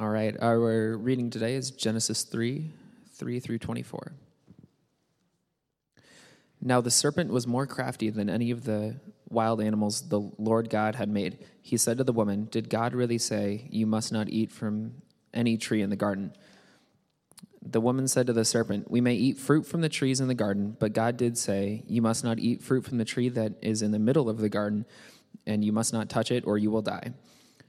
All 0.00 0.10
right, 0.10 0.36
our 0.40 0.96
reading 0.96 1.28
today 1.28 1.56
is 1.56 1.72
Genesis 1.72 2.22
3 2.22 2.70
3 3.14 3.40
through 3.40 3.58
24. 3.58 4.12
Now 6.62 6.80
the 6.80 6.90
serpent 6.92 7.32
was 7.32 7.48
more 7.48 7.66
crafty 7.66 8.08
than 8.08 8.30
any 8.30 8.52
of 8.52 8.62
the 8.62 9.00
wild 9.28 9.60
animals 9.60 10.08
the 10.08 10.20
Lord 10.38 10.70
God 10.70 10.94
had 10.94 11.08
made. 11.08 11.44
He 11.60 11.76
said 11.76 11.98
to 11.98 12.04
the 12.04 12.12
woman, 12.12 12.46
Did 12.48 12.70
God 12.70 12.94
really 12.94 13.18
say, 13.18 13.66
You 13.70 13.86
must 13.86 14.12
not 14.12 14.28
eat 14.28 14.52
from 14.52 15.02
any 15.34 15.56
tree 15.56 15.82
in 15.82 15.90
the 15.90 15.96
garden? 15.96 16.32
The 17.60 17.80
woman 17.80 18.06
said 18.06 18.28
to 18.28 18.32
the 18.32 18.44
serpent, 18.44 18.88
We 18.88 19.00
may 19.00 19.14
eat 19.14 19.36
fruit 19.36 19.66
from 19.66 19.80
the 19.80 19.88
trees 19.88 20.20
in 20.20 20.28
the 20.28 20.34
garden, 20.34 20.76
but 20.78 20.92
God 20.92 21.16
did 21.16 21.36
say, 21.36 21.82
You 21.88 22.02
must 22.02 22.22
not 22.22 22.38
eat 22.38 22.62
fruit 22.62 22.84
from 22.84 22.98
the 22.98 23.04
tree 23.04 23.30
that 23.30 23.54
is 23.62 23.82
in 23.82 23.90
the 23.90 23.98
middle 23.98 24.30
of 24.30 24.38
the 24.38 24.48
garden, 24.48 24.86
and 25.44 25.64
you 25.64 25.72
must 25.72 25.92
not 25.92 26.08
touch 26.08 26.30
it, 26.30 26.46
or 26.46 26.56
you 26.56 26.70
will 26.70 26.82
die. 26.82 27.14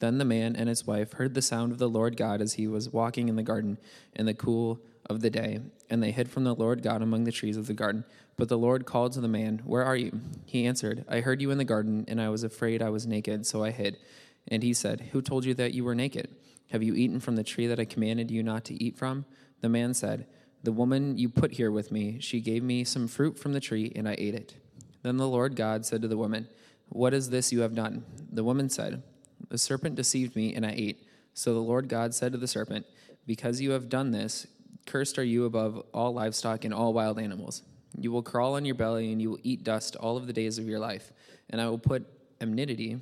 Then 0.00 0.18
the 0.18 0.24
man 0.24 0.54
and 0.54 0.68
his 0.68 0.86
wife 0.86 1.14
heard 1.14 1.34
the 1.34 1.42
sound 1.42 1.72
of 1.72 1.78
the 1.78 1.88
Lord 1.88 2.16
God 2.16 2.40
as 2.40 2.54
he 2.54 2.68
was 2.68 2.90
walking 2.90 3.28
in 3.28 3.36
the 3.36 3.42
garden 3.42 3.78
in 4.14 4.26
the 4.26 4.34
cool 4.34 4.80
of 5.06 5.20
the 5.20 5.30
day, 5.30 5.60
and 5.90 6.02
they 6.02 6.12
hid 6.12 6.30
from 6.30 6.44
the 6.44 6.54
Lord 6.54 6.82
God 6.82 7.02
among 7.02 7.24
the 7.24 7.32
trees 7.32 7.56
of 7.56 7.66
the 7.66 7.74
garden. 7.74 8.04
But 8.36 8.48
the 8.48 8.58
Lord 8.58 8.86
called 8.86 9.12
to 9.12 9.20
the 9.20 9.28
man, 9.28 9.62
Where 9.64 9.84
are 9.84 9.96
you? 9.96 10.20
He 10.44 10.66
answered, 10.66 11.04
I 11.08 11.20
heard 11.20 11.42
you 11.42 11.50
in 11.50 11.58
the 11.58 11.64
garden, 11.64 12.04
and 12.06 12.20
I 12.20 12.28
was 12.28 12.44
afraid 12.44 12.82
I 12.82 12.90
was 12.90 13.06
naked, 13.06 13.46
so 13.46 13.64
I 13.64 13.70
hid. 13.70 13.98
And 14.46 14.62
he 14.62 14.72
said, 14.72 15.08
Who 15.12 15.22
told 15.22 15.44
you 15.44 15.54
that 15.54 15.74
you 15.74 15.84
were 15.84 15.94
naked? 15.94 16.28
Have 16.70 16.82
you 16.82 16.94
eaten 16.94 17.20
from 17.20 17.36
the 17.36 17.44
tree 17.44 17.66
that 17.66 17.80
I 17.80 17.84
commanded 17.84 18.30
you 18.30 18.42
not 18.42 18.64
to 18.66 18.82
eat 18.82 18.96
from? 18.96 19.24
The 19.60 19.68
man 19.68 19.94
said, 19.94 20.26
The 20.62 20.72
woman 20.72 21.16
you 21.18 21.28
put 21.28 21.52
here 21.52 21.70
with 21.70 21.90
me, 21.90 22.18
she 22.20 22.40
gave 22.40 22.62
me 22.62 22.84
some 22.84 23.08
fruit 23.08 23.38
from 23.38 23.54
the 23.54 23.60
tree, 23.60 23.92
and 23.96 24.08
I 24.08 24.14
ate 24.18 24.34
it. 24.34 24.54
Then 25.02 25.16
the 25.16 25.28
Lord 25.28 25.56
God 25.56 25.86
said 25.86 26.02
to 26.02 26.08
the 26.08 26.16
woman, 26.16 26.48
What 26.90 27.14
is 27.14 27.30
this 27.30 27.52
you 27.52 27.60
have 27.60 27.74
done? 27.74 28.04
The 28.30 28.44
woman 28.44 28.68
said, 28.68 29.02
the 29.48 29.58
serpent 29.58 29.94
deceived 29.94 30.36
me, 30.36 30.54
and 30.54 30.64
I 30.64 30.72
ate. 30.76 31.06
So 31.34 31.54
the 31.54 31.60
Lord 31.60 31.88
God 31.88 32.14
said 32.14 32.32
to 32.32 32.38
the 32.38 32.48
serpent, 32.48 32.86
Because 33.26 33.60
you 33.60 33.70
have 33.72 33.88
done 33.88 34.10
this, 34.10 34.46
cursed 34.86 35.18
are 35.18 35.24
you 35.24 35.44
above 35.44 35.82
all 35.92 36.12
livestock 36.12 36.64
and 36.64 36.74
all 36.74 36.92
wild 36.92 37.18
animals. 37.18 37.62
You 37.96 38.12
will 38.12 38.22
crawl 38.22 38.54
on 38.54 38.64
your 38.64 38.74
belly, 38.74 39.12
and 39.12 39.20
you 39.20 39.30
will 39.30 39.40
eat 39.42 39.64
dust 39.64 39.96
all 39.96 40.16
of 40.16 40.26
the 40.26 40.32
days 40.32 40.58
of 40.58 40.68
your 40.68 40.78
life. 40.78 41.12
And 41.50 41.60
I 41.60 41.68
will 41.68 41.78
put 41.78 42.06
enmity, 42.40 43.00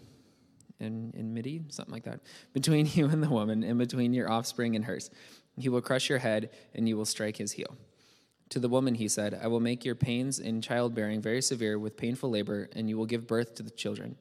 and 0.80 1.14
enmity, 1.16 1.62
something 1.68 1.92
like 1.92 2.04
that, 2.04 2.20
between 2.52 2.86
you 2.92 3.06
and 3.06 3.22
the 3.22 3.30
woman, 3.30 3.62
and 3.62 3.78
between 3.78 4.14
your 4.14 4.30
offspring 4.30 4.76
and 4.76 4.84
hers. 4.84 5.10
He 5.58 5.68
will 5.68 5.80
crush 5.80 6.08
your 6.08 6.18
head, 6.18 6.50
and 6.74 6.88
you 6.88 6.96
will 6.96 7.06
strike 7.06 7.36
his 7.38 7.52
heel. 7.52 7.76
To 8.50 8.60
the 8.60 8.68
woman 8.68 8.94
he 8.94 9.08
said, 9.08 9.38
I 9.42 9.48
will 9.48 9.60
make 9.60 9.84
your 9.84 9.96
pains 9.96 10.38
in 10.38 10.60
childbearing 10.60 11.20
very 11.20 11.42
severe 11.42 11.78
with 11.78 11.96
painful 11.96 12.30
labor, 12.30 12.68
and 12.74 12.88
you 12.88 12.96
will 12.96 13.06
give 13.06 13.26
birth 13.26 13.54
to 13.56 13.62
the 13.62 13.70
children. 13.70 14.16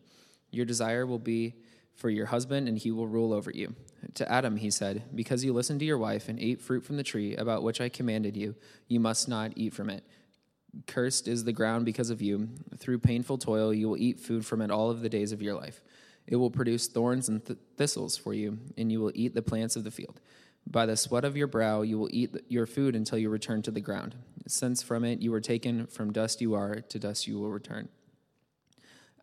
Your 0.49 0.65
desire 0.65 1.05
will 1.05 1.19
be 1.19 1.55
for 1.95 2.09
your 2.09 2.27
husband, 2.27 2.67
and 2.67 2.77
he 2.77 2.91
will 2.91 3.07
rule 3.07 3.33
over 3.33 3.51
you. 3.51 3.73
To 4.15 4.31
Adam 4.31 4.57
he 4.57 4.69
said, 4.69 5.03
Because 5.15 5.43
you 5.43 5.53
listened 5.53 5.79
to 5.79 5.85
your 5.85 5.97
wife 5.97 6.29
and 6.29 6.39
ate 6.39 6.61
fruit 6.61 6.85
from 6.85 6.97
the 6.97 7.03
tree 7.03 7.35
about 7.35 7.63
which 7.63 7.81
I 7.81 7.89
commanded 7.89 8.35
you, 8.37 8.55
you 8.87 8.99
must 8.99 9.27
not 9.27 9.53
eat 9.55 9.73
from 9.73 9.89
it. 9.89 10.03
Cursed 10.87 11.27
is 11.27 11.43
the 11.43 11.53
ground 11.53 11.85
because 11.85 12.09
of 12.09 12.21
you. 12.21 12.49
Through 12.77 12.99
painful 12.99 13.37
toil, 13.37 13.73
you 13.73 13.87
will 13.87 13.97
eat 13.97 14.19
food 14.19 14.45
from 14.45 14.61
it 14.61 14.71
all 14.71 14.91
of 14.91 15.01
the 15.01 15.09
days 15.09 15.31
of 15.31 15.41
your 15.41 15.55
life. 15.55 15.81
It 16.27 16.35
will 16.35 16.51
produce 16.51 16.87
thorns 16.87 17.29
and 17.29 17.43
th- 17.45 17.59
thistles 17.77 18.17
for 18.17 18.33
you, 18.33 18.57
and 18.77 18.91
you 18.91 18.99
will 18.99 19.11
eat 19.13 19.35
the 19.35 19.41
plants 19.41 19.75
of 19.75 19.83
the 19.83 19.91
field. 19.91 20.19
By 20.67 20.85
the 20.85 20.97
sweat 20.97 21.23
of 21.23 21.37
your 21.37 21.47
brow, 21.47 21.83
you 21.83 21.99
will 21.99 22.09
eat 22.11 22.35
your 22.49 22.65
food 22.65 22.95
until 22.95 23.19
you 23.19 23.29
return 23.29 23.61
to 23.63 23.71
the 23.71 23.81
ground. 23.81 24.15
Since 24.47 24.81
from 24.81 25.03
it 25.05 25.21
you 25.21 25.31
were 25.31 25.41
taken, 25.41 25.85
from 25.87 26.11
dust 26.11 26.41
you 26.41 26.55
are, 26.55 26.81
to 26.81 26.99
dust 26.99 27.27
you 27.27 27.39
will 27.39 27.51
return. 27.51 27.89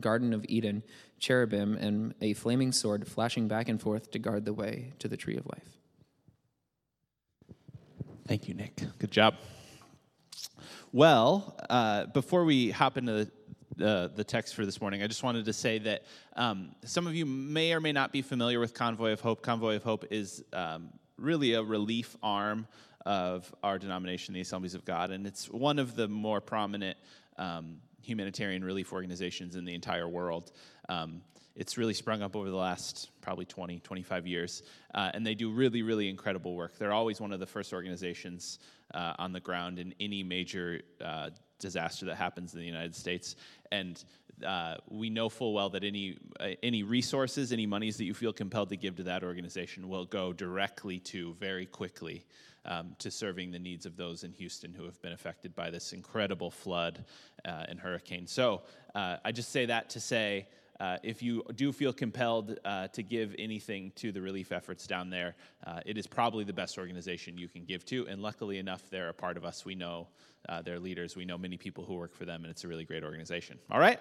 Garden 0.00 0.32
of 0.32 0.44
Eden, 0.48 0.82
cherubim, 1.18 1.74
and 1.76 2.14
a 2.20 2.34
flaming 2.34 2.72
sword 2.72 3.06
flashing 3.06 3.48
back 3.48 3.68
and 3.68 3.80
forth 3.80 4.10
to 4.12 4.18
guard 4.18 4.44
the 4.44 4.52
way 4.52 4.92
to 4.98 5.08
the 5.08 5.16
tree 5.16 5.36
of 5.36 5.46
life. 5.46 5.78
Thank 8.26 8.46
you, 8.48 8.54
Nick. 8.54 8.80
Good 8.98 9.10
job. 9.10 9.36
Well, 10.92 11.56
uh, 11.68 12.06
before 12.06 12.44
we 12.44 12.70
hop 12.70 12.96
into 12.96 13.12
the 13.12 13.30
the, 13.78 14.24
text 14.24 14.54
for 14.54 14.66
this 14.66 14.80
morning, 14.80 15.02
I 15.02 15.06
just 15.06 15.22
wanted 15.22 15.44
to 15.44 15.52
say 15.52 15.78
that 15.78 16.02
um, 16.34 16.74
some 16.84 17.06
of 17.06 17.14
you 17.14 17.24
may 17.24 17.72
or 17.72 17.80
may 17.80 17.92
not 17.92 18.12
be 18.12 18.22
familiar 18.22 18.58
with 18.58 18.74
Convoy 18.74 19.12
of 19.12 19.20
Hope. 19.20 19.42
Convoy 19.42 19.76
of 19.76 19.84
Hope 19.84 20.06
is 20.10 20.42
um, 20.52 20.88
really 21.16 21.54
a 21.54 21.62
relief 21.62 22.16
arm 22.22 22.66
of 23.06 23.52
our 23.62 23.78
denomination, 23.78 24.34
the 24.34 24.40
Assemblies 24.40 24.74
of 24.74 24.84
God, 24.84 25.10
and 25.10 25.26
it's 25.26 25.48
one 25.48 25.78
of 25.78 25.94
the 25.94 26.08
more 26.08 26.40
prominent 26.40 26.98
um, 27.36 27.76
humanitarian 28.08 28.64
relief 28.64 28.92
organizations 28.92 29.54
in 29.54 29.64
the 29.64 29.74
entire 29.74 30.08
world. 30.08 30.52
Um, 30.88 31.20
it's 31.54 31.76
really 31.76 31.92
sprung 31.92 32.22
up 32.22 32.36
over 32.36 32.48
the 32.48 32.56
last 32.56 33.10
probably 33.20 33.44
20, 33.44 33.80
25 33.80 34.26
years, 34.26 34.62
uh, 34.94 35.10
and 35.12 35.26
they 35.26 35.34
do 35.34 35.50
really, 35.50 35.82
really 35.82 36.08
incredible 36.08 36.54
work. 36.54 36.78
They're 36.78 36.92
always 36.92 37.20
one 37.20 37.32
of 37.32 37.40
the 37.40 37.46
first 37.46 37.72
organizations 37.72 38.60
uh, 38.94 39.14
on 39.18 39.32
the 39.32 39.40
ground 39.40 39.78
in 39.78 39.92
any 40.00 40.22
major 40.22 40.80
uh, 41.04 41.30
disaster 41.58 42.06
that 42.06 42.14
happens 42.14 42.54
in 42.54 42.60
the 42.60 42.66
United 42.66 42.94
States. 42.94 43.34
And 43.72 44.02
uh, 44.46 44.76
we 44.88 45.10
know 45.10 45.28
full 45.28 45.52
well 45.52 45.68
that 45.70 45.82
any 45.82 46.16
uh, 46.38 46.50
any 46.62 46.84
resources, 46.84 47.52
any 47.52 47.66
monies 47.66 47.96
that 47.96 48.04
you 48.04 48.14
feel 48.14 48.32
compelled 48.32 48.68
to 48.68 48.76
give 48.76 48.94
to 48.96 49.02
that 49.02 49.24
organization 49.24 49.88
will 49.88 50.06
go 50.06 50.32
directly 50.32 51.00
to 51.00 51.34
very 51.34 51.66
quickly 51.66 52.24
um, 52.64 52.94
to 52.98 53.10
serving 53.10 53.50
the 53.50 53.58
needs 53.58 53.86
of 53.86 53.96
those 53.96 54.24
in 54.24 54.32
Houston 54.32 54.74
who 54.74 54.84
have 54.84 55.00
been 55.02 55.12
affected 55.12 55.54
by 55.54 55.70
this 55.70 55.92
incredible 55.92 56.50
flood 56.50 57.04
uh, 57.44 57.64
and 57.68 57.78
hurricane. 57.80 58.26
So 58.26 58.62
uh, 58.94 59.16
I 59.24 59.32
just 59.32 59.50
say 59.50 59.66
that 59.66 59.90
to 59.90 60.00
say. 60.00 60.48
Uh, 60.80 60.96
if 61.02 61.24
you 61.24 61.42
do 61.56 61.72
feel 61.72 61.92
compelled 61.92 62.56
uh, 62.64 62.86
to 62.86 63.02
give 63.02 63.34
anything 63.36 63.90
to 63.96 64.12
the 64.12 64.20
relief 64.20 64.52
efforts 64.52 64.86
down 64.86 65.10
there, 65.10 65.34
uh, 65.66 65.80
it 65.84 65.98
is 65.98 66.06
probably 66.06 66.44
the 66.44 66.52
best 66.52 66.78
organization 66.78 67.36
you 67.36 67.48
can 67.48 67.64
give 67.64 67.84
to. 67.84 68.06
And 68.06 68.22
luckily 68.22 68.58
enough, 68.58 68.88
they're 68.88 69.08
a 69.08 69.14
part 69.14 69.36
of 69.36 69.44
us. 69.44 69.64
We 69.64 69.74
know 69.74 70.06
uh, 70.48 70.62
their 70.62 70.78
leaders, 70.78 71.16
we 71.16 71.24
know 71.24 71.36
many 71.36 71.56
people 71.56 71.84
who 71.84 71.94
work 71.94 72.14
for 72.14 72.24
them, 72.24 72.44
and 72.44 72.50
it's 72.52 72.62
a 72.62 72.68
really 72.68 72.84
great 72.84 73.02
organization. 73.02 73.58
All 73.72 73.80
right? 73.80 73.98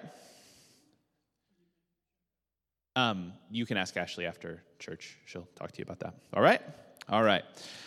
Um, 2.95 3.33
you 3.49 3.65
can 3.65 3.77
ask 3.77 3.97
Ashley 3.97 4.27
after 4.27 4.63
church. 4.77 5.17
She'll 5.25 5.47
talk 5.55 5.71
to 5.71 5.79
you 5.79 5.83
about 5.83 5.99
that. 5.99 6.13
All 6.33 6.43
right? 6.43 6.61
All 7.09 7.23
right. 7.23 7.45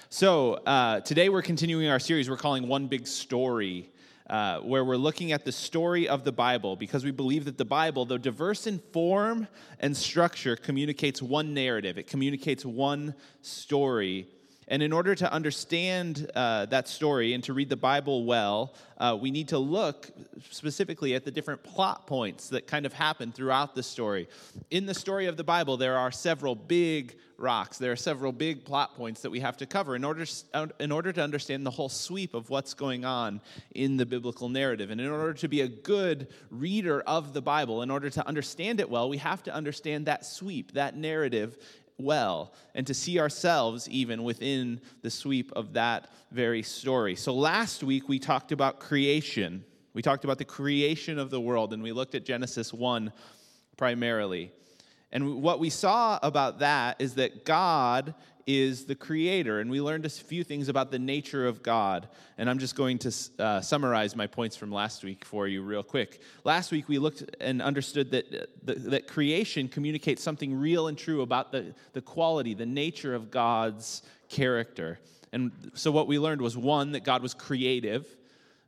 So 0.08 0.54
uh, 0.54 1.00
today 1.00 1.28
we're 1.28 1.42
continuing 1.42 1.88
our 1.88 1.98
series 1.98 2.30
we're 2.30 2.38
calling 2.38 2.66
One 2.66 2.86
Big 2.86 3.06
Story, 3.06 3.90
uh, 4.30 4.60
where 4.60 4.82
we're 4.82 4.96
looking 4.96 5.32
at 5.32 5.44
the 5.44 5.52
story 5.52 6.08
of 6.08 6.24
the 6.24 6.32
Bible 6.32 6.74
because 6.74 7.04
we 7.04 7.10
believe 7.10 7.44
that 7.44 7.58
the 7.58 7.66
Bible, 7.66 8.06
though 8.06 8.16
diverse 8.16 8.66
in 8.66 8.78
form 8.78 9.46
and 9.78 9.94
structure, 9.94 10.56
communicates 10.56 11.20
one 11.20 11.52
narrative, 11.52 11.98
it 11.98 12.06
communicates 12.06 12.64
one 12.64 13.14
story 13.42 14.26
and 14.70 14.84
in 14.84 14.92
order 14.92 15.16
to 15.16 15.30
understand 15.30 16.30
uh, 16.36 16.64
that 16.66 16.88
story 16.88 17.34
and 17.34 17.42
to 17.44 17.52
read 17.52 17.68
the 17.68 17.76
Bible 17.76 18.24
well, 18.24 18.72
uh, 18.98 19.18
we 19.20 19.32
need 19.32 19.48
to 19.48 19.58
look 19.58 20.08
specifically 20.48 21.14
at 21.14 21.24
the 21.24 21.30
different 21.32 21.62
plot 21.64 22.06
points 22.06 22.48
that 22.50 22.68
kind 22.68 22.86
of 22.86 22.92
happen 22.92 23.32
throughout 23.32 23.74
the 23.74 23.82
story. 23.82 24.28
In 24.70 24.86
the 24.86 24.94
story 24.94 25.26
of 25.26 25.36
the 25.36 25.42
Bible, 25.42 25.76
there 25.76 25.98
are 25.98 26.12
several 26.12 26.54
big 26.54 27.16
rocks. 27.36 27.78
There 27.78 27.90
are 27.90 27.96
several 27.96 28.30
big 28.30 28.64
plot 28.64 28.94
points 28.94 29.22
that 29.22 29.30
we 29.30 29.40
have 29.40 29.56
to 29.56 29.66
cover 29.66 29.96
in 29.96 30.04
order, 30.04 30.24
in 30.78 30.92
order 30.92 31.12
to 31.12 31.22
understand 31.22 31.66
the 31.66 31.70
whole 31.70 31.88
sweep 31.88 32.34
of 32.34 32.48
what's 32.48 32.74
going 32.74 33.04
on 33.04 33.40
in 33.74 33.96
the 33.96 34.06
biblical 34.06 34.48
narrative. 34.48 34.90
And 34.90 35.00
in 35.00 35.08
order 35.08 35.32
to 35.34 35.48
be 35.48 35.62
a 35.62 35.68
good 35.68 36.28
reader 36.50 37.00
of 37.00 37.32
the 37.32 37.42
Bible, 37.42 37.82
in 37.82 37.90
order 37.90 38.10
to 38.10 38.26
understand 38.26 38.78
it 38.78 38.88
well, 38.88 39.08
we 39.08 39.16
have 39.16 39.42
to 39.44 39.54
understand 39.54 40.06
that 40.06 40.24
sweep, 40.24 40.72
that 40.72 40.96
narrative 40.96 41.56
well 42.02 42.52
and 42.74 42.86
to 42.86 42.94
see 42.94 43.18
ourselves 43.18 43.88
even 43.88 44.22
within 44.24 44.80
the 45.02 45.10
sweep 45.10 45.52
of 45.52 45.74
that 45.74 46.10
very 46.30 46.62
story. 46.62 47.16
So 47.16 47.34
last 47.34 47.82
week 47.82 48.08
we 48.08 48.18
talked 48.18 48.52
about 48.52 48.80
creation. 48.80 49.64
We 49.94 50.02
talked 50.02 50.24
about 50.24 50.38
the 50.38 50.44
creation 50.44 51.18
of 51.18 51.30
the 51.30 51.40
world 51.40 51.72
and 51.72 51.82
we 51.82 51.92
looked 51.92 52.14
at 52.14 52.24
Genesis 52.24 52.72
1 52.72 53.12
primarily. 53.76 54.52
And 55.12 55.42
what 55.42 55.58
we 55.58 55.70
saw 55.70 56.18
about 56.22 56.60
that 56.60 57.00
is 57.00 57.14
that 57.14 57.44
God 57.44 58.14
is 58.46 58.84
the 58.84 58.94
creator. 58.94 59.60
And 59.60 59.70
we 59.70 59.80
learned 59.80 60.06
a 60.06 60.08
few 60.08 60.44
things 60.44 60.68
about 60.68 60.90
the 60.90 60.98
nature 60.98 61.46
of 61.46 61.62
God. 61.62 62.08
And 62.38 62.48
I'm 62.48 62.58
just 62.58 62.74
going 62.74 62.98
to 62.98 63.12
uh, 63.38 63.60
summarize 63.60 64.16
my 64.16 64.26
points 64.26 64.56
from 64.56 64.72
last 64.72 65.04
week 65.04 65.24
for 65.24 65.46
you, 65.46 65.62
real 65.62 65.82
quick. 65.82 66.20
Last 66.44 66.72
week, 66.72 66.88
we 66.88 66.98
looked 66.98 67.24
and 67.40 67.60
understood 67.60 68.10
that, 68.12 68.34
uh, 68.34 68.74
that, 68.88 69.06
creation 69.06 69.68
communicates 69.68 70.22
something 70.22 70.54
real 70.54 70.88
and 70.88 70.96
true 70.96 71.22
about 71.22 71.52
the, 71.52 71.74
the 71.92 72.02
quality, 72.02 72.54
the 72.54 72.66
nature 72.66 73.14
of 73.14 73.30
God's 73.30 74.02
character. 74.28 74.98
And 75.32 75.70
so, 75.74 75.90
what 75.92 76.06
we 76.06 76.18
learned 76.18 76.40
was 76.40 76.56
one, 76.56 76.92
that 76.92 77.04
God 77.04 77.22
was 77.22 77.34
creative. 77.34 78.06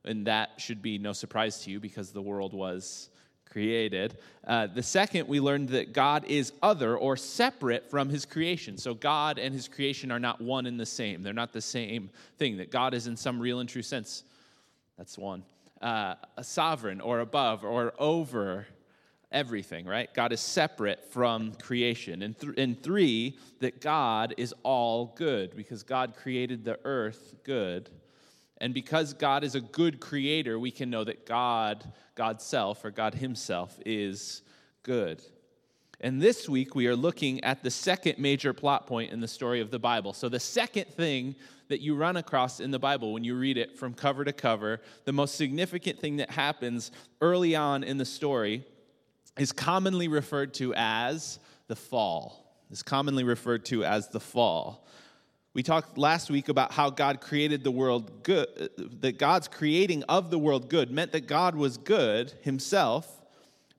And 0.05 0.27
that 0.27 0.51
should 0.59 0.83
be 0.83 0.99
no 0.99 1.13
surprise 1.13 1.63
to 1.63 1.71
you 1.71 1.79
because 1.79 2.11
the 2.11 2.23
world 2.23 2.53
was 2.53 3.09
created. 3.53 4.17
Uh, 4.47 4.67
the 4.67 4.83
second, 4.83 5.29
we 5.29 5.39
learned 5.39 5.69
that 5.69 5.93
God 5.93 6.25
is 6.27 6.53
other 6.63 6.97
or 6.97 7.17
separate 7.17 7.91
from 7.91 8.09
his 8.09 8.25
creation. 8.25 8.79
So 8.79 8.95
God 8.95 9.39
and 9.39 9.55
his 9.55 9.69
creation 9.69 10.11
are 10.11 10.19
not 10.19 10.41
one 10.41 10.65
and 10.65 10.81
the 10.81 10.87
same. 10.87 11.23
They're 11.23 11.35
not 11.35 11.53
the 11.53 11.61
same 11.61 12.11
thing, 12.39 12.57
that 12.57 12.71
God 12.71 12.95
is 12.95 13.07
in 13.07 13.17
some 13.17 13.39
real 13.39 13.61
and 13.61 13.69
true 13.69 13.83
sense. 13.83 14.25
That's 14.97 15.19
one. 15.19 15.43
Uh, 15.83 16.15
a 16.37 16.45
sovereign 16.45 17.01
or 17.01 17.21
above 17.21 17.63
or 17.65 17.93
over 17.99 18.67
everything, 19.31 19.85
right? 19.85 20.13
God 20.15 20.33
is 20.33 20.41
separate 20.41 21.13
from 21.13 21.53
creation. 21.55 22.23
And, 22.23 22.39
th- 22.39 22.55
and 22.57 22.83
three, 22.83 23.39
that 23.61 23.81
God 23.81 24.35
is 24.39 24.55
all 24.63 25.13
good 25.17 25.55
because 25.57 25.83
God 25.83 26.15
created 26.17 26.65
the 26.65 26.79
earth 26.85 27.35
good 27.45 27.91
and 28.63 28.73
because 28.73 29.13
God 29.13 29.43
is 29.43 29.57
a 29.57 29.61
good 29.61 29.99
creator, 29.99 30.57
we 30.57 30.71
can 30.71 30.89
know 30.89 31.03
that 31.03 31.27
God, 31.27 31.85
God's 32.15 32.45
self, 32.45 32.85
or 32.85 32.93
God 32.93 33.13
Himself, 33.13 33.77
is 33.85 34.43
good. 34.85 35.21
And 36.01 36.23
this 36.23 36.49
week, 36.49 36.77
we 36.77 36.87
are 36.87 36.95
looking 36.95 37.43
at 37.43 37.65
the 37.65 37.73
second 37.73 38.21
major 38.21 38.53
plot 38.53 38.87
point 38.87 39.11
in 39.11 39.19
the 39.19 39.27
story 39.27 39.61
of 39.61 39.73
the 39.73 39.81
Bible. 39.81 40.13
So, 40.13 40.29
the 40.29 40.39
second 40.39 40.87
thing 40.87 41.35
that 41.71 41.81
you 41.81 41.97
run 41.97 42.17
across 42.17 42.61
in 42.61 42.71
the 42.71 42.79
Bible 42.79 43.13
when 43.13 43.25
you 43.25 43.37
read 43.37 43.59
it 43.59 43.77
from 43.77 43.95
cover 43.95 44.25
to 44.25 44.33
cover, 44.33 44.81
the 45.07 45.13
most 45.13 45.35
significant 45.35 45.99
thing 45.99 46.19
that 46.19 46.31
happens 46.31 46.93
early 47.21 47.57
on 47.57 47.83
in 47.83 47.99
the 47.99 48.05
story 48.05 48.65
is 49.37 49.51
commonly 49.51 50.07
referred 50.07 50.55
to 50.55 50.73
as 50.77 51.41
the 51.67 51.77
fall. 51.77 52.63
Is 52.71 52.85
commonly 52.85 53.25
referred 53.25 53.65
to 53.67 53.85
as 53.85 54.07
the 54.09 54.21
fall. 54.21 54.87
We 55.55 55.63
talked 55.63 55.99
last 55.99 56.31
week 56.31 56.49
about 56.49 56.73
how 56.73 56.89
God 56.89 57.21
created 57.21 57.63
the 57.63 57.71
world 57.71 58.23
good, 58.23 58.71
that 59.01 59.19
God's 59.19 59.49
creating 59.49 60.03
of 60.05 60.31
the 60.31 60.39
world 60.39 60.71
good 60.71 60.91
meant 60.91 61.13
that 61.13 61.27
God 61.27 61.55
was 61.55 61.77
good 61.77 62.33
himself, 62.41 63.21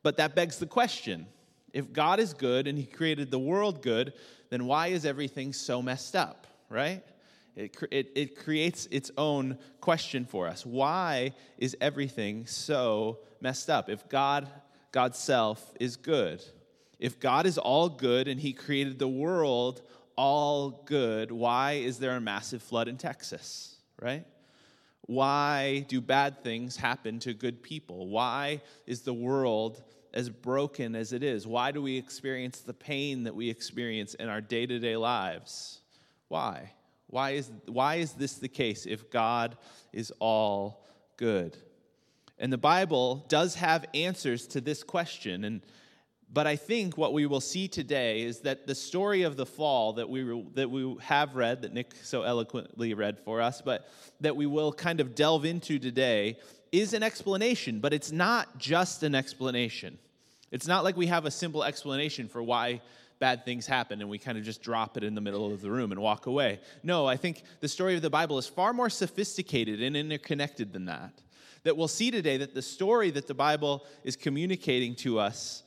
but 0.04 0.18
that 0.18 0.36
begs 0.36 0.60
the 0.60 0.68
question 0.68 1.26
if 1.74 1.92
God 1.92 2.20
is 2.20 2.34
good 2.34 2.68
and 2.68 2.78
he 2.78 2.86
created 2.86 3.32
the 3.32 3.40
world 3.40 3.82
good, 3.82 4.14
then 4.50 4.66
why 4.68 4.88
is 4.88 5.06
everything 5.06 5.52
so 5.52 5.82
messed 5.82 6.16
up, 6.16 6.46
right? 6.70 7.02
It, 7.56 7.76
it, 7.92 8.12
it 8.16 8.38
creates 8.38 8.88
its 8.92 9.12
own 9.18 9.58
question 9.82 10.26
for 10.26 10.48
us. 10.48 10.66
Why 10.66 11.34
is 11.58 11.76
everything 11.82 12.46
so 12.46 13.20
messed 13.42 13.70
up? 13.70 13.90
If 13.90 14.08
God, 14.08 14.48
God's 14.92 15.18
self, 15.18 15.74
is 15.80 15.96
good, 15.96 16.44
if 17.00 17.20
God 17.20 17.46
is 17.46 17.58
all 17.58 17.90
good 17.90 18.28
and 18.28 18.40
he 18.40 18.54
created 18.54 19.00
the 19.00 19.08
world 19.08 19.82
all 20.16 20.84
good, 20.86 21.32
why 21.32 21.74
is 21.74 22.00
there 22.00 22.16
a 22.16 22.22
massive 22.22 22.62
flood 22.62 22.88
in 22.88 22.98
Texas, 22.98 23.78
right? 24.02 24.26
Why 25.06 25.86
do 25.88 26.00
bad 26.00 26.44
things 26.44 26.78
happen 26.78 27.20
to 27.20 27.34
good 27.34 27.62
people? 27.62 28.08
Why 28.08 28.62
is 28.88 29.02
the 29.02 29.14
world 29.14 29.82
as 30.14 30.30
broken 30.30 30.96
as 30.96 31.12
it 31.12 31.24
is? 31.24 31.46
Why 31.46 31.72
do 31.72 31.82
we 31.82 31.98
experience 31.98 32.60
the 32.60 32.74
pain 32.74 33.24
that 33.24 33.36
we 33.36 33.50
experience 33.50 34.14
in 34.14 34.30
our 34.30 34.42
day 34.42 34.66
to 34.66 34.80
day 34.80 34.96
lives? 34.96 35.82
Why? 36.30 36.72
Why 37.08 37.32
is, 37.32 37.52
why 37.68 37.96
is 37.96 38.14
this 38.14 38.36
the 38.36 38.48
case 38.48 38.86
if 38.86 39.12
God 39.12 39.58
is 39.92 40.12
all 40.20 40.86
good? 41.18 41.58
And 42.40 42.52
the 42.52 42.58
Bible 42.58 43.26
does 43.28 43.56
have 43.56 43.86
answers 43.94 44.48
to 44.48 44.62
this 44.62 44.84
question. 44.84 45.44
And 45.44 45.62
but 46.34 46.48
I 46.48 46.56
think 46.56 46.98
what 46.98 47.14
we 47.14 47.28
will 47.28 47.42
see 47.42 47.68
today 47.68 48.24
is 48.24 48.40
that 48.40 48.66
the 48.66 48.74
story 48.74 49.22
of 49.22 49.38
the 49.38 49.46
fall 49.46 49.94
that 49.94 50.10
we, 50.10 50.44
that 50.56 50.70
we 50.70 50.96
have 51.02 51.36
read, 51.36 51.62
that 51.62 51.74
Nick 51.74 51.94
so 52.02 52.24
eloquently 52.24 52.96
read 52.96 53.20
for 53.20 53.40
us, 53.40 53.62
but 53.62 53.88
that 54.20 54.36
we 54.36 54.48
will 54.48 54.74
kind 54.74 55.00
of 55.00 55.14
delve 55.14 55.46
into 55.46 55.78
today, 55.78 56.40
is 56.72 56.94
an 56.94 57.04
explanation, 57.04 57.80
but 57.80 57.94
it's 57.94 58.12
not 58.12 58.58
just 58.58 59.04
an 59.04 59.14
explanation. 59.14 60.00
It's 60.52 60.66
not 60.66 60.84
like 60.84 60.98
we 60.98 61.06
have 61.08 61.26
a 61.26 61.32
simple 61.32 61.64
explanation 61.64 62.28
for 62.28 62.42
why 62.42 62.82
bad 63.20 63.46
things 63.46 63.68
happen 63.68 64.02
and 64.02 64.10
we 64.10 64.18
kind 64.18 64.38
of 64.38 64.44
just 64.44 64.64
drop 64.64 64.98
it 64.98 65.04
in 65.04 65.14
the 65.14 65.22
middle 65.22 65.54
of 65.54 65.62
the 65.62 65.70
room 65.70 65.92
and 65.92 66.02
walk 66.02 66.26
away. 66.26 66.60
No, 66.82 67.06
I 67.06 67.16
think 67.16 67.44
the 67.60 67.68
story 67.68 67.96
of 67.96 68.02
the 68.02 68.10
Bible 68.10 68.40
is 68.40 68.48
far 68.48 68.74
more 68.74 68.90
sophisticated 68.90 69.84
and 69.84 69.96
interconnected 69.96 70.74
than 70.74 70.86
that. 70.86 71.14
That 71.64 71.78
we'll 71.78 71.88
see 71.88 72.10
today 72.10 72.38
that 72.38 72.56
the 72.56 72.62
story 72.64 73.12
that 73.12 73.28
the 73.28 73.34
Bible 73.36 73.86
is 74.04 74.16
communicating 74.16 74.96
to 74.96 75.20
us 75.20 75.64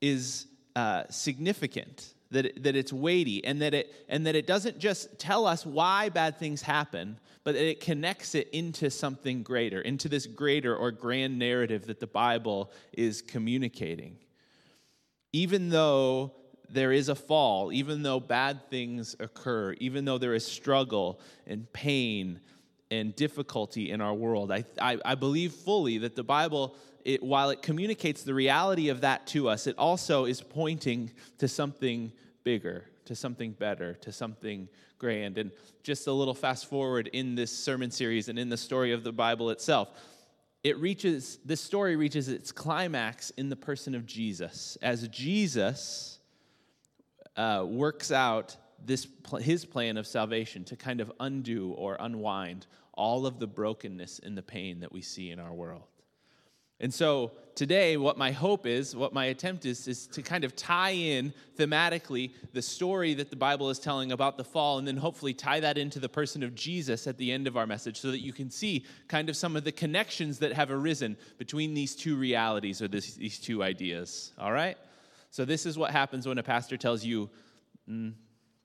is 0.00 0.46
uh, 0.76 1.04
significant, 1.10 2.14
that, 2.30 2.46
it, 2.46 2.62
that 2.62 2.76
it's 2.76 2.92
weighty, 2.92 3.44
and 3.44 3.60
that, 3.62 3.74
it, 3.74 3.92
and 4.08 4.26
that 4.26 4.34
it 4.34 4.46
doesn't 4.46 4.78
just 4.78 5.18
tell 5.18 5.46
us 5.46 5.66
why 5.66 6.08
bad 6.08 6.38
things 6.38 6.62
happen, 6.62 7.18
but 7.44 7.54
that 7.54 7.68
it 7.68 7.80
connects 7.80 8.34
it 8.34 8.48
into 8.50 8.90
something 8.90 9.42
greater, 9.42 9.80
into 9.80 10.08
this 10.08 10.26
greater 10.26 10.76
or 10.76 10.90
grand 10.90 11.38
narrative 11.38 11.86
that 11.86 12.00
the 12.00 12.06
Bible 12.06 12.70
is 12.92 13.22
communicating. 13.22 14.16
Even 15.32 15.70
though 15.70 16.32
there 16.68 16.92
is 16.92 17.08
a 17.08 17.14
fall, 17.14 17.72
even 17.72 18.02
though 18.02 18.20
bad 18.20 18.68
things 18.70 19.16
occur, 19.18 19.72
even 19.80 20.04
though 20.04 20.18
there 20.18 20.34
is 20.34 20.46
struggle 20.46 21.20
and 21.46 21.70
pain 21.72 22.40
and 22.90 23.14
difficulty 23.16 23.90
in 23.90 24.00
our 24.00 24.14
world, 24.14 24.52
I, 24.52 24.64
I, 24.80 24.98
I 25.04 25.14
believe 25.14 25.52
fully 25.52 25.98
that 25.98 26.14
the 26.14 26.24
Bible 26.24 26.76
it, 27.04 27.22
while 27.22 27.50
it 27.50 27.62
communicates 27.62 28.22
the 28.22 28.34
reality 28.34 28.88
of 28.88 29.00
that 29.02 29.26
to 29.28 29.48
us, 29.48 29.66
it 29.66 29.76
also 29.78 30.24
is 30.24 30.40
pointing 30.40 31.10
to 31.38 31.48
something 31.48 32.12
bigger, 32.44 32.86
to 33.06 33.14
something 33.14 33.52
better, 33.52 33.94
to 33.94 34.12
something 34.12 34.68
grand. 34.98 35.38
And 35.38 35.50
just 35.82 36.06
a 36.06 36.12
little 36.12 36.34
fast 36.34 36.66
forward 36.66 37.08
in 37.08 37.34
this 37.34 37.56
sermon 37.56 37.90
series 37.90 38.28
and 38.28 38.38
in 38.38 38.48
the 38.48 38.56
story 38.56 38.92
of 38.92 39.02
the 39.04 39.12
Bible 39.12 39.50
itself, 39.50 39.90
it 40.62 40.78
reaches, 40.78 41.38
this 41.44 41.60
story 41.60 41.96
reaches 41.96 42.28
its 42.28 42.52
climax 42.52 43.30
in 43.30 43.48
the 43.48 43.56
person 43.56 43.94
of 43.94 44.04
Jesus. 44.06 44.76
As 44.82 45.08
Jesus 45.08 46.18
uh, 47.36 47.64
works 47.66 48.12
out 48.12 48.56
this, 48.84 49.06
his 49.40 49.64
plan 49.64 49.96
of 49.96 50.06
salvation 50.06 50.64
to 50.64 50.76
kind 50.76 51.00
of 51.00 51.10
undo 51.20 51.72
or 51.72 51.96
unwind 51.98 52.66
all 52.92 53.26
of 53.26 53.38
the 53.38 53.46
brokenness 53.46 54.20
and 54.22 54.36
the 54.36 54.42
pain 54.42 54.80
that 54.80 54.92
we 54.92 55.00
see 55.00 55.30
in 55.30 55.38
our 55.38 55.54
world. 55.54 55.89
And 56.80 56.92
so 56.92 57.32
today, 57.54 57.98
what 57.98 58.16
my 58.16 58.32
hope 58.32 58.66
is, 58.66 58.96
what 58.96 59.12
my 59.12 59.26
attempt 59.26 59.66
is, 59.66 59.86
is 59.86 60.06
to 60.08 60.22
kind 60.22 60.44
of 60.44 60.56
tie 60.56 60.92
in 60.92 61.34
thematically 61.58 62.32
the 62.54 62.62
story 62.62 63.12
that 63.14 63.28
the 63.28 63.36
Bible 63.36 63.68
is 63.68 63.78
telling 63.78 64.12
about 64.12 64.38
the 64.38 64.44
fall, 64.44 64.78
and 64.78 64.88
then 64.88 64.96
hopefully 64.96 65.34
tie 65.34 65.60
that 65.60 65.76
into 65.76 65.98
the 65.98 66.08
person 66.08 66.42
of 66.42 66.54
Jesus 66.54 67.06
at 67.06 67.18
the 67.18 67.30
end 67.30 67.46
of 67.46 67.58
our 67.58 67.66
message 67.66 68.00
so 68.00 68.10
that 68.10 68.20
you 68.20 68.32
can 68.32 68.50
see 68.50 68.86
kind 69.08 69.28
of 69.28 69.36
some 69.36 69.56
of 69.56 69.64
the 69.64 69.72
connections 69.72 70.38
that 70.38 70.54
have 70.54 70.70
arisen 70.70 71.18
between 71.36 71.74
these 71.74 71.94
two 71.94 72.16
realities 72.16 72.80
or 72.80 72.88
this, 72.88 73.14
these 73.14 73.38
two 73.38 73.62
ideas. 73.62 74.32
All 74.38 74.52
right? 74.52 74.78
So, 75.30 75.44
this 75.44 75.66
is 75.66 75.76
what 75.76 75.90
happens 75.90 76.26
when 76.26 76.38
a 76.38 76.42
pastor 76.42 76.78
tells 76.78 77.04
you 77.04 77.28
mm, 77.88 78.14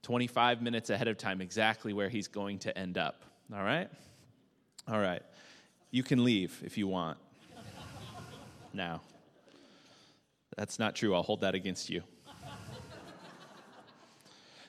25 0.02 0.62
minutes 0.62 0.88
ahead 0.88 1.06
of 1.06 1.18
time 1.18 1.42
exactly 1.42 1.92
where 1.92 2.08
he's 2.08 2.28
going 2.28 2.60
to 2.60 2.76
end 2.76 2.96
up. 2.96 3.24
All 3.54 3.62
right? 3.62 3.90
All 4.88 5.00
right. 5.00 5.22
You 5.90 6.02
can 6.02 6.24
leave 6.24 6.62
if 6.64 6.78
you 6.78 6.88
want 6.88 7.18
now. 8.76 9.00
That's 10.56 10.78
not 10.78 10.94
true. 10.94 11.14
I'll 11.14 11.22
hold 11.22 11.40
that 11.40 11.54
against 11.54 11.90
you. 11.90 12.02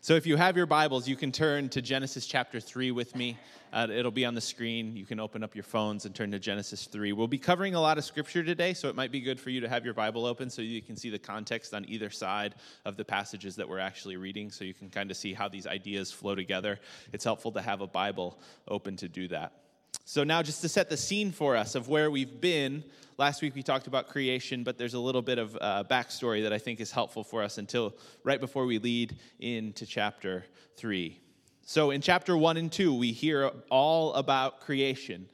so, 0.01 0.15
if 0.15 0.25
you 0.25 0.35
have 0.37 0.57
your 0.57 0.65
Bibles, 0.65 1.07
you 1.07 1.15
can 1.15 1.31
turn 1.31 1.69
to 1.69 1.81
Genesis 1.81 2.25
chapter 2.25 2.59
3 2.59 2.91
with 2.91 3.15
me. 3.15 3.37
Uh, 3.71 3.87
it'll 3.91 4.11
be 4.11 4.25
on 4.25 4.33
the 4.33 4.41
screen. 4.41 4.95
You 4.95 5.05
can 5.05 5.19
open 5.19 5.43
up 5.43 5.53
your 5.53 5.63
phones 5.63 6.05
and 6.05 6.15
turn 6.15 6.31
to 6.31 6.39
Genesis 6.39 6.85
3. 6.85 7.11
We'll 7.11 7.27
be 7.27 7.37
covering 7.37 7.75
a 7.75 7.81
lot 7.81 7.97
of 7.97 8.05
scripture 8.05 8.43
today, 8.43 8.73
so 8.73 8.89
it 8.89 8.95
might 8.95 9.11
be 9.11 9.19
good 9.19 9.39
for 9.39 9.49
you 9.49 9.59
to 9.61 9.69
have 9.69 9.85
your 9.85 9.93
Bible 9.93 10.25
open 10.25 10.49
so 10.49 10.61
you 10.61 10.81
can 10.81 10.95
see 10.95 11.09
the 11.09 11.19
context 11.19 11.73
on 11.73 11.85
either 11.87 12.09
side 12.09 12.55
of 12.85 12.97
the 12.97 13.05
passages 13.05 13.55
that 13.57 13.67
we're 13.67 13.79
actually 13.79 14.17
reading, 14.17 14.51
so 14.51 14.63
you 14.63 14.73
can 14.73 14.89
kind 14.89 15.11
of 15.11 15.17
see 15.17 15.33
how 15.33 15.47
these 15.49 15.67
ideas 15.67 16.11
flow 16.11 16.33
together. 16.33 16.79
It's 17.11 17.25
helpful 17.25 17.51
to 17.53 17.61
have 17.61 17.81
a 17.81 17.87
Bible 17.87 18.39
open 18.67 18.95
to 18.97 19.09
do 19.09 19.27
that. 19.29 19.66
So, 20.09 20.23
now 20.23 20.41
just 20.41 20.61
to 20.61 20.69
set 20.69 20.89
the 20.89 20.95
scene 20.95 21.33
for 21.33 21.57
us 21.57 21.75
of 21.75 21.89
where 21.89 22.09
we've 22.09 22.39
been, 22.39 22.85
last 23.17 23.41
week 23.41 23.55
we 23.55 23.61
talked 23.61 23.87
about 23.87 24.07
creation, 24.07 24.63
but 24.63 24.77
there's 24.77 24.93
a 24.93 24.99
little 24.99 25.21
bit 25.21 25.37
of 25.37 25.57
uh, 25.59 25.83
backstory 25.91 26.43
that 26.43 26.53
I 26.53 26.59
think 26.59 26.79
is 26.79 26.91
helpful 26.91 27.25
for 27.25 27.43
us 27.43 27.57
until 27.57 27.93
right 28.23 28.39
before 28.39 28.65
we 28.65 28.79
lead 28.79 29.17
into 29.41 29.85
chapter 29.85 30.45
3. 30.77 31.19
So, 31.65 31.91
in 31.91 31.99
chapter 31.99 32.37
1 32.37 32.55
and 32.55 32.71
2, 32.71 32.93
we 32.93 33.11
hear 33.11 33.51
all 33.69 34.13
about 34.13 34.61
creation, 34.61 35.27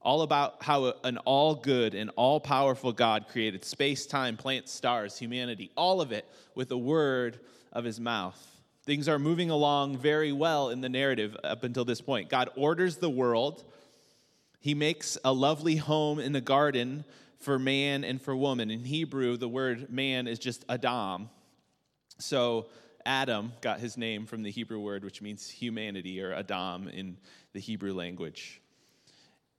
all 0.00 0.22
about 0.22 0.62
how 0.62 0.94
an 1.04 1.18
all 1.18 1.54
good 1.54 1.94
and 1.94 2.10
all 2.16 2.40
powerful 2.40 2.92
God 2.92 3.26
created 3.28 3.62
space, 3.62 4.06
time, 4.06 4.38
plants, 4.38 4.72
stars, 4.72 5.18
humanity, 5.18 5.70
all 5.76 6.00
of 6.00 6.12
it 6.12 6.24
with 6.54 6.70
the 6.70 6.78
word 6.78 7.40
of 7.74 7.84
his 7.84 8.00
mouth. 8.00 8.42
Things 8.84 9.06
are 9.06 9.18
moving 9.18 9.50
along 9.50 9.98
very 9.98 10.32
well 10.32 10.70
in 10.70 10.80
the 10.80 10.88
narrative 10.88 11.36
up 11.44 11.62
until 11.62 11.84
this 11.84 12.00
point. 12.00 12.30
God 12.30 12.48
orders 12.56 12.96
the 12.96 13.10
world 13.10 13.64
he 14.68 14.74
makes 14.74 15.16
a 15.24 15.32
lovely 15.32 15.76
home 15.76 16.18
in 16.18 16.32
the 16.32 16.42
garden 16.42 17.02
for 17.38 17.58
man 17.58 18.04
and 18.04 18.20
for 18.20 18.36
woman. 18.36 18.70
In 18.70 18.84
Hebrew, 18.84 19.38
the 19.38 19.48
word 19.48 19.90
man 19.90 20.28
is 20.28 20.38
just 20.38 20.62
Adam. 20.68 21.30
So 22.18 22.66
Adam 23.06 23.54
got 23.62 23.80
his 23.80 23.96
name 23.96 24.26
from 24.26 24.42
the 24.42 24.50
Hebrew 24.50 24.78
word, 24.78 25.04
which 25.04 25.22
means 25.22 25.48
humanity, 25.48 26.20
or 26.20 26.34
Adam 26.34 26.86
in 26.88 27.16
the 27.54 27.60
Hebrew 27.60 27.94
language. 27.94 28.60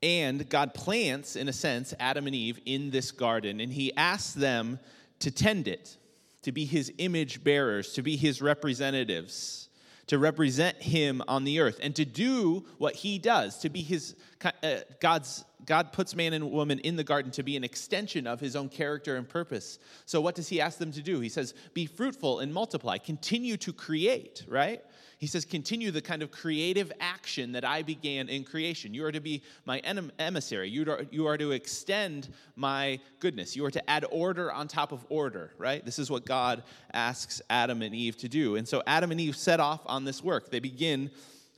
And 0.03 0.47
God 0.47 0.75
plants, 0.75 1.35
in 1.35 1.49
a 1.49 1.53
sense, 1.53 1.91
Adam 1.99 2.27
and 2.27 2.35
Eve 2.35 2.59
in 2.67 2.91
this 2.91 3.09
garden, 3.09 3.61
and 3.61 3.73
he 3.73 3.91
asks 3.95 4.33
them 4.33 4.77
to 5.21 5.31
tend 5.31 5.67
it, 5.67 5.97
to 6.43 6.51
be 6.51 6.65
his 6.65 6.93
image 6.99 7.43
bearers, 7.43 7.93
to 7.93 8.03
be 8.03 8.15
his 8.15 8.43
representatives 8.43 9.68
to 10.09 10.17
represent 10.17 10.81
him 10.81 11.21
on 11.27 11.43
the 11.43 11.59
earth 11.59 11.79
and 11.83 11.95
to 11.95 12.03
do 12.03 12.65
what 12.79 12.95
he 12.95 13.19
does, 13.19 13.59
to 13.59 13.69
be 13.69 13.81
his 13.81 14.15
uh, 14.43 14.77
God's 14.99 15.45
God 15.65 15.93
puts 15.93 16.15
man 16.15 16.33
and 16.33 16.49
woman 16.49 16.79
in 16.79 16.95
the 16.95 17.03
garden 17.03 17.31
to 17.33 17.43
be 17.43 17.55
an 17.55 17.63
extension 17.63 18.25
of 18.25 18.39
his 18.39 18.55
own 18.55 18.69
character 18.69 19.17
and 19.17 19.29
purpose. 19.29 19.77
So 20.05 20.19
what 20.19 20.33
does 20.33 20.49
he 20.49 20.61
ask 20.61 20.79
them 20.79 20.91
to 20.93 21.03
do? 21.03 21.19
He 21.19 21.29
says, 21.29 21.53
"Be 21.75 21.85
fruitful 21.85 22.39
and 22.39 22.51
multiply, 22.51 22.97
continue 22.97 23.55
to 23.57 23.71
create," 23.71 24.43
right? 24.47 24.83
He 25.19 25.27
says, 25.27 25.43
continue 25.43 25.91
the 25.91 26.01
kind 26.01 26.23
of 26.23 26.31
creative 26.31 26.93
action 27.01 27.51
that 27.51 27.65
I 27.65 27.83
began 27.83 28.29
in 28.29 28.45
creation. 28.45 28.93
You 28.93 29.03
are 29.03 29.11
to 29.11 29.19
be 29.19 29.43
my 29.65 29.79
emissary. 29.79 30.69
You 30.69 30.89
are, 30.89 31.01
you 31.11 31.27
are 31.27 31.37
to 31.37 31.51
extend 31.51 32.29
my 32.55 33.01
goodness. 33.19 33.53
You 33.53 33.65
are 33.65 33.71
to 33.71 33.89
add 33.89 34.05
order 34.11 34.49
on 34.49 34.69
top 34.69 34.93
of 34.93 35.05
order, 35.09 35.51
right? 35.57 35.83
This 35.83 35.99
is 35.99 36.09
what 36.09 36.25
God 36.25 36.63
asks 36.93 37.41
Adam 37.49 37.81
and 37.81 37.93
Eve 37.93 38.15
to 38.19 38.29
do. 38.29 38.55
And 38.55 38.65
so 38.65 38.81
Adam 38.87 39.11
and 39.11 39.19
Eve 39.19 39.35
set 39.35 39.59
off 39.59 39.81
on 39.87 40.05
this 40.05 40.23
work. 40.23 40.51
They 40.51 40.61
begin 40.61 41.11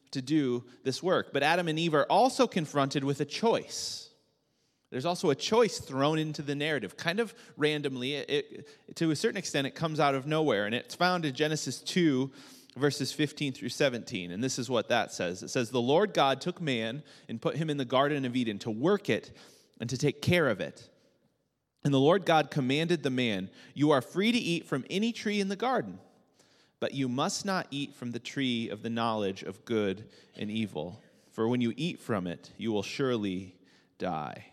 to 0.09 0.23
do 0.23 0.63
this 0.83 1.03
work. 1.03 1.31
But 1.31 1.43
Adam 1.43 1.67
and 1.67 1.77
Eve 1.77 1.93
are 1.93 2.07
also 2.09 2.47
confronted 2.47 3.03
with 3.03 3.21
a 3.21 3.25
choice. 3.25 4.09
There's 4.89 5.05
also 5.05 5.29
a 5.29 5.35
choice 5.35 5.77
thrown 5.77 6.17
into 6.17 6.41
the 6.41 6.55
narrative, 6.55 6.97
kind 6.97 7.19
of 7.19 7.35
randomly. 7.57 8.15
It, 8.15 8.29
it, 8.29 8.95
to 8.95 9.11
a 9.11 9.15
certain 9.15 9.37
extent, 9.37 9.67
it 9.67 9.75
comes 9.75 9.99
out 9.99 10.15
of 10.15 10.25
nowhere. 10.25 10.65
And 10.65 10.73
it's 10.73 10.95
found 10.95 11.25
in 11.25 11.35
Genesis 11.35 11.79
2, 11.79 12.29
verses 12.75 13.11
15 13.11 13.53
through 13.53 13.69
17. 13.69 14.31
And 14.31 14.43
this 14.43 14.57
is 14.57 14.69
what 14.69 14.89
that 14.89 15.11
says 15.11 15.43
it 15.43 15.49
says, 15.49 15.69
The 15.69 15.81
Lord 15.81 16.13
God 16.13 16.41
took 16.41 16.61
man 16.61 17.03
and 17.27 17.41
put 17.41 17.55
him 17.55 17.69
in 17.69 17.77
the 17.77 17.85
Garden 17.85 18.25
of 18.25 18.35
Eden 18.35 18.59
to 18.59 18.71
work 18.71 19.09
it 19.09 19.31
and 19.79 19.89
to 19.89 19.97
take 19.97 20.21
care 20.21 20.47
of 20.47 20.59
it. 20.61 20.89
And 21.83 21.93
the 21.93 21.99
Lord 21.99 22.25
God 22.25 22.51
commanded 22.51 23.03
the 23.03 23.09
man, 23.09 23.49
You 23.73 23.91
are 23.91 24.01
free 24.01 24.31
to 24.31 24.37
eat 24.37 24.65
from 24.65 24.85
any 24.89 25.11
tree 25.11 25.39
in 25.39 25.49
the 25.49 25.55
garden, 25.55 25.99
but 26.79 26.93
you 26.93 27.09
must 27.09 27.45
not 27.45 27.67
eat 27.71 27.95
from 27.95 28.11
the 28.11 28.19
tree 28.19 28.69
of 28.69 28.83
the 28.83 28.89
knowledge 28.89 29.43
of 29.43 29.65
good 29.65 30.07
and 30.37 30.51
evil. 30.51 31.01
For 31.31 31.47
when 31.47 31.61
you 31.61 31.73
eat 31.77 31.99
from 31.99 32.27
it, 32.27 32.51
you 32.57 32.71
will 32.71 32.83
surely 32.83 33.55
die. 33.97 34.45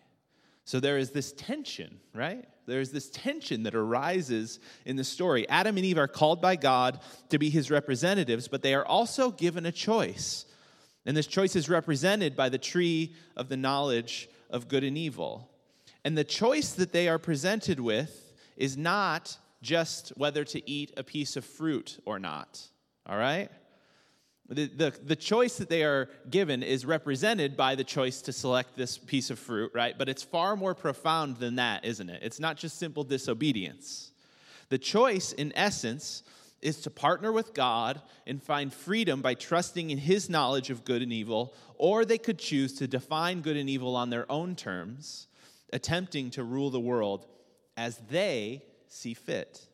So 0.64 0.80
there 0.80 0.98
is 0.98 1.10
this 1.10 1.32
tension, 1.32 1.98
right? 2.14 2.44
There's 2.68 2.90
this 2.90 3.10
tension 3.10 3.64
that 3.64 3.74
arises 3.74 4.60
in 4.84 4.96
the 4.96 5.04
story. 5.04 5.48
Adam 5.48 5.76
and 5.76 5.86
Eve 5.86 5.98
are 5.98 6.06
called 6.06 6.40
by 6.40 6.56
God 6.56 7.00
to 7.30 7.38
be 7.38 7.50
his 7.50 7.70
representatives, 7.70 8.46
but 8.46 8.62
they 8.62 8.74
are 8.74 8.86
also 8.86 9.30
given 9.30 9.66
a 9.66 9.72
choice. 9.72 10.44
And 11.06 11.16
this 11.16 11.26
choice 11.26 11.56
is 11.56 11.68
represented 11.68 12.36
by 12.36 12.48
the 12.48 12.58
tree 12.58 13.14
of 13.36 13.48
the 13.48 13.56
knowledge 13.56 14.28
of 14.50 14.68
good 14.68 14.84
and 14.84 14.96
evil. 14.96 15.50
And 16.04 16.16
the 16.16 16.24
choice 16.24 16.72
that 16.72 16.92
they 16.92 17.08
are 17.08 17.18
presented 17.18 17.80
with 17.80 18.32
is 18.56 18.76
not 18.76 19.36
just 19.62 20.10
whether 20.16 20.44
to 20.44 20.70
eat 20.70 20.92
a 20.96 21.02
piece 21.02 21.36
of 21.36 21.44
fruit 21.44 21.98
or 22.04 22.18
not, 22.18 22.60
all 23.06 23.18
right? 23.18 23.50
The, 24.48 24.66
the, 24.66 24.94
the 25.04 25.16
choice 25.16 25.58
that 25.58 25.68
they 25.68 25.84
are 25.84 26.08
given 26.30 26.62
is 26.62 26.86
represented 26.86 27.54
by 27.54 27.74
the 27.74 27.84
choice 27.84 28.22
to 28.22 28.32
select 28.32 28.76
this 28.76 28.96
piece 28.96 29.28
of 29.28 29.38
fruit, 29.38 29.72
right? 29.74 29.96
But 29.96 30.08
it's 30.08 30.22
far 30.22 30.56
more 30.56 30.74
profound 30.74 31.36
than 31.36 31.56
that, 31.56 31.84
isn't 31.84 32.08
it? 32.08 32.22
It's 32.22 32.40
not 32.40 32.56
just 32.56 32.78
simple 32.78 33.04
disobedience. 33.04 34.12
The 34.70 34.78
choice, 34.78 35.32
in 35.32 35.52
essence, 35.54 36.22
is 36.62 36.80
to 36.80 36.90
partner 36.90 37.30
with 37.30 37.52
God 37.52 38.00
and 38.26 38.42
find 38.42 38.72
freedom 38.72 39.20
by 39.20 39.34
trusting 39.34 39.90
in 39.90 39.98
His 39.98 40.30
knowledge 40.30 40.70
of 40.70 40.84
good 40.84 41.02
and 41.02 41.12
evil, 41.12 41.54
or 41.76 42.04
they 42.04 42.18
could 42.18 42.38
choose 42.38 42.72
to 42.78 42.88
define 42.88 43.42
good 43.42 43.56
and 43.56 43.68
evil 43.68 43.96
on 43.96 44.08
their 44.08 44.30
own 44.32 44.56
terms, 44.56 45.28
attempting 45.74 46.30
to 46.30 46.42
rule 46.42 46.70
the 46.70 46.80
world 46.80 47.26
as 47.76 48.00
they 48.10 48.62
see 48.88 49.12
fit. 49.12 49.67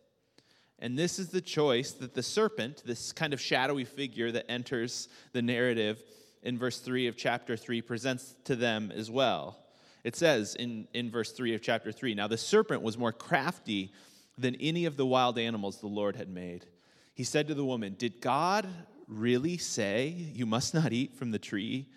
And 0.84 0.98
this 0.98 1.18
is 1.18 1.30
the 1.30 1.40
choice 1.40 1.92
that 1.92 2.12
the 2.12 2.22
serpent, 2.22 2.82
this 2.84 3.10
kind 3.10 3.32
of 3.32 3.40
shadowy 3.40 3.86
figure 3.86 4.30
that 4.30 4.50
enters 4.50 5.08
the 5.32 5.40
narrative 5.40 6.04
in 6.42 6.58
verse 6.58 6.78
3 6.78 7.06
of 7.06 7.16
chapter 7.16 7.56
3, 7.56 7.80
presents 7.80 8.34
to 8.44 8.54
them 8.54 8.92
as 8.94 9.10
well. 9.10 9.56
It 10.04 10.14
says 10.14 10.54
in, 10.54 10.86
in 10.92 11.10
verse 11.10 11.32
3 11.32 11.54
of 11.54 11.62
chapter 11.62 11.90
3 11.90 12.14
Now 12.14 12.28
the 12.28 12.36
serpent 12.36 12.82
was 12.82 12.98
more 12.98 13.14
crafty 13.14 13.94
than 14.36 14.56
any 14.56 14.84
of 14.84 14.98
the 14.98 15.06
wild 15.06 15.38
animals 15.38 15.78
the 15.78 15.86
Lord 15.86 16.16
had 16.16 16.28
made. 16.28 16.66
He 17.14 17.24
said 17.24 17.48
to 17.48 17.54
the 17.54 17.64
woman, 17.64 17.94
Did 17.98 18.20
God 18.20 18.68
really 19.08 19.56
say 19.56 20.08
you 20.08 20.44
must 20.44 20.74
not 20.74 20.92
eat 20.92 21.14
from 21.14 21.30
the 21.30 21.38
tree 21.38 21.88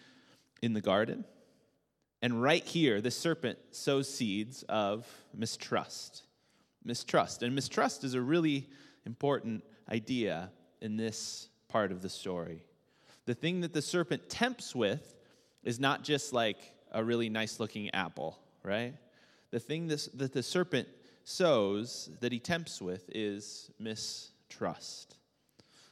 in 0.62 0.72
the 0.72 0.80
garden? 0.80 1.26
And 2.22 2.42
right 2.42 2.64
here, 2.64 3.02
the 3.02 3.12
serpent 3.12 3.60
sows 3.72 4.10
seeds 4.10 4.64
of 4.64 5.06
mistrust 5.34 6.24
mistrust. 6.88 7.44
And 7.44 7.54
mistrust 7.54 8.04
is 8.04 8.14
a 8.14 8.22
really 8.22 8.68
important 9.06 9.64
idea 9.92 10.50
in 10.82 10.98
this 10.98 11.50
part 11.68 11.92
of 11.92 12.02
the 12.02 12.10
story. 12.10 12.64
The 13.26 13.36
thing 13.36 13.62
that 13.62 13.74
the 13.74 13.82
serpent 13.82 14.30
tempts 14.30 14.74
with 14.74 15.16
is 15.64 15.80
not 15.80 16.04
just 16.04 16.34
like 16.34 16.58
a 16.92 17.04
really 17.04 17.30
nice 17.30 17.60
looking 17.60 17.94
apple, 17.94 18.40
right? 18.64 18.94
The 19.52 19.60
thing 19.60 19.88
this, 19.88 20.08
that 20.14 20.34
the 20.34 20.44
serpent 20.44 20.88
sows, 21.24 22.10
that 22.22 22.32
he 22.32 22.40
tempts 22.40 22.82
with, 22.82 23.10
is 23.14 23.70
mistrust. 23.80 25.18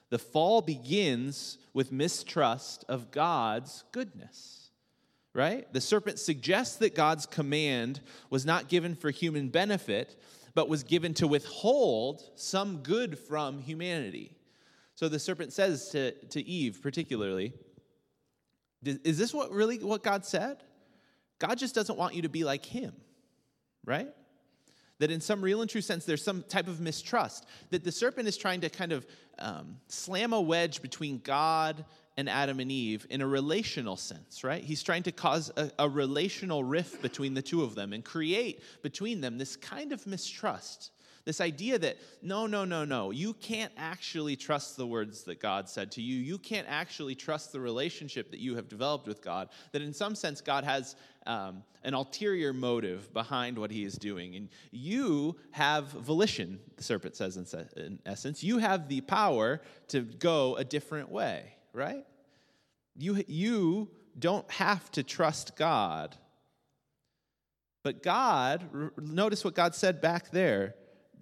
The 0.09 0.19
fall 0.19 0.61
begins 0.61 1.57
with 1.73 1.91
mistrust 1.91 2.85
of 2.87 3.11
God's 3.11 3.83
goodness, 3.91 4.69
right? 5.33 5.71
The 5.73 5.81
serpent 5.81 6.19
suggests 6.19 6.77
that 6.77 6.95
God's 6.95 7.25
command 7.25 7.99
was 8.29 8.45
not 8.45 8.69
given 8.69 8.95
for 8.95 9.09
human 9.09 9.49
benefit, 9.49 10.15
but 10.55 10.69
was 10.69 10.83
given 10.83 11.13
to 11.13 11.27
withhold 11.27 12.21
some 12.35 12.77
good 12.77 13.19
from 13.19 13.59
humanity. 13.59 14.31
So 14.95 15.09
the 15.09 15.19
serpent 15.19 15.51
says 15.51 15.89
to, 15.89 16.11
to 16.29 16.41
Eve, 16.41 16.79
particularly, 16.81 17.53
is 18.83 19.17
this 19.17 19.33
what 19.33 19.51
really 19.51 19.77
what 19.79 20.03
God 20.03 20.25
said? 20.25 20.63
God 21.39 21.57
just 21.57 21.75
doesn't 21.75 21.97
want 21.97 22.15
you 22.15 22.21
to 22.21 22.29
be 22.29 22.45
like 22.45 22.65
him, 22.65 22.93
right? 23.83 24.07
That 24.99 25.11
in 25.11 25.19
some 25.19 25.41
real 25.41 25.61
and 25.61 25.69
true 25.69 25.81
sense, 25.81 26.05
there's 26.05 26.23
some 26.23 26.43
type 26.43 26.67
of 26.67 26.79
mistrust. 26.79 27.45
That 27.69 27.83
the 27.83 27.91
serpent 27.91 28.27
is 28.27 28.37
trying 28.37 28.61
to 28.61 28.69
kind 28.69 28.91
of 28.91 29.05
um, 29.39 29.77
slam 29.87 30.33
a 30.33 30.39
wedge 30.39 30.81
between 30.81 31.19
God 31.19 31.83
and 32.17 32.29
Adam 32.29 32.59
and 32.59 32.71
Eve 32.71 33.05
in 33.09 33.21
a 33.21 33.27
relational 33.27 33.97
sense, 33.97 34.43
right? 34.43 34.63
He's 34.63 34.83
trying 34.83 35.03
to 35.03 35.11
cause 35.11 35.51
a, 35.57 35.71
a, 35.79 35.89
relational 35.89 36.63
rift 36.63 37.01
between 37.01 37.33
the 37.33 37.41
two 37.41 37.61
of 37.61 37.75
them 37.75 37.91
and 37.91 38.05
create 38.05 38.61
between 38.81 39.19
them 39.19 39.37
this 39.37 39.57
kind 39.57 39.91
of 39.91 40.07
mistrust. 40.07 40.91
This 41.25 41.41
idea 41.41 41.79
that, 41.79 41.97
no, 42.21 42.45
no, 42.45 42.65
no, 42.65 42.85
no, 42.85 43.11
you 43.11 43.33
can't 43.33 43.73
actually 43.77 44.35
trust 44.35 44.77
the 44.77 44.85
words 44.85 45.23
that 45.23 45.41
God 45.41 45.67
said 45.67 45.91
to 45.93 46.01
you. 46.01 46.17
You 46.17 46.37
can't 46.37 46.67
actually 46.69 47.15
trust 47.15 47.51
the 47.51 47.59
relationship 47.59 48.31
that 48.31 48.39
you 48.39 48.55
have 48.55 48.69
developed 48.69 49.07
with 49.07 49.21
God. 49.23 49.49
That 49.71 49.81
in 49.81 49.93
some 49.93 50.15
sense, 50.15 50.39
God 50.39 50.63
has 50.63 50.95
um, 51.25 51.63
an 51.83 51.95
ulterior 51.95 52.53
motive 52.53 53.11
behind 53.11 53.57
what 53.57 53.71
he 53.71 53.83
is 53.83 53.95
doing. 53.95 54.35
And 54.35 54.49
you 54.71 55.35
have 55.51 55.85
volition, 55.87 56.59
the 56.77 56.83
serpent 56.83 57.15
says 57.15 57.37
in, 57.37 57.83
in 57.83 57.99
essence. 58.05 58.43
You 58.43 58.59
have 58.59 58.87
the 58.87 59.01
power 59.01 59.61
to 59.87 60.01
go 60.01 60.55
a 60.55 60.63
different 60.63 61.09
way 61.09 61.55
right? 61.75 62.05
You, 62.97 63.23
you 63.27 63.89
don't 64.17 64.49
have 64.49 64.89
to 64.91 65.03
trust 65.03 65.55
God. 65.57 66.15
But 67.83 68.01
God, 68.01 68.63
notice 68.99 69.43
what 69.43 69.53
God 69.53 69.75
said 69.75 70.01
back 70.01 70.31
there 70.31 70.73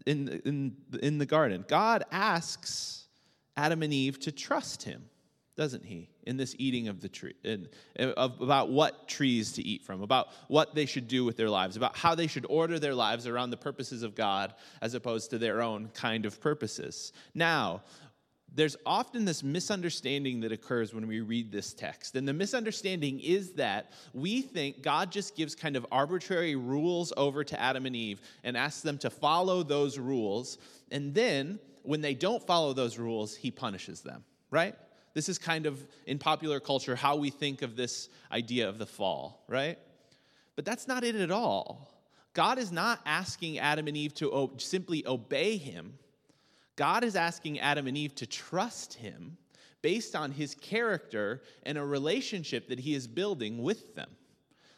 in, 0.06 0.42
in, 0.46 0.76
in 1.02 1.18
the 1.18 1.26
garden. 1.26 1.66
God 1.68 2.04
asks 2.12 3.08
Adam 3.56 3.84
and 3.84 3.94
Eve 3.94 4.20
to 4.22 4.32
trust 4.32 4.84
him, 4.84 5.04
doesn't 5.56 5.86
he? 5.86 6.10
In 6.24 6.38
this 6.38 6.56
eating 6.58 6.88
of 6.88 7.02
the 7.02 7.10
tree, 7.10 7.34
in, 7.44 7.68
of, 7.98 8.40
about 8.42 8.70
what 8.70 9.08
trees 9.08 9.52
to 9.54 9.62
eat 9.62 9.84
from, 9.84 10.02
about 10.02 10.28
what 10.48 10.74
they 10.74 10.86
should 10.86 11.08
do 11.08 11.26
with 11.26 11.36
their 11.36 11.50
lives, 11.50 11.76
about 11.76 11.98
how 11.98 12.16
they 12.16 12.28
should 12.28 12.46
order 12.50 12.80
their 12.80 12.96
lives 12.96 13.28
around 13.28 13.50
the 13.50 13.58
purposes 13.58 14.04
of 14.04 14.16
God 14.16 14.54
as 14.82 14.94
opposed 14.94 15.30
to 15.32 15.38
their 15.38 15.62
own 15.62 15.90
kind 15.94 16.26
of 16.26 16.40
purposes. 16.40 17.12
Now, 17.36 17.84
there's 18.56 18.76
often 18.86 19.26
this 19.26 19.42
misunderstanding 19.42 20.42
that 20.42 20.52
occurs 20.52 20.94
when 20.94 21.08
we 21.08 21.22
read 21.22 21.52
this 21.52 21.74
text. 21.74 22.16
And 22.16 22.28
the 22.28 22.34
misunderstanding 22.34 23.20
is 23.20 23.54
that 23.54 23.92
we 24.14 24.42
think 24.42 24.84
God 24.84 25.12
just 25.12 25.36
gives 25.36 25.56
kind 25.56 25.76
of 25.76 25.86
arbitrary 25.92 26.56
rules 26.56 27.12
over 27.18 27.44
to 27.44 27.60
Adam 27.60 27.86
and 27.86 27.96
Eve 27.96 28.22
and 28.44 28.56
asks 28.56 28.82
them 28.82 29.00
to 29.00 29.10
follow 29.10 29.64
those 29.64 29.98
rules. 29.98 30.60
And 30.92 31.14
then, 31.16 31.60
when 31.82 32.02
they 32.02 32.14
don't 32.14 32.46
follow 32.46 32.74
those 32.74 32.98
rules, 32.98 33.36
he 33.36 33.50
punishes 33.50 34.02
them, 34.02 34.24
right? 34.52 34.76
This 35.14 35.30
is 35.30 35.38
kind 35.38 35.66
of, 35.66 35.86
in 36.06 36.20
popular 36.20 36.60
culture, 36.60 36.96
how 36.96 37.16
we 37.16 37.30
think 37.30 37.62
of 37.62 37.76
this 37.76 38.10
idea 38.32 38.70
of 38.70 38.78
the 38.78 38.86
fall, 38.86 39.44
right? 39.48 39.78
But 40.56 40.66
that's 40.66 40.88
not 40.88 41.04
it 41.04 41.16
at 41.16 41.32
all. 41.32 41.90
God 42.34 42.58
is 42.58 42.72
not 42.72 43.00
asking 43.06 43.60
Adam 43.60 43.88
and 43.88 43.98
Eve 43.98 44.14
to 44.16 44.52
simply 44.58 45.06
obey 45.06 45.58
him 45.58 45.98
God 46.76 47.04
is 47.04 47.16
asking 47.16 47.60
Adam 47.60 47.88
and 47.88 47.98
Eve 47.98 48.16
to 48.16 48.26
trust 48.26 48.96
him 48.96 49.38
based 49.82 50.16
on 50.16 50.32
his 50.32 50.56
character 50.56 51.42
and 51.64 51.78
a 51.78 51.86
relationship 51.86 52.70
that 52.70 52.80
he 52.80 52.96
is 52.96 53.08
building 53.08 53.62
with 53.62 53.96
them. 53.96 54.10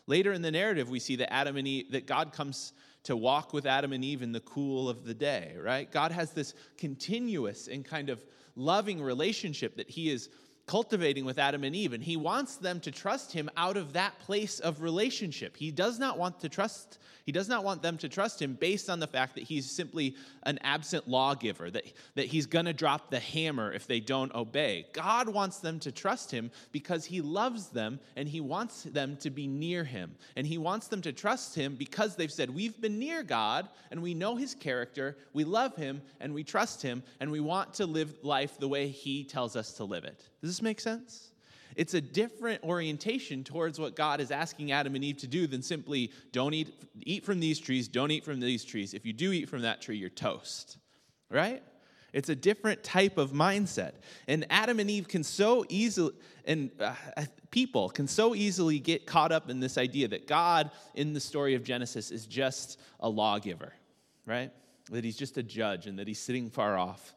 Later 0.08 0.34
in 0.34 0.42
the 0.42 0.52
narrative, 0.52 0.90
we 0.90 1.00
see 1.00 1.16
that 1.18 1.32
Adam 1.32 1.58
and 1.58 1.68
Eve, 1.68 1.92
that 1.92 2.06
God 2.06 2.34
comes 2.34 2.74
to 3.04 3.16
walk 3.16 3.54
with 3.54 3.66
Adam 3.66 3.94
and 3.94 4.04
Eve 4.04 4.24
in 4.24 4.32
the 4.32 4.40
cool 4.42 4.90
of 4.90 5.06
the 5.06 5.14
day, 5.14 5.56
right? 5.62 5.92
God 5.92 6.12
has 6.12 6.32
this 6.32 6.54
continuous 6.78 7.68
and 7.68 7.86
kind 7.86 8.10
of 8.10 8.24
loving 8.56 9.02
relationship 9.02 9.78
that 9.78 9.90
he 9.90 10.10
is 10.10 10.30
cultivating 10.68 11.26
with 11.26 11.38
Adam 11.38 11.64
and 11.64 11.76
Eve, 11.76 11.94
and 11.94 12.04
he 12.04 12.18
wants 12.18 12.58
them 12.58 12.80
to 12.82 12.92
trust 12.92 13.32
him 13.32 13.50
out 13.56 13.78
of 13.78 13.94
that 13.94 14.18
place 14.20 14.60
of 14.60 14.82
relationship. 14.82 15.56
He 15.56 15.72
does 15.72 16.00
not 16.00 16.18
want 16.18 16.40
to 16.40 16.50
trust 16.50 16.98
he 17.26 17.32
does 17.32 17.50
not 17.50 17.64
want 17.64 17.82
them 17.82 17.98
to 17.98 18.10
trust 18.10 18.40
him 18.40 18.54
based 18.54 18.88
on 18.88 19.00
the 19.00 19.08
fact 19.08 19.34
that 19.34 19.44
he's 19.44 19.70
simply 19.70 20.16
an 20.44 20.60
absent 20.62 21.08
lawgiver, 21.08 21.72
that, 21.72 21.86
that 22.14 22.28
he's 22.28 22.46
to 22.46 22.72
drop 22.72 23.10
the 23.10 23.20
hammer 23.20 23.74
if 23.74 23.88
they 23.88 24.00
don't 24.00 24.34
obey. 24.36 24.86
God 24.94 25.28
wants 25.28 25.58
them 25.58 25.80
to 25.80 25.92
trust 25.92 26.30
him 26.30 26.52
because 26.72 27.04
he 27.04 27.22
loves 27.22 27.70
them 27.70 28.00
and 28.16 28.30
he 28.30 28.42
wants 28.42 28.84
them 28.84 29.18
to 29.18 29.32
be 29.32 29.48
near 29.48 29.84
him. 29.84 30.16
And 30.36 30.46
he 30.46 30.60
wants 30.60 30.88
them 30.88 31.02
to 31.02 31.12
trust 31.12 31.56
him 31.56 31.76
because 31.76 32.16
they've 32.16 32.32
said, 32.32 32.50
We've 32.50 32.80
been 32.80 33.00
near 33.00 33.24
God 33.24 33.70
and 33.90 34.04
we 34.04 34.14
know 34.14 34.36
his 34.36 34.54
character, 34.54 35.18
we 35.34 35.44
love 35.44 35.76
him 35.76 36.04
and 36.20 36.34
we 36.34 36.44
trust 36.44 36.82
him, 36.82 37.02
and 37.20 37.32
we 37.32 37.40
want 37.40 37.74
to 37.76 37.88
live 37.88 38.14
life 38.22 38.60
the 38.60 38.68
way 38.68 38.88
he 38.88 39.24
tells 39.24 39.56
us 39.56 39.74
to 39.74 39.84
live 39.84 40.06
it. 40.06 40.22
Does 40.46 40.58
this 40.58 40.62
make 40.62 40.80
sense? 40.80 41.32
It's 41.76 41.96
a 41.96 42.02
different 42.02 42.64
orientation 42.64 43.44
towards 43.44 43.80
what 43.80 43.96
God 43.96 44.22
is 44.22 44.30
asking 44.30 44.72
Adam 44.72 44.94
and 44.94 45.04
Eve 45.04 45.18
to 45.18 45.28
do 45.28 45.48
than 45.48 45.64
simply 45.64 46.12
don't 46.32 46.54
eat, 46.54 46.72
eat 47.02 47.26
from 47.26 47.40
these 47.40 47.60
trees, 47.60 47.88
don't 47.88 48.12
eat 48.12 48.24
from 48.24 48.40
these 48.40 48.64
trees. 48.64 48.94
If 48.94 49.08
you 49.08 49.12
do 49.12 49.32
eat 49.32 49.50
from 49.50 49.64
that 49.64 49.82
tree, 49.82 49.98
you're 49.98 50.12
toast, 50.12 50.78
right? 51.32 51.64
It's 52.14 52.30
a 52.30 52.36
different 52.36 52.84
type 52.84 53.18
of 53.18 53.32
mindset. 53.32 53.94
And 54.28 54.46
Adam 54.52 54.80
and 54.80 54.88
Eve 54.88 55.08
can 55.08 55.24
so 55.24 55.66
easily, 55.68 56.14
and 56.46 56.70
uh, 56.80 56.94
people 57.50 57.90
can 57.90 58.08
so 58.08 58.36
easily 58.36 58.78
get 58.78 59.08
caught 59.08 59.32
up 59.32 59.50
in 59.50 59.60
this 59.60 59.80
idea 59.80 60.08
that 60.10 60.28
God 60.28 60.70
in 60.94 61.14
the 61.14 61.20
story 61.20 61.56
of 61.56 61.64
Genesis 61.64 62.12
is 62.12 62.28
just 62.28 62.80
a 63.00 63.10
lawgiver, 63.10 63.74
right? 64.28 64.52
That 64.92 65.04
he's 65.04 65.18
just 65.18 65.40
a 65.40 65.44
judge 65.44 65.88
and 65.88 65.98
that 65.98 66.08
he's 66.08 66.20
sitting 66.20 66.52
far 66.52 66.78
off 66.78 67.16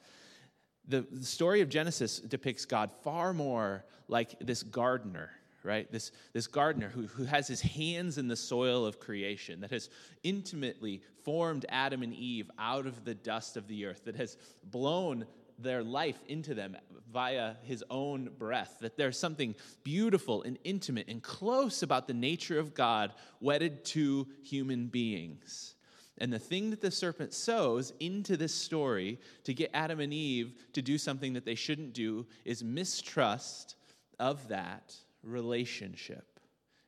the, 0.89 1.07
the 1.11 1.25
story 1.25 1.61
of 1.61 1.69
Genesis 1.69 2.19
depicts 2.19 2.65
God 2.65 2.91
far 3.05 3.33
more 3.35 3.85
like 4.09 4.37
this 4.41 4.63
gardener, 4.63 5.31
right? 5.63 5.91
This, 5.93 6.13
this 6.33 6.47
gardener 6.47 6.89
who, 6.89 7.03
who 7.03 7.25
has 7.25 7.47
his 7.47 7.61
hands 7.61 8.17
in 8.19 8.27
the 8.27 8.37
soil 8.37 8.87
of 8.87 8.99
creation, 8.99 9.61
that 9.61 9.71
has 9.71 9.91
intimately 10.23 11.03
formed 11.25 11.67
Adam 11.69 12.03
and 12.03 12.15
Eve 12.15 12.51
out 12.59 12.87
of 12.87 13.05
the 13.05 13.15
dust 13.15 13.57
of 13.57 13.69
the 13.69 13.85
earth, 13.85 14.05
that 14.07 14.17
has 14.17 14.39
blown 14.65 15.27
their 15.59 15.83
life 15.83 16.19
into 16.29 16.55
them 16.55 16.77
via 17.13 17.55
his 17.63 17.85
own 17.91 18.31
breath, 18.39 18.77
that 18.81 18.97
there's 18.97 19.19
something 19.19 19.55
beautiful 19.83 20.43
and 20.43 20.59
intimate 20.65 21.09
and 21.09 21.23
close 21.23 21.83
about 21.83 22.07
the 22.07 22.15
nature 22.15 22.59
of 22.59 22.75
God 22.75 23.13
wedded 23.41 23.85
to 23.87 24.27
human 24.43 24.87
beings. 24.87 25.75
And 26.21 26.33
the 26.33 26.39
thing 26.39 26.71
that 26.71 26.81
the 26.81 26.91
serpent 26.91 27.33
sows 27.33 27.93
into 28.01 28.37
this 28.37 28.55
story 28.55 29.21
to 29.45 29.55
get 29.55 29.71
Adam 29.73 30.01
and 30.01 30.13
Eve 30.13 30.53
to 30.73 30.83
do 30.83 30.99
something 30.99 31.35
that 31.35 31.45
they 31.45 31.55
shouldn't 31.55 31.93
do 31.93 32.27
is 32.45 32.63
mistrust 32.63 33.77
of 34.19 34.49
that 34.49 34.95
relationship. 35.23 36.41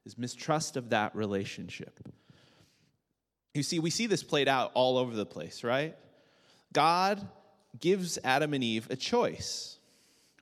Is 0.04 0.18
mistrust 0.18 0.76
of 0.76 0.90
that 0.90 1.14
relationship. 1.14 2.00
You 3.54 3.62
see, 3.62 3.78
we 3.78 3.90
see 3.90 4.06
this 4.06 4.22
played 4.22 4.48
out 4.48 4.70
all 4.74 4.96
over 4.96 5.14
the 5.14 5.26
place, 5.26 5.62
right? 5.62 5.96
God 6.72 7.26
gives 7.78 8.18
Adam 8.24 8.54
and 8.54 8.64
Eve 8.64 8.88
a 8.90 8.96
choice. 8.96 9.78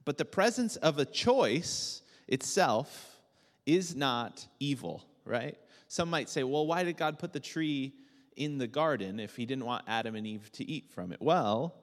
But 0.04 0.16
the 0.16 0.24
presence 0.24 0.76
of 0.76 0.98
a 0.98 1.04
choice 1.04 2.02
itself 2.26 3.18
is 3.66 3.94
not 3.94 4.46
evil, 4.60 5.04
right? 5.24 5.58
Some 5.88 6.08
might 6.10 6.28
say, 6.28 6.42
well, 6.42 6.66
why 6.66 6.84
did 6.84 6.96
God 6.96 7.18
put 7.18 7.32
the 7.32 7.40
tree 7.40 7.94
in 8.38 8.58
the 8.58 8.66
garden 8.66 9.20
if 9.20 9.36
he 9.36 9.44
didn't 9.44 9.66
want 9.66 9.84
Adam 9.86 10.14
and 10.14 10.26
Eve 10.26 10.50
to 10.52 10.68
eat 10.70 10.90
from 10.90 11.12
it? 11.12 11.20
Well, 11.20 11.74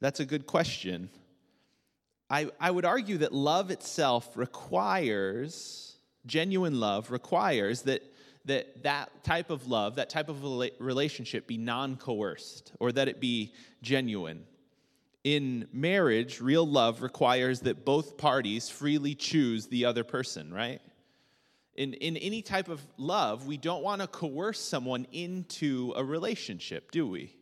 that's 0.00 0.20
a 0.20 0.24
good 0.24 0.46
question. 0.46 1.08
I, 2.30 2.50
I 2.60 2.70
would 2.70 2.84
argue 2.84 3.18
that 3.18 3.32
love 3.32 3.70
itself 3.70 4.36
requires, 4.36 5.96
genuine 6.26 6.78
love 6.78 7.10
requires 7.10 7.82
that 7.82 8.02
that 8.44 8.82
that 8.82 9.24
type 9.24 9.50
of 9.50 9.68
love, 9.68 9.96
that 9.96 10.08
type 10.08 10.28
of 10.28 10.42
relationship 10.78 11.46
be 11.46 11.58
non 11.58 11.96
coerced 11.96 12.72
or 12.80 12.92
that 12.92 13.08
it 13.08 13.20
be 13.20 13.52
genuine. 13.82 14.44
In 15.24 15.68
marriage, 15.72 16.40
real 16.40 16.66
love 16.66 17.02
requires 17.02 17.60
that 17.60 17.84
both 17.84 18.16
parties 18.16 18.70
freely 18.70 19.14
choose 19.14 19.66
the 19.66 19.84
other 19.84 20.04
person, 20.04 20.52
right? 20.52 20.80
In, 21.78 21.94
in 21.94 22.16
any 22.16 22.42
type 22.42 22.68
of 22.68 22.84
love, 22.96 23.46
we 23.46 23.56
don't 23.56 23.84
want 23.84 24.00
to 24.00 24.08
coerce 24.08 24.58
someone 24.58 25.06
into 25.12 25.92
a 25.94 26.02
relationship, 26.02 26.90
do 26.90 27.06
we? 27.06 27.36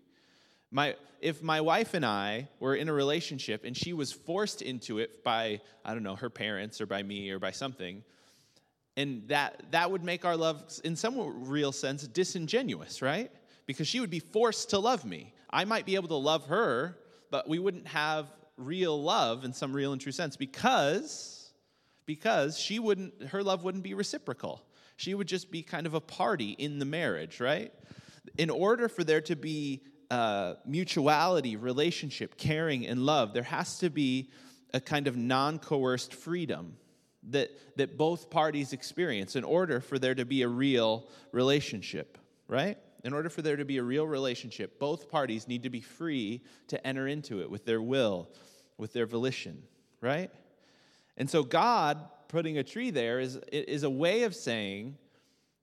My, 0.70 0.94
if 1.22 1.42
my 1.42 1.62
wife 1.62 1.94
and 1.94 2.05
I 2.05 2.49
were 2.61 2.75
in 2.75 2.90
a 2.90 2.92
relationship 2.92 3.64
and 3.64 3.75
she 3.75 3.94
was 3.94 4.12
forced 4.12 4.61
into 4.61 4.99
it 4.99 5.25
by, 5.25 5.62
I 5.87 5.94
don't 5.94 6.03
know, 6.03 6.16
her 6.16 6.29
parents 6.29 6.83
or 6.83 6.87
by 6.87 7.03
me 7.03 7.31
or 7.31 7.38
by 7.38 7.51
something, 7.51 8.05
and 8.99 9.27
that, 9.29 9.62
that 9.70 9.90
would 9.90 10.05
make 10.05 10.27
our 10.27 10.37
love, 10.37 10.62
in 10.85 10.96
some 10.96 11.49
real 11.49 11.72
sense, 11.72 12.07
disingenuous, 12.07 13.01
right? 13.01 13.31
Because 13.64 13.88
she 13.88 14.01
would 14.01 14.11
be 14.11 14.20
forced 14.20 14.68
to 14.70 14.79
love 14.79 15.07
me. 15.07 15.33
I 15.49 15.64
might 15.64 15.87
be 15.87 15.94
able 15.94 16.09
to 16.09 16.14
love 16.14 16.46
her, 16.49 16.99
but 17.31 17.49
we 17.49 17.59
wouldn't 17.59 17.87
have 17.88 18.27
real 18.59 19.03
love 19.03 19.46
in 19.46 19.55
some 19.55 19.72
real 19.72 19.92
and 19.92 20.01
true 20.01 20.12
sense 20.12 20.37
because 20.37 21.36
because 22.07 22.59
she 22.59 22.79
wouldn't 22.79 23.29
her 23.29 23.42
love 23.42 23.64
wouldn't 23.64 23.85
be 23.85 23.95
reciprocal. 23.95 24.62
She 24.97 25.12
would 25.12 25.29
just 25.29 25.51
be 25.51 25.62
kind 25.62 25.87
of 25.87 25.95
a 25.95 26.01
party 26.01 26.53
in 26.53 26.79
the 26.79 26.85
marriage, 26.85 27.40
right? 27.40 27.73
In 28.38 28.49
order 28.49 28.88
for 28.88 29.05
there 29.05 29.21
to 29.23 29.37
be 29.37 29.83
uh, 30.11 30.55
mutuality, 30.64 31.57
relationship, 31.57 32.37
caring, 32.38 32.87
and 32.87 33.05
love, 33.05 33.35
there 33.35 33.42
has 33.42 33.79
to 33.81 33.90
be 33.90 34.31
a 34.73 34.81
kind 34.81 35.07
of 35.07 35.16
non 35.16 35.59
coerced 35.59 36.14
freedom 36.14 36.77
that, 37.31 37.51
that 37.77 37.99
both 37.99 38.31
parties 38.31 38.73
experience 38.73 39.37
in 39.37 39.45
order 39.45 39.81
for 39.81 39.99
there 39.99 40.14
to 40.14 40.25
be 40.25 40.42
a 40.42 40.49
real 40.49 41.09
relationship, 41.33 42.19
right? 42.49 42.79
In 43.05 43.12
order 43.12 43.29
for 43.29 43.42
there 43.42 43.57
to 43.57 43.64
be 43.64 43.79
a 43.79 43.83
real 43.83 44.07
relationship, 44.07 44.79
both 44.79 45.09
parties 45.09 45.49
need 45.49 45.62
to 45.64 45.71
be 45.71 45.81
free 45.81 46.42
to 46.69 46.87
enter 46.87 47.07
into 47.07 47.40
it 47.40 47.51
with 47.51 47.64
their 47.64 47.83
will, 47.83 48.31
with 48.79 48.92
their 48.92 49.07
volition, 49.07 49.62
right? 50.01 50.31
And 51.16 51.29
so 51.29 51.42
God 51.42 51.98
putting 52.29 52.59
a 52.59 52.64
tree 52.64 52.90
there 52.90 53.20
is, 53.20 53.37
is 53.50 53.83
a 53.83 53.90
way 53.90 54.24
of 54.24 54.35
saying 54.35 54.96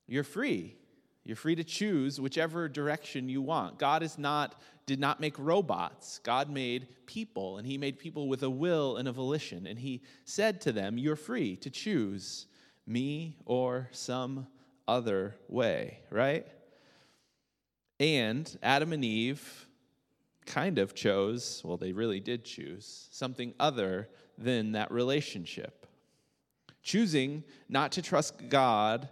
you're 0.06 0.24
free. 0.24 0.76
You're 1.24 1.36
free 1.36 1.54
to 1.54 1.64
choose 1.64 2.20
whichever 2.20 2.68
direction 2.68 3.28
you 3.28 3.40
want. 3.40 3.78
God 3.78 4.02
is 4.02 4.18
not 4.18 4.60
did 4.86 5.00
not 5.00 5.18
make 5.18 5.38
robots. 5.38 6.20
God 6.22 6.50
made 6.50 6.88
people 7.06 7.56
and 7.56 7.66
he 7.66 7.78
made 7.78 7.98
people 7.98 8.28
with 8.28 8.42
a 8.42 8.50
will 8.50 8.98
and 8.98 9.08
a 9.08 9.12
volition 9.12 9.66
and 9.66 9.78
he 9.78 10.02
said 10.26 10.60
to 10.62 10.72
them, 10.72 10.98
"You're 10.98 11.16
free 11.16 11.56
to 11.56 11.70
choose 11.70 12.46
me 12.86 13.38
or 13.46 13.88
some 13.92 14.46
other 14.86 15.36
way," 15.48 16.00
right? 16.10 16.46
And 17.98 18.54
Adam 18.62 18.92
and 18.92 19.02
Eve 19.02 19.66
kind 20.44 20.78
of 20.78 20.94
chose, 20.94 21.62
well 21.64 21.78
they 21.78 21.92
really 21.92 22.20
did 22.20 22.44
choose 22.44 23.08
something 23.10 23.54
other 23.58 24.10
than 24.38 24.72
that 24.72 24.90
relationship. 24.90 25.86
Choosing 26.82 27.44
not 27.68 27.92
to 27.92 28.02
trust 28.02 28.48
God 28.48 29.08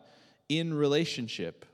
in 0.48 0.74
relationship. 0.74 1.64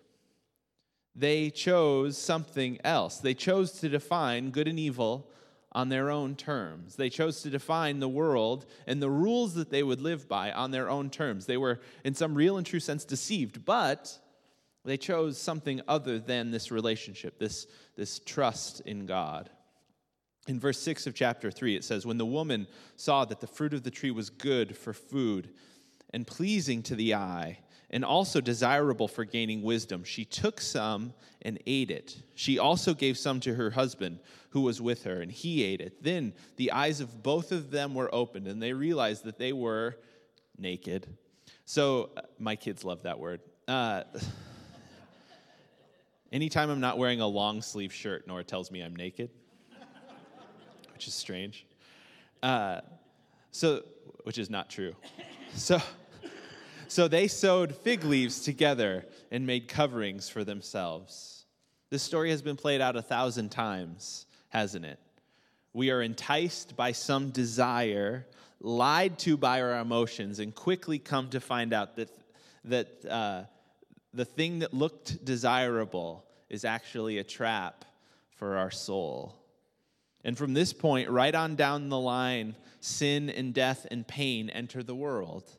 They 1.14 1.50
chose 1.50 2.16
something 2.16 2.78
else. 2.84 3.18
They 3.18 3.34
chose 3.34 3.72
to 3.80 3.88
define 3.88 4.50
good 4.50 4.68
and 4.68 4.78
evil 4.78 5.28
on 5.72 5.88
their 5.88 6.10
own 6.10 6.36
terms. 6.36 6.96
They 6.96 7.10
chose 7.10 7.42
to 7.42 7.50
define 7.50 7.98
the 7.98 8.08
world 8.08 8.66
and 8.86 9.02
the 9.02 9.10
rules 9.10 9.54
that 9.54 9.70
they 9.70 9.82
would 9.82 10.00
live 10.00 10.28
by 10.28 10.52
on 10.52 10.70
their 10.70 10.88
own 10.88 11.10
terms. 11.10 11.46
They 11.46 11.56
were, 11.56 11.80
in 12.04 12.14
some 12.14 12.34
real 12.34 12.56
and 12.56 12.66
true 12.66 12.80
sense, 12.80 13.04
deceived, 13.04 13.64
but 13.64 14.16
they 14.84 14.96
chose 14.96 15.38
something 15.38 15.82
other 15.88 16.18
than 16.18 16.50
this 16.50 16.70
relationship, 16.70 17.38
this, 17.38 17.66
this 17.96 18.20
trust 18.20 18.80
in 18.82 19.06
God. 19.06 19.50
In 20.48 20.58
verse 20.58 20.80
6 20.80 21.06
of 21.06 21.14
chapter 21.14 21.50
3, 21.50 21.76
it 21.76 21.84
says, 21.84 22.06
When 22.06 22.16
the 22.16 22.24
woman 22.24 22.66
saw 22.96 23.26
that 23.26 23.40
the 23.40 23.46
fruit 23.46 23.74
of 23.74 23.82
the 23.82 23.90
tree 23.90 24.10
was 24.10 24.30
good 24.30 24.74
for 24.74 24.94
food 24.94 25.50
and 26.14 26.26
pleasing 26.26 26.82
to 26.84 26.96
the 26.96 27.14
eye, 27.14 27.58
and 27.90 28.04
also 28.04 28.40
desirable 28.40 29.08
for 29.08 29.24
gaining 29.24 29.62
wisdom, 29.62 30.04
she 30.04 30.24
took 30.24 30.60
some 30.60 31.12
and 31.42 31.58
ate 31.66 31.90
it. 31.90 32.22
She 32.34 32.58
also 32.58 32.94
gave 32.94 33.18
some 33.18 33.40
to 33.40 33.54
her 33.54 33.70
husband 33.70 34.20
who 34.50 34.62
was 34.62 34.80
with 34.80 35.04
her, 35.04 35.20
and 35.20 35.30
he 35.30 35.62
ate 35.62 35.82
it. 35.82 36.02
Then 36.02 36.32
the 36.56 36.72
eyes 36.72 37.00
of 37.00 37.22
both 37.22 37.52
of 37.52 37.70
them 37.70 37.94
were 37.94 38.14
opened, 38.14 38.46
and 38.46 38.62
they 38.62 38.72
realized 38.72 39.24
that 39.24 39.38
they 39.38 39.52
were 39.52 39.98
naked. 40.58 41.06
So, 41.66 42.10
uh, 42.16 42.22
my 42.38 42.56
kids 42.56 42.84
love 42.84 43.02
that 43.02 43.18
word. 43.18 43.40
Uh, 43.66 44.04
anytime 46.32 46.70
I'm 46.70 46.80
not 46.80 46.96
wearing 46.96 47.20
a 47.20 47.26
long 47.26 47.60
sleeve 47.60 47.92
shirt, 47.92 48.26
Nora 48.26 48.44
tells 48.44 48.70
me 48.70 48.80
I'm 48.80 48.96
naked 48.96 49.30
which 50.98 51.06
is 51.06 51.14
strange. 51.14 51.64
Uh, 52.42 52.80
so, 53.52 53.84
which 54.24 54.36
is 54.36 54.50
not 54.50 54.68
true. 54.68 54.96
So, 55.54 55.80
so 56.88 57.06
they 57.06 57.28
sewed 57.28 57.72
fig 57.72 58.02
leaves 58.02 58.40
together 58.40 59.06
and 59.30 59.46
made 59.46 59.68
coverings 59.68 60.28
for 60.28 60.42
themselves. 60.42 61.44
This 61.90 62.02
story 62.02 62.30
has 62.30 62.42
been 62.42 62.56
played 62.56 62.80
out 62.80 62.96
a 62.96 63.02
thousand 63.02 63.50
times, 63.50 64.26
hasn't 64.48 64.84
it? 64.84 64.98
We 65.72 65.92
are 65.92 66.02
enticed 66.02 66.74
by 66.74 66.90
some 66.90 67.30
desire, 67.30 68.26
lied 68.60 69.20
to 69.20 69.36
by 69.36 69.62
our 69.62 69.78
emotions, 69.78 70.40
and 70.40 70.52
quickly 70.52 70.98
come 70.98 71.30
to 71.30 71.38
find 71.38 71.72
out 71.72 71.94
that, 71.94 72.10
that 72.64 73.04
uh, 73.08 73.44
the 74.12 74.24
thing 74.24 74.58
that 74.58 74.74
looked 74.74 75.24
desirable 75.24 76.24
is 76.48 76.64
actually 76.64 77.18
a 77.18 77.24
trap 77.24 77.84
for 78.32 78.56
our 78.56 78.72
soul. 78.72 79.36
And 80.28 80.36
from 80.36 80.52
this 80.52 80.74
point, 80.74 81.08
right 81.08 81.34
on 81.34 81.56
down 81.56 81.88
the 81.88 81.98
line, 81.98 82.54
sin 82.80 83.30
and 83.30 83.54
death 83.54 83.86
and 83.90 84.06
pain 84.06 84.50
enter 84.50 84.82
the 84.82 84.94
world. 84.94 85.50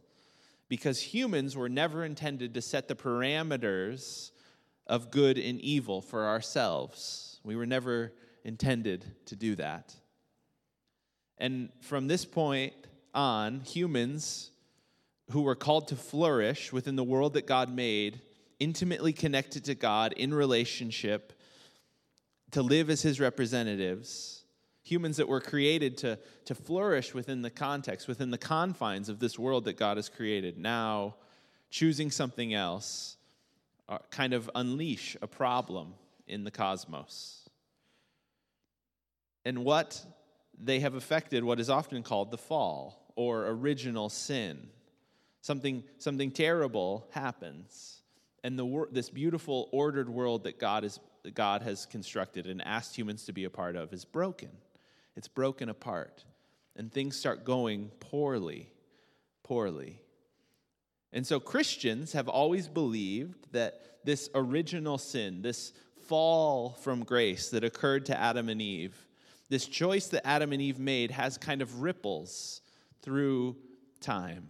Because 0.67 1.01
humans 1.01 1.57
were 1.57 1.69
never 1.69 2.05
intended 2.05 2.53
to 2.53 2.61
set 2.61 2.87
the 2.87 2.93
parameters 2.93 4.29
of 4.85 5.09
good 5.09 5.39
and 5.39 5.59
evil 5.61 6.03
for 6.03 6.27
ourselves. 6.27 7.39
We 7.43 7.55
were 7.55 7.65
never 7.65 8.13
intended 8.43 9.05
to 9.25 9.35
do 9.35 9.55
that. 9.55 9.95
And 11.39 11.69
from 11.81 12.05
this 12.05 12.23
point 12.23 12.73
on, 13.11 13.61
humans 13.61 14.51
who 15.31 15.41
were 15.41 15.55
called 15.55 15.87
to 15.87 15.95
flourish 15.95 16.71
within 16.71 16.95
the 16.95 17.03
world 17.03 17.33
that 17.33 17.47
God 17.47 17.73
made, 17.73 18.21
intimately 18.59 19.13
connected 19.13 19.65
to 19.65 19.73
God 19.73 20.13
in 20.13 20.31
relationship, 20.31 21.33
to 22.51 22.61
live 22.61 22.91
as 22.91 23.01
his 23.01 23.19
representatives, 23.19 24.38
humans 24.89 25.17
that 25.17 25.27
were 25.27 25.41
created 25.41 25.97
to, 25.97 26.17
to 26.45 26.55
flourish 26.55 27.13
within 27.13 27.41
the 27.41 27.49
context, 27.49 28.07
within 28.07 28.31
the 28.31 28.37
confines 28.37 29.09
of 29.09 29.19
this 29.19 29.37
world 29.37 29.65
that 29.65 29.77
God 29.77 29.97
has 29.97 30.09
created, 30.09 30.57
now 30.57 31.15
choosing 31.69 32.09
something 32.11 32.53
else 32.53 33.17
uh, 33.87 33.99
kind 34.09 34.33
of 34.33 34.49
unleash 34.55 35.15
a 35.21 35.27
problem 35.27 35.93
in 36.27 36.43
the 36.43 36.51
cosmos. 36.51 37.47
And 39.45 39.63
what 39.63 40.03
they 40.61 40.79
have 40.79 40.95
affected 40.95 41.43
what 41.43 41.59
is 41.59 41.69
often 41.69 42.03
called 42.03 42.31
the 42.31 42.37
fall 42.37 43.13
or 43.15 43.47
original 43.47 44.09
sin. 44.09 44.67
Something, 45.41 45.83
something 45.97 46.31
terrible 46.31 47.07
happens. 47.11 48.01
And 48.43 48.59
the, 48.59 48.85
this 48.91 49.09
beautiful, 49.09 49.69
ordered 49.71 50.09
world 50.09 50.43
that 50.43 50.59
God, 50.59 50.83
is, 50.83 50.99
God 51.33 51.61
has 51.61 51.85
constructed 51.85 52.45
and 52.45 52.61
asked 52.61 52.97
humans 52.97 53.25
to 53.25 53.33
be 53.33 53.45
a 53.45 53.49
part 53.49 53.75
of 53.75 53.93
is 53.93 54.03
broken 54.03 54.49
it's 55.19 55.27
broken 55.27 55.67
apart, 55.67 56.23
and 56.77 56.89
things 56.89 57.13
start 57.13 57.43
going 57.43 57.91
poorly, 57.99 58.71
poorly. 59.43 59.99
And 61.11 61.27
so 61.27 61.41
Christians 61.41 62.13
have 62.13 62.29
always 62.29 62.69
believed 62.69 63.51
that 63.51 63.81
this 64.05 64.29
original 64.33 64.97
sin, 64.97 65.41
this 65.41 65.73
fall 66.07 66.69
from 66.69 67.03
grace 67.03 67.49
that 67.49 67.65
occurred 67.65 68.05
to 68.05 68.17
Adam 68.17 68.47
and 68.47 68.61
Eve, 68.61 68.95
this 69.49 69.65
choice 69.65 70.07
that 70.07 70.25
Adam 70.25 70.53
and 70.53 70.61
Eve 70.61 70.79
made 70.79 71.11
has 71.11 71.37
kind 71.37 71.61
of 71.61 71.81
ripples 71.81 72.61
through 73.01 73.57
time. 73.99 74.47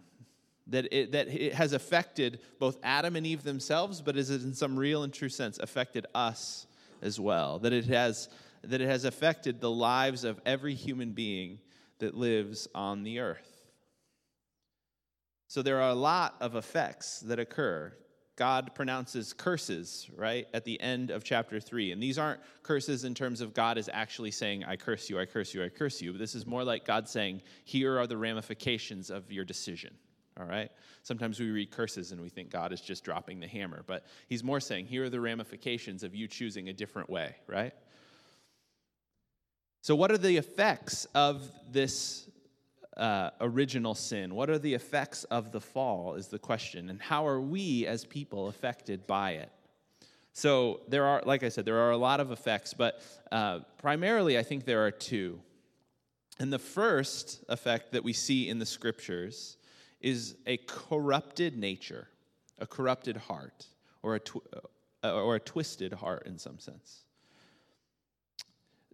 That 0.67 0.93
it, 0.93 1.13
that 1.13 1.29
it 1.29 1.55
has 1.55 1.73
affected 1.73 2.41
both 2.59 2.77
Adam 2.83 3.15
and 3.15 3.25
Eve 3.25 3.41
themselves, 3.41 4.03
but 4.03 4.15
is 4.15 4.29
in 4.29 4.53
some 4.53 4.77
real 4.77 5.01
and 5.01 5.11
true 5.11 5.29
sense 5.29 5.57
affected 5.57 6.05
us 6.13 6.67
as 7.01 7.19
well. 7.19 7.57
That 7.57 7.73
it 7.73 7.85
has 7.85 8.29
that 8.63 8.81
it 8.81 8.87
has 8.87 9.05
affected 9.05 9.59
the 9.59 9.71
lives 9.71 10.23
of 10.23 10.39
every 10.45 10.73
human 10.73 11.11
being 11.11 11.59
that 11.99 12.15
lives 12.15 12.67
on 12.73 13.03
the 13.03 13.19
earth. 13.19 13.59
So 15.47 15.61
there 15.61 15.81
are 15.81 15.89
a 15.89 15.95
lot 15.95 16.35
of 16.41 16.55
effects 16.55 17.21
that 17.21 17.39
occur. 17.39 17.93
God 18.35 18.73
pronounces 18.75 19.33
curses, 19.33 20.07
right, 20.15 20.47
at 20.53 20.63
the 20.63 20.79
end 20.79 21.09
of 21.09 21.23
chapter 21.23 21.59
3. 21.59 21.91
And 21.91 22.01
these 22.01 22.17
aren't 22.17 22.39
curses 22.63 23.03
in 23.03 23.13
terms 23.13 23.41
of 23.41 23.53
God 23.53 23.77
is 23.77 23.89
actually 23.91 24.31
saying, 24.31 24.63
I 24.63 24.75
curse 24.77 25.09
you, 25.09 25.19
I 25.19 25.25
curse 25.25 25.53
you, 25.53 25.63
I 25.63 25.69
curse 25.69 26.01
you. 26.01 26.13
But 26.13 26.19
this 26.19 26.35
is 26.35 26.45
more 26.45 26.63
like 26.63 26.85
God 26.85 27.09
saying, 27.09 27.41
Here 27.65 27.99
are 27.99 28.07
the 28.07 28.15
ramifications 28.15 29.09
of 29.09 29.31
your 29.31 29.43
decision, 29.43 29.93
all 30.39 30.45
right? 30.45 30.69
Sometimes 31.03 31.39
we 31.39 31.49
read 31.49 31.71
curses 31.71 32.11
and 32.11 32.21
we 32.21 32.29
think 32.29 32.49
God 32.51 32.71
is 32.71 32.79
just 32.79 33.03
dropping 33.03 33.39
the 33.39 33.47
hammer. 33.47 33.83
But 33.87 34.05
he's 34.27 34.43
more 34.43 34.59
saying, 34.59 34.85
Here 34.85 35.05
are 35.05 35.09
the 35.09 35.19
ramifications 35.19 36.03
of 36.03 36.13
you 36.13 36.27
choosing 36.27 36.69
a 36.69 36.73
different 36.73 37.09
way, 37.09 37.35
right? 37.47 37.73
So, 39.81 39.95
what 39.95 40.11
are 40.11 40.17
the 40.17 40.35
effects 40.37 41.05
of 41.15 41.49
this 41.71 42.29
uh, 42.97 43.29
original 43.39 43.95
sin? 43.95 44.35
What 44.35 44.49
are 44.49 44.59
the 44.59 44.73
effects 44.73 45.23
of 45.25 45.51
the 45.51 45.61
fall, 45.61 46.15
is 46.15 46.27
the 46.27 46.39
question. 46.39 46.89
And 46.89 47.01
how 47.01 47.25
are 47.25 47.39
we 47.39 47.87
as 47.87 48.03
people 48.03 48.49
affected 48.49 49.07
by 49.07 49.31
it? 49.31 49.51
So, 50.33 50.81
there 50.89 51.05
are, 51.05 51.23
like 51.25 51.43
I 51.43 51.49
said, 51.49 51.63
there 51.63 51.79
are 51.79 51.91
a 51.91 51.97
lot 51.97 52.19
of 52.19 52.31
effects, 52.31 52.73
but 52.73 53.01
uh, 53.31 53.59
primarily 53.77 54.37
I 54.37 54.43
think 54.43 54.65
there 54.65 54.85
are 54.85 54.91
two. 54.91 55.39
And 56.39 56.51
the 56.51 56.59
first 56.59 57.43
effect 57.47 57.93
that 57.93 58.03
we 58.03 58.13
see 58.13 58.49
in 58.49 58.59
the 58.59 58.65
scriptures 58.65 59.57
is 60.01 60.35
a 60.45 60.57
corrupted 60.57 61.57
nature, 61.57 62.07
a 62.59 62.67
corrupted 62.67 63.17
heart, 63.17 63.65
or 64.03 64.15
a, 64.15 64.19
tw- 64.19 64.47
uh, 65.03 65.13
or 65.13 65.35
a 65.35 65.39
twisted 65.39 65.93
heart 65.93 66.25
in 66.25 66.37
some 66.37 66.59
sense. 66.59 67.03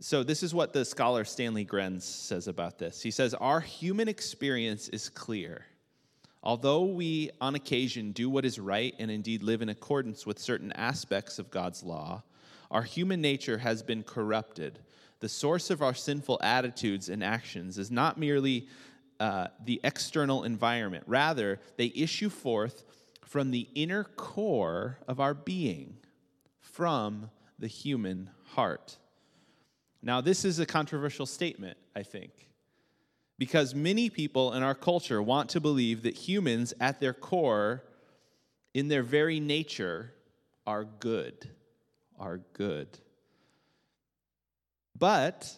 So, 0.01 0.23
this 0.23 0.43
is 0.43 0.53
what 0.53 0.73
the 0.73 0.83
scholar 0.83 1.23
Stanley 1.23 1.65
Grenz 1.65 2.01
says 2.01 2.47
about 2.49 2.77
this. 2.77 3.01
He 3.01 3.11
says, 3.11 3.33
Our 3.33 3.61
human 3.61 4.09
experience 4.09 4.89
is 4.89 5.07
clear. 5.07 5.65
Although 6.43 6.83
we, 6.83 7.31
on 7.41 7.55
occasion, 7.55 8.11
do 8.11 8.29
what 8.29 8.45
is 8.45 8.59
right 8.59 8.93
and 8.99 9.09
indeed 9.09 9.41
live 9.41 9.61
in 9.61 9.69
accordance 9.69 10.25
with 10.25 10.37
certain 10.37 10.71
aspects 10.73 11.39
of 11.39 11.49
God's 11.49 11.81
law, 11.81 12.23
our 12.69 12.83
human 12.83 13.21
nature 13.21 13.57
has 13.57 13.81
been 13.81 14.03
corrupted. 14.03 14.79
The 15.21 15.29
source 15.29 15.69
of 15.69 15.81
our 15.81 15.93
sinful 15.93 16.39
attitudes 16.43 17.09
and 17.09 17.23
actions 17.23 17.77
is 17.77 17.89
not 17.89 18.19
merely 18.19 18.67
uh, 19.19 19.47
the 19.63 19.79
external 19.83 20.43
environment, 20.43 21.05
rather, 21.07 21.59
they 21.77 21.91
issue 21.95 22.29
forth 22.29 22.83
from 23.25 23.49
the 23.49 23.67
inner 23.73 24.03
core 24.03 24.99
of 25.07 25.19
our 25.19 25.33
being, 25.33 25.97
from 26.59 27.29
the 27.57 27.67
human 27.67 28.29
heart. 28.53 28.97
Now, 30.05 30.21
this 30.21 30.45
is 30.45 30.59
a 30.59 30.67
controversial 30.67 31.25
statement, 31.25 31.77
I 31.95 32.03
think, 32.03 32.31
because 33.39 33.73
many 33.73 34.11
people 34.11 34.53
in 34.53 34.61
our 34.61 34.75
culture 34.75 35.19
want 35.19 35.49
to 35.49 35.59
believe 35.59 36.03
that 36.03 36.15
humans, 36.15 36.75
at 36.79 36.99
their 36.99 37.11
core, 37.11 37.83
in 38.75 38.87
their 38.87 39.01
very 39.01 39.39
nature, 39.39 40.13
are 40.67 40.83
good, 40.85 41.49
are 42.19 42.37
good. 42.53 42.87
But 44.95 45.57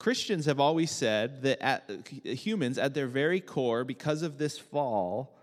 Christians 0.00 0.46
have 0.46 0.58
always 0.58 0.90
said 0.90 1.42
that 1.42 1.62
at, 1.62 1.88
humans, 2.24 2.78
at 2.78 2.94
their 2.94 3.06
very 3.06 3.40
core, 3.40 3.84
because 3.84 4.22
of 4.22 4.38
this 4.38 4.58
fall, 4.58 5.38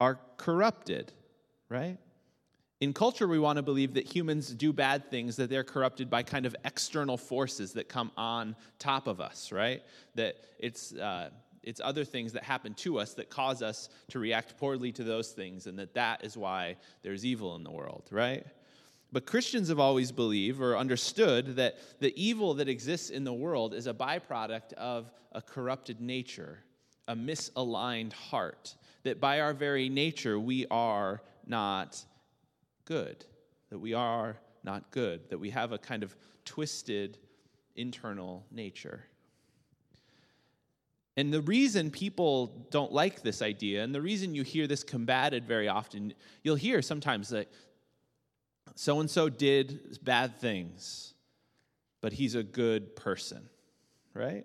are 0.00 0.20
corrupted, 0.36 1.12
right? 1.68 1.98
In 2.80 2.92
culture, 2.92 3.28
we 3.28 3.38
want 3.38 3.56
to 3.56 3.62
believe 3.62 3.94
that 3.94 4.06
humans 4.06 4.50
do 4.50 4.72
bad 4.72 5.10
things, 5.10 5.36
that 5.36 5.48
they're 5.48 5.64
corrupted 5.64 6.10
by 6.10 6.22
kind 6.22 6.44
of 6.44 6.56
external 6.64 7.16
forces 7.16 7.72
that 7.74 7.88
come 7.88 8.10
on 8.16 8.56
top 8.78 9.06
of 9.06 9.20
us, 9.20 9.52
right? 9.52 9.82
That 10.16 10.36
it's, 10.58 10.92
uh, 10.92 11.30
it's 11.62 11.80
other 11.82 12.04
things 12.04 12.32
that 12.32 12.42
happen 12.42 12.74
to 12.74 12.98
us 12.98 13.14
that 13.14 13.30
cause 13.30 13.62
us 13.62 13.88
to 14.08 14.18
react 14.18 14.58
poorly 14.58 14.92
to 14.92 15.04
those 15.04 15.30
things, 15.30 15.66
and 15.66 15.78
that 15.78 15.94
that 15.94 16.24
is 16.24 16.36
why 16.36 16.76
there's 17.02 17.24
evil 17.24 17.54
in 17.56 17.62
the 17.62 17.70
world, 17.70 18.08
right? 18.10 18.44
But 19.12 19.26
Christians 19.26 19.68
have 19.68 19.78
always 19.78 20.10
believed 20.10 20.60
or 20.60 20.76
understood 20.76 21.56
that 21.56 21.76
the 22.00 22.12
evil 22.20 22.54
that 22.54 22.68
exists 22.68 23.10
in 23.10 23.22
the 23.22 23.32
world 23.32 23.72
is 23.72 23.86
a 23.86 23.94
byproduct 23.94 24.72
of 24.72 25.12
a 25.30 25.40
corrupted 25.40 26.00
nature, 26.00 26.58
a 27.06 27.14
misaligned 27.14 28.12
heart, 28.12 28.74
that 29.04 29.20
by 29.20 29.40
our 29.40 29.54
very 29.54 29.88
nature 29.88 30.40
we 30.40 30.66
are 30.70 31.22
not 31.46 32.04
good, 32.84 33.24
that 33.70 33.78
we 33.78 33.94
are 33.94 34.36
not 34.62 34.90
good, 34.90 35.28
that 35.30 35.38
we 35.38 35.50
have 35.50 35.72
a 35.72 35.78
kind 35.78 36.02
of 36.02 36.14
twisted 36.44 37.18
internal 37.76 38.44
nature. 38.50 39.04
And 41.16 41.32
the 41.32 41.42
reason 41.42 41.90
people 41.90 42.66
don't 42.70 42.92
like 42.92 43.22
this 43.22 43.40
idea, 43.40 43.84
and 43.84 43.94
the 43.94 44.02
reason 44.02 44.34
you 44.34 44.42
hear 44.42 44.66
this 44.66 44.82
combated 44.82 45.46
very 45.46 45.68
often, 45.68 46.12
you'll 46.42 46.56
hear 46.56 46.82
sometimes 46.82 47.28
that 47.28 47.48
so 48.74 48.98
and 48.98 49.08
so 49.08 49.28
did 49.28 49.98
bad 50.02 50.40
things, 50.40 51.14
but 52.00 52.12
he's 52.12 52.34
a 52.34 52.42
good 52.42 52.96
person, 52.96 53.48
right? 54.12 54.44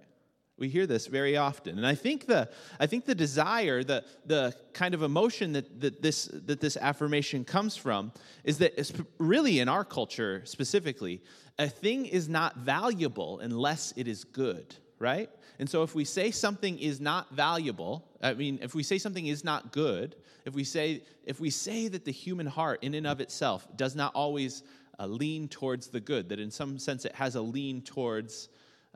We 0.60 0.70
hear 0.70 0.86
this 0.86 1.08
very 1.08 1.38
often. 1.38 1.78
And 1.78 1.88
I 1.88 1.96
think 1.96 2.26
the, 2.28 2.50
I 2.80 2.86
think 2.86 3.06
the 3.06 3.16
desire, 3.16 3.84
the, 3.84 4.04
the 4.26 4.54
kind 4.74 4.94
of 4.94 5.02
emotion 5.02 5.54
that, 5.54 5.80
that, 5.82 6.02
this, 6.02 6.26
that 6.46 6.60
this 6.60 6.76
affirmation 6.78 7.46
comes 7.46 7.78
from 7.78 8.12
is 8.44 8.58
that 8.58 8.78
it's 8.78 8.92
really 9.18 9.60
in 9.60 9.70
our 9.70 9.86
culture 9.86 10.42
specifically, 10.46 11.22
a 11.58 11.68
thing 11.68 12.06
is 12.06 12.28
not 12.28 12.58
valuable 12.58 13.40
unless 13.40 13.94
it 13.96 14.08
is 14.08 14.24
good, 14.24 14.76
right? 15.00 15.30
And 15.60 15.70
so 15.70 15.84
if 15.84 15.96
we 15.96 16.06
say 16.06 16.32
something 16.32 16.78
is 16.78 17.00
not 17.00 17.34
valuable, 17.34 18.06
I 18.22 18.34
mean, 18.34 18.60
if 18.62 18.76
we 18.76 18.84
say 18.84 18.98
something 18.98 19.28
is 19.28 19.44
not 19.44 19.72
good, 19.72 20.16
if 20.46 20.54
we 20.54 20.64
say, 20.64 21.04
if 21.26 21.40
we 21.40 21.50
say 21.50 21.88
that 21.90 22.06
the 22.06 22.12
human 22.12 22.48
heart 22.48 22.84
in 22.84 22.94
and 22.96 23.08
of 23.08 23.22
itself 23.22 23.68
does 23.76 23.96
not 23.96 24.14
always 24.14 24.64
uh, 25.00 25.06
lean 25.06 25.48
towards 25.48 25.88
the 25.88 26.00
good, 26.00 26.30
that 26.30 26.40
in 26.40 26.52
some 26.52 26.78
sense 26.78 27.06
it 27.06 27.16
has 27.16 27.36
a 27.36 27.42
lean 27.42 27.82
towards 27.82 28.50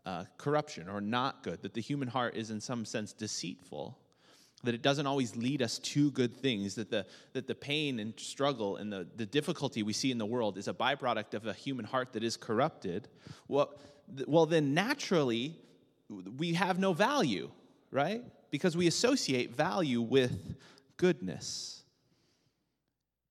uh, 0.05 0.25
corruption 0.37 0.89
or 0.89 1.01
not 1.01 1.43
good, 1.43 1.61
that 1.61 1.73
the 1.73 1.81
human 1.81 2.07
heart 2.07 2.35
is 2.35 2.51
in 2.51 2.59
some 2.59 2.85
sense 2.85 3.13
deceitful, 3.13 3.97
that 4.63 4.73
it 4.73 4.81
doesn't 4.81 5.07
always 5.07 5.35
lead 5.35 5.61
us 5.61 5.79
to 5.79 6.11
good 6.11 6.35
things, 6.35 6.75
that 6.75 6.89
the, 6.89 7.05
that 7.33 7.47
the 7.47 7.55
pain 7.55 7.99
and 7.99 8.13
struggle 8.17 8.77
and 8.77 8.91
the, 8.91 9.07
the 9.15 9.25
difficulty 9.25 9.83
we 9.83 9.93
see 9.93 10.11
in 10.11 10.17
the 10.17 10.25
world 10.25 10.57
is 10.57 10.67
a 10.67 10.73
byproduct 10.73 11.33
of 11.33 11.45
a 11.47 11.53
human 11.53 11.85
heart 11.85 12.13
that 12.13 12.23
is 12.23 12.37
corrupted, 12.37 13.07
well, 13.47 13.73
well 14.27 14.45
then 14.45 14.73
naturally 14.73 15.55
we 16.37 16.53
have 16.53 16.79
no 16.79 16.93
value, 16.93 17.49
right? 17.91 18.23
Because 18.51 18.77
we 18.77 18.87
associate 18.87 19.55
value 19.55 20.01
with 20.01 20.55
goodness. 20.97 21.83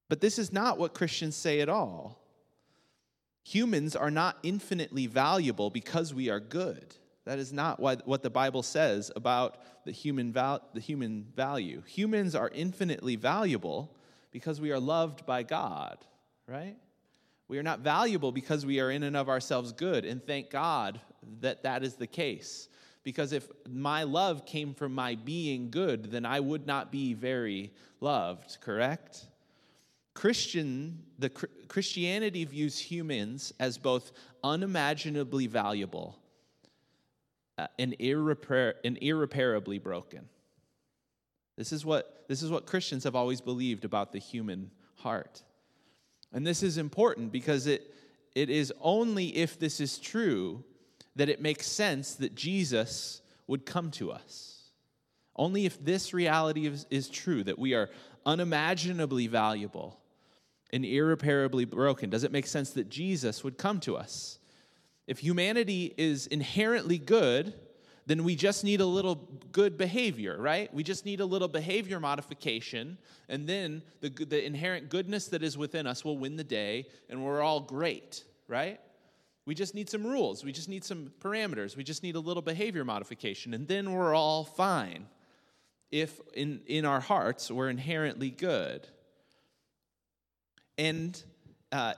But 0.08 0.20
this 0.20 0.38
is 0.38 0.52
not 0.52 0.78
what 0.78 0.94
Christians 0.94 1.36
say 1.36 1.60
at 1.60 1.68
all. 1.68 2.21
Humans 3.44 3.96
are 3.96 4.10
not 4.10 4.38
infinitely 4.42 5.06
valuable 5.06 5.70
because 5.70 6.14
we 6.14 6.30
are 6.30 6.40
good. 6.40 6.94
That 7.24 7.38
is 7.38 7.52
not 7.52 7.78
what 7.78 8.22
the 8.22 8.30
Bible 8.30 8.62
says 8.62 9.10
about 9.14 9.58
the 9.84 9.92
human, 9.92 10.32
val- 10.32 10.62
the 10.74 10.80
human 10.80 11.26
value. 11.36 11.82
Humans 11.86 12.34
are 12.34 12.50
infinitely 12.52 13.16
valuable 13.16 13.94
because 14.32 14.60
we 14.60 14.72
are 14.72 14.80
loved 14.80 15.24
by 15.26 15.42
God, 15.42 15.98
right? 16.48 16.76
We 17.48 17.58
are 17.58 17.62
not 17.62 17.80
valuable 17.80 18.32
because 18.32 18.64
we 18.64 18.80
are 18.80 18.90
in 18.90 19.02
and 19.02 19.16
of 19.16 19.28
ourselves 19.28 19.72
good, 19.72 20.04
and 20.04 20.24
thank 20.24 20.50
God 20.50 21.00
that 21.40 21.62
that 21.64 21.84
is 21.84 21.94
the 21.94 22.06
case. 22.06 22.68
Because 23.04 23.32
if 23.32 23.48
my 23.68 24.04
love 24.04 24.46
came 24.46 24.74
from 24.74 24.94
my 24.94 25.16
being 25.16 25.70
good, 25.70 26.10
then 26.10 26.24
I 26.24 26.40
would 26.40 26.66
not 26.66 26.90
be 26.90 27.14
very 27.14 27.72
loved, 28.00 28.58
correct? 28.60 29.26
Christian, 30.14 31.02
the 31.18 31.30
Christianity 31.30 32.44
views 32.44 32.78
humans 32.78 33.52
as 33.58 33.78
both 33.78 34.12
unimaginably 34.44 35.46
valuable 35.46 36.18
uh, 37.58 37.66
and, 37.78 37.94
irrepair, 37.98 38.74
and 38.84 38.98
irreparably 39.00 39.78
broken. 39.78 40.28
This 41.56 41.72
is, 41.72 41.84
what, 41.84 42.24
this 42.28 42.42
is 42.42 42.50
what 42.50 42.66
Christians 42.66 43.04
have 43.04 43.16
always 43.16 43.40
believed 43.40 43.84
about 43.84 44.12
the 44.12 44.18
human 44.18 44.70
heart. 44.96 45.42
And 46.32 46.46
this 46.46 46.62
is 46.62 46.78
important 46.78 47.32
because 47.32 47.66
it, 47.66 47.94
it 48.34 48.50
is 48.50 48.72
only 48.80 49.36
if 49.36 49.58
this 49.58 49.80
is 49.80 49.98
true 49.98 50.64
that 51.16 51.28
it 51.28 51.42
makes 51.42 51.66
sense 51.66 52.14
that 52.14 52.34
Jesus 52.34 53.20
would 53.46 53.66
come 53.66 53.90
to 53.92 54.12
us. 54.12 54.70
Only 55.36 55.66
if 55.66 55.82
this 55.82 56.14
reality 56.14 56.66
is, 56.66 56.86
is 56.90 57.08
true, 57.08 57.44
that 57.44 57.58
we 57.58 57.74
are 57.74 57.90
unimaginably 58.24 59.26
valuable 59.26 59.98
and 60.72 60.84
irreparably 60.84 61.64
broken, 61.64 62.10
does 62.10 62.24
it 62.24 62.32
make 62.32 62.46
sense 62.46 62.70
that 62.70 62.88
Jesus 62.88 63.44
would 63.44 63.58
come 63.58 63.80
to 63.80 63.96
us. 63.96 64.38
If 65.06 65.18
humanity 65.18 65.92
is 65.98 66.26
inherently 66.26 66.98
good, 66.98 67.54
then 68.06 68.24
we 68.24 68.34
just 68.34 68.64
need 68.64 68.80
a 68.80 68.86
little 68.86 69.28
good 69.52 69.76
behavior, 69.76 70.36
right? 70.40 70.72
We 70.74 70.82
just 70.82 71.04
need 71.04 71.20
a 71.20 71.24
little 71.24 71.48
behavior 71.48 72.00
modification, 72.00 72.98
and 73.28 73.46
then 73.46 73.82
the, 74.00 74.08
the 74.08 74.44
inherent 74.44 74.88
goodness 74.88 75.28
that 75.28 75.42
is 75.42 75.56
within 75.56 75.86
us 75.86 76.04
will 76.04 76.18
win 76.18 76.36
the 76.36 76.44
day, 76.44 76.86
and 77.08 77.24
we're 77.24 77.42
all 77.42 77.60
great, 77.60 78.24
right? 78.48 78.80
We 79.44 79.54
just 79.54 79.74
need 79.74 79.90
some 79.90 80.06
rules. 80.06 80.44
We 80.44 80.52
just 80.52 80.68
need 80.68 80.84
some 80.84 81.12
parameters. 81.20 81.76
We 81.76 81.84
just 81.84 82.02
need 82.02 82.16
a 82.16 82.20
little 82.20 82.42
behavior 82.42 82.84
modification, 82.84 83.54
and 83.54 83.68
then 83.68 83.92
we're 83.92 84.14
all 84.14 84.44
fine 84.44 85.06
if 85.90 86.20
in, 86.34 86.60
in 86.66 86.84
our 86.84 87.00
hearts 87.00 87.50
we're 87.50 87.68
inherently 87.68 88.30
good. 88.30 88.88
And 90.78 91.22
uh, 91.70 91.94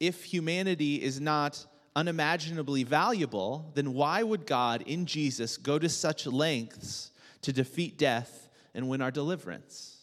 if 0.00 0.24
humanity 0.24 1.02
is 1.02 1.20
not 1.20 1.64
unimaginably 1.94 2.84
valuable, 2.84 3.70
then 3.74 3.94
why 3.94 4.22
would 4.22 4.46
God 4.46 4.82
in 4.82 5.06
Jesus 5.06 5.56
go 5.56 5.78
to 5.78 5.88
such 5.88 6.26
lengths 6.26 7.10
to 7.42 7.52
defeat 7.52 7.98
death 7.98 8.48
and 8.74 8.88
win 8.88 9.02
our 9.02 9.10
deliverance? 9.10 9.98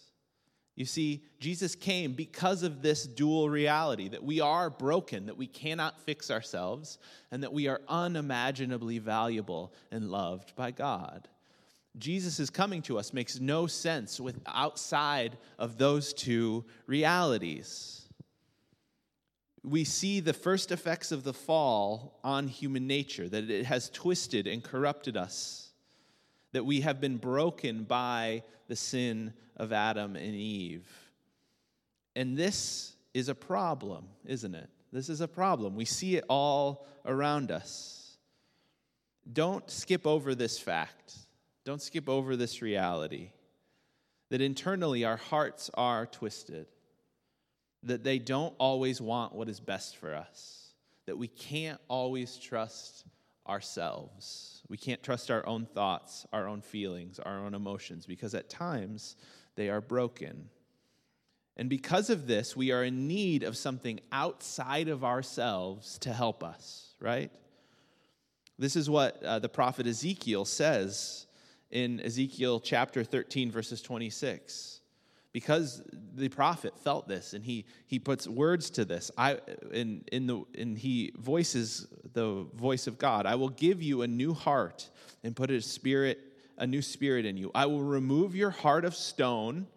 You 0.76 0.86
see, 0.86 1.26
Jesus 1.42 1.76
came 1.76 2.14
because 2.14 2.64
of 2.64 2.82
this 2.82 3.06
dual 3.06 3.50
reality 3.50 4.08
that 4.08 4.24
we 4.24 4.40
are 4.40 4.70
broken, 4.70 5.26
that 5.26 5.36
we 5.36 5.48
cannot 5.48 6.00
fix 6.00 6.32
ourselves, 6.32 7.00
and 7.32 7.44
that 7.44 7.52
we 7.52 7.68
are 7.68 7.82
unimaginably 7.90 9.00
valuable 9.00 9.74
and 9.92 10.10
loved 10.10 10.56
by 10.56 10.72
God. 10.72 11.28
Jesus' 11.98 12.40
is 12.40 12.50
coming 12.50 12.82
to 12.84 13.00
us 13.00 13.14
makes 13.14 13.40
no 13.40 13.68
sense 13.68 14.20
with 14.20 14.40
outside 14.46 15.38
of 15.58 15.78
those 15.78 16.14
two 16.14 16.66
realities. 16.86 18.08
We 19.64 19.84
see 19.84 20.20
the 20.20 20.34
first 20.34 20.72
effects 20.72 21.12
of 21.12 21.24
the 21.24 21.34
fall 21.34 22.20
on 22.24 22.48
human 22.48 22.88
nature, 22.88 23.28
that 23.28 23.50
it 23.50 23.66
has 23.66 23.90
twisted 23.90 24.48
and 24.48 24.64
corrupted 24.64 25.18
us, 25.18 25.72
that 26.54 26.66
we 26.66 26.82
have 26.82 27.02
been 27.02 27.18
broken 27.18 27.84
by 27.84 28.44
the 28.68 28.76
sin 28.76 29.34
of 29.58 29.74
Adam 29.74 30.16
and 30.16 30.36
Eve. 30.36 30.88
And 32.16 32.38
this 32.38 32.96
is 33.14 33.30
a 33.30 33.36
problem, 33.36 34.06
isn't 34.26 34.56
it? 34.56 34.70
This 34.92 35.10
is 35.10 35.22
a 35.22 35.28
problem. 35.28 35.76
We 35.76 35.86
see 35.86 36.16
it 36.16 36.24
all 36.30 36.88
around 37.06 37.52
us. 37.52 38.18
Don't 39.32 39.70
skip 39.70 40.08
over 40.08 40.34
this 40.36 40.58
fact. 40.58 41.16
Don't 41.70 41.84
skip 41.84 42.10
over 42.10 42.36
this 42.36 42.64
reality 42.64 43.30
that 44.32 44.42
internally 44.42 45.06
our 45.06 45.18
hearts 45.18 45.70
are 45.76 46.08
twisted, 46.08 46.66
that 47.84 48.04
they 48.04 48.18
don't 48.18 48.56
always 48.58 49.00
want 49.00 49.36
what 49.36 49.48
is 49.48 49.60
best 49.60 49.96
for 49.98 50.16
us, 50.16 50.74
that 51.06 51.16
we 51.16 51.28
can't 51.28 51.80
always 51.88 52.38
trust 52.38 53.06
ourselves. 53.48 54.64
We 54.68 54.78
can't 54.78 55.04
trust 55.04 55.30
our 55.30 55.46
own 55.46 55.68
thoughts, 55.68 56.26
our 56.34 56.48
own 56.48 56.62
feelings, 56.62 57.20
our 57.20 57.38
own 57.38 57.54
emotions, 57.54 58.08
because 58.08 58.34
at 58.34 58.50
times 58.50 59.16
they 59.54 59.70
are 59.70 59.80
broken. 59.80 60.50
And 61.56 61.70
because 61.70 62.10
of 62.10 62.26
this, 62.26 62.58
we 62.58 62.72
are 62.72 62.84
in 62.84 63.08
need 63.08 63.44
of 63.44 63.56
something 63.56 64.00
outside 64.12 64.88
of 64.88 65.04
ourselves 65.04 66.00
to 66.00 66.14
help 66.14 66.44
us, 66.44 66.96
right? 67.00 67.30
This 68.58 68.76
is 68.76 68.90
what 68.90 69.22
uh, 69.22 69.38
the 69.38 69.50
prophet 69.50 69.86
Ezekiel 69.86 70.46
says 70.46 71.28
in 71.72 72.00
Ezekiel 72.00 72.60
chapter 72.60 73.04
13, 73.04 73.52
verses 73.52 73.82
26 73.82 74.80
because 75.32 75.84
the 76.16 76.28
prophet 76.28 76.78
felt 76.80 77.08
this 77.08 77.34
and 77.34 77.46
he, 77.46 77.66
he 77.86 78.00
puts 78.00 78.28
words 78.28 78.72
to 78.72 78.86
this 78.86 79.12
I, 79.18 79.40
in, 79.72 80.04
in 80.12 80.28
the, 80.28 80.44
and 80.58 80.78
he 80.78 81.14
voices 81.18 81.88
the 82.14 82.48
voice 82.56 82.88
of 82.88 82.98
god 82.98 83.26
i 83.26 83.36
will 83.36 83.50
give 83.50 83.82
you 83.82 84.02
a 84.02 84.08
new 84.08 84.34
heart 84.34 84.90
and 85.24 85.36
put 85.36 85.52
a 85.52 85.62
spirit 85.62 86.20
a 86.58 86.68
new 86.68 86.82
spirit 86.82 87.26
in 87.26 87.38
you. 87.38 87.52
I 87.56 87.68
will 87.68 87.82
remove 87.82 88.36
your 88.36 88.50
heart 88.50 88.86
of 88.86 88.96
stone 88.96 89.68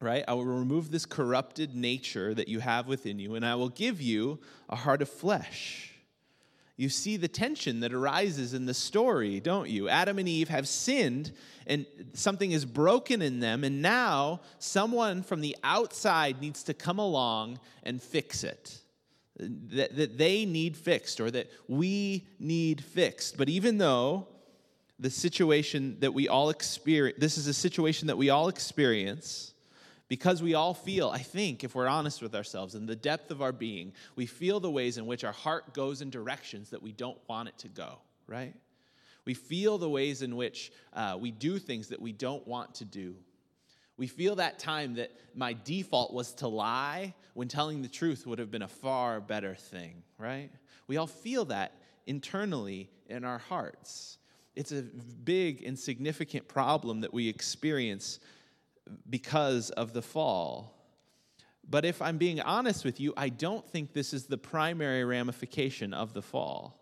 right? 0.00 0.24
I 0.26 0.34
will 0.34 0.44
remove 0.44 0.90
this 0.90 1.06
corrupted 1.06 1.76
nature 1.76 2.34
that 2.34 2.48
you 2.48 2.58
have 2.58 2.88
within 2.88 3.20
you 3.20 3.36
and 3.36 3.46
i 3.46 3.54
will 3.54 3.68
give 3.68 4.02
you 4.02 4.40
a 4.68 4.76
heart 4.76 5.00
of 5.00 5.08
flesh 5.08 5.91
you 6.76 6.88
see 6.88 7.16
the 7.16 7.28
tension 7.28 7.80
that 7.80 7.92
arises 7.92 8.54
in 8.54 8.66
the 8.66 8.74
story, 8.74 9.40
don't 9.40 9.68
you? 9.68 9.88
Adam 9.88 10.18
and 10.18 10.28
Eve 10.28 10.48
have 10.48 10.66
sinned, 10.66 11.32
and 11.66 11.86
something 12.14 12.52
is 12.52 12.64
broken 12.64 13.20
in 13.22 13.40
them, 13.40 13.62
and 13.62 13.82
now 13.82 14.40
someone 14.58 15.22
from 15.22 15.40
the 15.40 15.56
outside 15.62 16.40
needs 16.40 16.62
to 16.64 16.74
come 16.74 16.98
along 16.98 17.60
and 17.82 18.02
fix 18.02 18.42
it. 18.42 18.78
That, 19.38 19.96
that 19.96 20.18
they 20.18 20.44
need 20.44 20.76
fixed, 20.76 21.20
or 21.20 21.30
that 21.30 21.50
we 21.68 22.28
need 22.38 22.82
fixed. 22.82 23.36
But 23.36 23.48
even 23.48 23.78
though 23.78 24.28
the 24.98 25.10
situation 25.10 25.96
that 26.00 26.14
we 26.14 26.28
all 26.28 26.50
experience, 26.50 27.18
this 27.18 27.36
is 27.36 27.46
a 27.46 27.54
situation 27.54 28.06
that 28.06 28.16
we 28.16 28.30
all 28.30 28.48
experience, 28.48 29.51
because 30.12 30.42
we 30.42 30.52
all 30.52 30.74
feel, 30.74 31.08
I 31.08 31.20
think, 31.20 31.64
if 31.64 31.74
we're 31.74 31.88
honest 31.88 32.20
with 32.20 32.34
ourselves, 32.34 32.74
in 32.74 32.84
the 32.84 32.94
depth 32.94 33.30
of 33.30 33.40
our 33.40 33.50
being, 33.50 33.94
we 34.14 34.26
feel 34.26 34.60
the 34.60 34.70
ways 34.70 34.98
in 34.98 35.06
which 35.06 35.24
our 35.24 35.32
heart 35.32 35.72
goes 35.72 36.02
in 36.02 36.10
directions 36.10 36.68
that 36.68 36.82
we 36.82 36.92
don't 36.92 37.16
want 37.28 37.48
it 37.48 37.56
to 37.60 37.68
go, 37.68 37.94
right? 38.26 38.52
We 39.24 39.32
feel 39.32 39.78
the 39.78 39.88
ways 39.88 40.20
in 40.20 40.36
which 40.36 40.70
uh, 40.92 41.16
we 41.18 41.30
do 41.30 41.58
things 41.58 41.88
that 41.88 41.98
we 42.02 42.12
don't 42.12 42.46
want 42.46 42.74
to 42.74 42.84
do. 42.84 43.14
We 43.96 44.06
feel 44.06 44.34
that 44.34 44.58
time 44.58 44.96
that 44.96 45.12
my 45.34 45.56
default 45.64 46.12
was 46.12 46.34
to 46.34 46.46
lie 46.46 47.14
when 47.32 47.48
telling 47.48 47.80
the 47.80 47.88
truth 47.88 48.26
would 48.26 48.38
have 48.38 48.50
been 48.50 48.60
a 48.60 48.68
far 48.68 49.18
better 49.18 49.54
thing, 49.54 50.02
right? 50.18 50.50
We 50.88 50.98
all 50.98 51.06
feel 51.06 51.46
that 51.46 51.72
internally 52.06 52.90
in 53.08 53.24
our 53.24 53.38
hearts. 53.38 54.18
It's 54.56 54.72
a 54.72 54.82
big 54.82 55.62
and 55.64 55.78
significant 55.78 56.48
problem 56.48 57.00
that 57.00 57.14
we 57.14 57.30
experience 57.30 58.20
because 59.08 59.70
of 59.70 59.92
the 59.92 60.02
fall. 60.02 60.78
But 61.68 61.84
if 61.84 62.02
I'm 62.02 62.18
being 62.18 62.40
honest 62.40 62.84
with 62.84 63.00
you, 63.00 63.14
I 63.16 63.28
don't 63.28 63.68
think 63.68 63.92
this 63.92 64.12
is 64.12 64.26
the 64.26 64.38
primary 64.38 65.04
ramification 65.04 65.94
of 65.94 66.12
the 66.12 66.22
fall. 66.22 66.78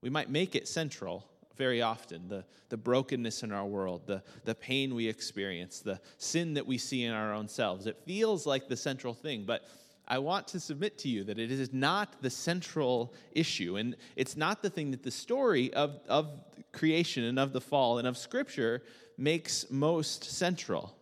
We 0.00 0.10
might 0.10 0.30
make 0.30 0.54
it 0.54 0.66
central 0.66 1.26
very 1.56 1.82
often 1.82 2.26
the, 2.26 2.42
the 2.70 2.76
brokenness 2.78 3.42
in 3.42 3.52
our 3.52 3.66
world, 3.66 4.06
the, 4.06 4.22
the 4.46 4.54
pain 4.54 4.94
we 4.94 5.06
experience, 5.06 5.80
the 5.80 6.00
sin 6.16 6.54
that 6.54 6.66
we 6.66 6.78
see 6.78 7.04
in 7.04 7.12
our 7.12 7.34
own 7.34 7.48
selves. 7.48 7.86
It 7.86 7.98
feels 8.06 8.46
like 8.46 8.66
the 8.66 8.78
central 8.78 9.12
thing, 9.12 9.44
but 9.44 9.68
I 10.08 10.18
want 10.18 10.48
to 10.48 10.58
submit 10.58 10.96
to 11.00 11.08
you 11.08 11.22
that 11.24 11.38
it 11.38 11.50
is 11.52 11.72
not 11.72 12.20
the 12.22 12.30
central 12.30 13.14
issue. 13.32 13.76
And 13.76 13.94
it's 14.16 14.36
not 14.36 14.62
the 14.62 14.70
thing 14.70 14.90
that 14.92 15.02
the 15.02 15.10
story 15.10 15.72
of, 15.74 16.00
of 16.08 16.30
creation 16.72 17.24
and 17.24 17.38
of 17.38 17.52
the 17.52 17.60
fall 17.60 17.98
and 17.98 18.08
of 18.08 18.16
Scripture 18.16 18.82
makes 19.18 19.70
most 19.70 20.24
central. 20.24 20.96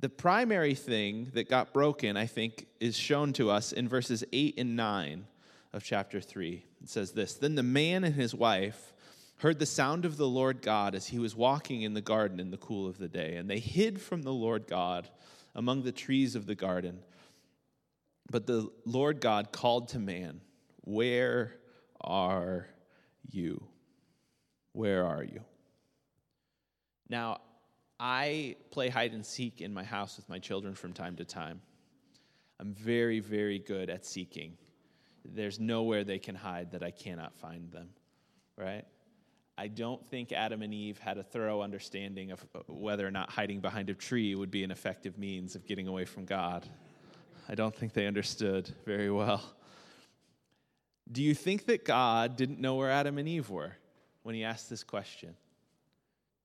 The 0.00 0.08
primary 0.08 0.74
thing 0.74 1.30
that 1.34 1.50
got 1.50 1.74
broken, 1.74 2.16
I 2.16 2.24
think, 2.24 2.66
is 2.80 2.96
shown 2.96 3.34
to 3.34 3.50
us 3.50 3.72
in 3.72 3.86
verses 3.86 4.24
8 4.32 4.54
and 4.58 4.74
9 4.74 5.26
of 5.74 5.84
chapter 5.84 6.22
3. 6.22 6.64
It 6.82 6.88
says 6.88 7.12
this 7.12 7.34
Then 7.34 7.54
the 7.54 7.62
man 7.62 8.04
and 8.04 8.14
his 8.14 8.34
wife 8.34 8.94
heard 9.38 9.58
the 9.58 9.66
sound 9.66 10.06
of 10.06 10.16
the 10.16 10.26
Lord 10.26 10.62
God 10.62 10.94
as 10.94 11.08
he 11.08 11.18
was 11.18 11.36
walking 11.36 11.82
in 11.82 11.92
the 11.92 12.00
garden 12.00 12.40
in 12.40 12.50
the 12.50 12.56
cool 12.56 12.88
of 12.88 12.96
the 12.96 13.08
day, 13.08 13.36
and 13.36 13.48
they 13.48 13.58
hid 13.58 14.00
from 14.00 14.22
the 14.22 14.32
Lord 14.32 14.66
God 14.66 15.10
among 15.54 15.82
the 15.82 15.92
trees 15.92 16.34
of 16.34 16.46
the 16.46 16.54
garden. 16.54 17.00
But 18.30 18.46
the 18.46 18.70
Lord 18.86 19.20
God 19.20 19.52
called 19.52 19.88
to 19.88 19.98
man, 19.98 20.40
Where 20.80 21.56
are 22.00 22.68
you? 23.30 23.62
Where 24.72 25.04
are 25.04 25.24
you? 25.24 25.40
Now, 27.10 27.40
I 28.02 28.56
play 28.70 28.88
hide 28.88 29.12
and 29.12 29.24
seek 29.24 29.60
in 29.60 29.74
my 29.74 29.84
house 29.84 30.16
with 30.16 30.26
my 30.30 30.38
children 30.38 30.74
from 30.74 30.94
time 30.94 31.16
to 31.16 31.24
time. 31.26 31.60
I'm 32.58 32.72
very, 32.72 33.20
very 33.20 33.58
good 33.58 33.90
at 33.90 34.06
seeking. 34.06 34.56
There's 35.22 35.60
nowhere 35.60 36.02
they 36.02 36.18
can 36.18 36.34
hide 36.34 36.72
that 36.72 36.82
I 36.82 36.92
cannot 36.92 37.36
find 37.36 37.70
them, 37.70 37.90
right? 38.56 38.86
I 39.58 39.68
don't 39.68 40.04
think 40.08 40.32
Adam 40.32 40.62
and 40.62 40.72
Eve 40.72 40.98
had 40.98 41.18
a 41.18 41.22
thorough 41.22 41.60
understanding 41.60 42.30
of 42.30 42.42
uh, 42.54 42.60
whether 42.68 43.06
or 43.06 43.10
not 43.10 43.28
hiding 43.28 43.60
behind 43.60 43.90
a 43.90 43.94
tree 43.94 44.34
would 44.34 44.50
be 44.50 44.64
an 44.64 44.70
effective 44.70 45.18
means 45.18 45.54
of 45.54 45.66
getting 45.66 45.86
away 45.86 46.06
from 46.06 46.24
God. 46.24 46.66
I 47.50 47.54
don't 47.54 47.76
think 47.76 47.92
they 47.92 48.06
understood 48.06 48.74
very 48.86 49.10
well. 49.10 49.42
Do 51.12 51.22
you 51.22 51.34
think 51.34 51.66
that 51.66 51.84
God 51.84 52.36
didn't 52.36 52.60
know 52.60 52.76
where 52.76 52.90
Adam 52.90 53.18
and 53.18 53.28
Eve 53.28 53.50
were 53.50 53.76
when 54.22 54.34
he 54.34 54.44
asked 54.44 54.70
this 54.70 54.84
question? 54.84 55.34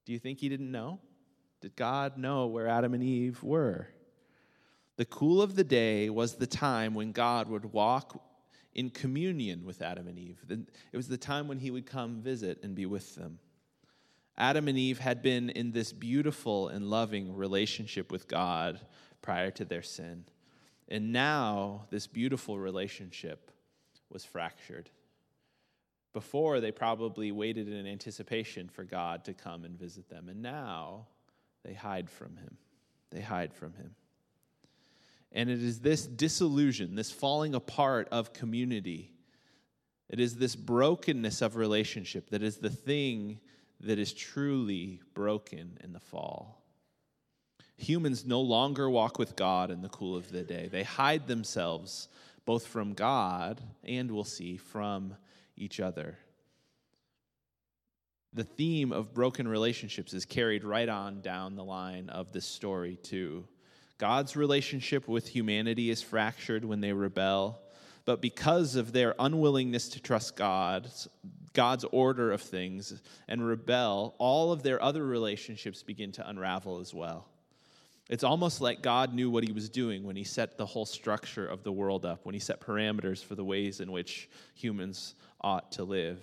Do 0.05 0.11
you 0.11 0.19
think 0.19 0.39
he 0.39 0.49
didn't 0.49 0.71
know? 0.71 0.99
Did 1.65 1.75
God 1.75 2.19
know 2.19 2.45
where 2.45 2.67
Adam 2.67 2.93
and 2.93 3.01
Eve 3.01 3.41
were? 3.41 3.87
The 4.97 5.05
cool 5.05 5.41
of 5.41 5.55
the 5.55 5.63
day 5.63 6.11
was 6.11 6.35
the 6.35 6.45
time 6.45 6.93
when 6.93 7.11
God 7.11 7.49
would 7.49 7.73
walk 7.73 8.21
in 8.75 8.91
communion 8.91 9.65
with 9.65 9.81
Adam 9.81 10.07
and 10.07 10.19
Eve. 10.19 10.37
It 10.47 10.95
was 10.95 11.07
the 11.07 11.17
time 11.17 11.47
when 11.47 11.57
he 11.57 11.71
would 11.71 11.87
come 11.87 12.21
visit 12.21 12.59
and 12.61 12.75
be 12.75 12.85
with 12.85 13.15
them. 13.15 13.39
Adam 14.37 14.67
and 14.67 14.77
Eve 14.77 14.99
had 14.99 15.23
been 15.23 15.49
in 15.49 15.71
this 15.71 15.91
beautiful 15.91 16.67
and 16.67 16.87
loving 16.91 17.35
relationship 17.35 18.11
with 18.11 18.27
God 18.27 18.79
prior 19.23 19.49
to 19.49 19.65
their 19.65 19.81
sin. 19.81 20.25
And 20.87 21.11
now 21.11 21.87
this 21.89 22.05
beautiful 22.05 22.59
relationship 22.59 23.49
was 24.11 24.23
fractured. 24.23 24.91
Before, 26.13 26.59
they 26.59 26.71
probably 26.71 27.31
waited 27.31 27.67
in 27.69 27.87
anticipation 27.87 28.69
for 28.69 28.83
God 28.83 29.25
to 29.25 29.33
come 29.33 29.65
and 29.65 29.75
visit 29.79 30.07
them. 30.09 30.29
And 30.29 30.43
now 30.43 31.07
they 31.65 31.73
hide 31.73 32.09
from 32.09 32.37
him. 32.37 32.57
They 33.11 33.21
hide 33.21 33.53
from 33.53 33.73
him. 33.73 33.95
And 35.31 35.49
it 35.49 35.61
is 35.61 35.79
this 35.79 36.05
disillusion, 36.05 36.95
this 36.95 37.11
falling 37.11 37.55
apart 37.55 38.07
of 38.11 38.33
community, 38.33 39.11
it 40.09 40.19
is 40.19 40.35
this 40.35 40.55
brokenness 40.55 41.41
of 41.41 41.55
relationship 41.55 42.29
that 42.29 42.43
is 42.43 42.57
the 42.57 42.69
thing 42.69 43.39
that 43.81 43.99
is 43.99 44.13
truly 44.13 45.01
broken 45.13 45.77
in 45.83 45.91
the 45.91 45.99
fall. 45.99 46.61
Humans 47.77 48.25
no 48.25 48.39
longer 48.39 48.89
walk 48.89 49.19
with 49.19 49.35
God 49.35 49.71
in 49.71 49.81
the 49.81 49.89
cool 49.89 50.15
of 50.15 50.31
the 50.31 50.43
day. 50.43 50.69
They 50.71 50.83
hide 50.83 51.27
themselves 51.27 52.07
both 52.45 52.67
from 52.67 52.93
God 52.93 53.59
and, 53.83 54.11
we'll 54.11 54.23
see, 54.23 54.55
from 54.55 55.15
each 55.57 55.79
other 55.79 56.17
the 58.35 58.43
theme 58.43 58.91
of 58.91 59.13
broken 59.13 59.47
relationships 59.47 60.13
is 60.13 60.25
carried 60.25 60.65
right 60.65 60.89
on 60.89 61.21
down 61.21 61.55
the 61.55 61.63
line 61.63 62.09
of 62.09 62.33
this 62.33 62.45
story, 62.45 62.97
too. 63.01 63.47
God's 63.97 64.35
relationship 64.35 65.07
with 65.07 65.25
humanity 65.25 65.89
is 65.89 66.01
fractured 66.01 66.65
when 66.65 66.81
they 66.81 66.91
rebel, 66.91 67.61
but 68.03 68.21
because 68.21 68.75
of 68.75 68.91
their 68.91 69.15
unwillingness 69.17 69.87
to 69.89 70.01
trust 70.01 70.35
God, 70.35 70.89
God's 71.53 71.85
order 71.85 72.33
of 72.33 72.41
things, 72.41 73.01
and 73.29 73.47
rebel, 73.47 74.15
all 74.17 74.51
of 74.51 74.63
their 74.63 74.83
other 74.83 75.05
relationships 75.05 75.81
begin 75.81 76.11
to 76.11 76.29
unravel 76.29 76.81
as 76.81 76.93
well. 76.93 77.29
It's 78.09 78.25
almost 78.25 78.59
like 78.59 78.81
God 78.81 79.13
knew 79.13 79.31
what 79.31 79.45
he 79.45 79.53
was 79.53 79.69
doing 79.69 80.03
when 80.03 80.17
he 80.17 80.25
set 80.25 80.57
the 80.57 80.65
whole 80.65 80.85
structure 80.85 81.47
of 81.47 81.63
the 81.63 81.71
world 81.71 82.05
up, 82.05 82.25
when 82.25 82.33
he 82.35 82.39
set 82.39 82.59
parameters 82.59 83.23
for 83.23 83.35
the 83.35 83.45
ways 83.45 83.79
in 83.79 83.93
which 83.93 84.29
humans 84.53 85.15
ought 85.39 85.71
to 85.71 85.85
live. 85.85 86.19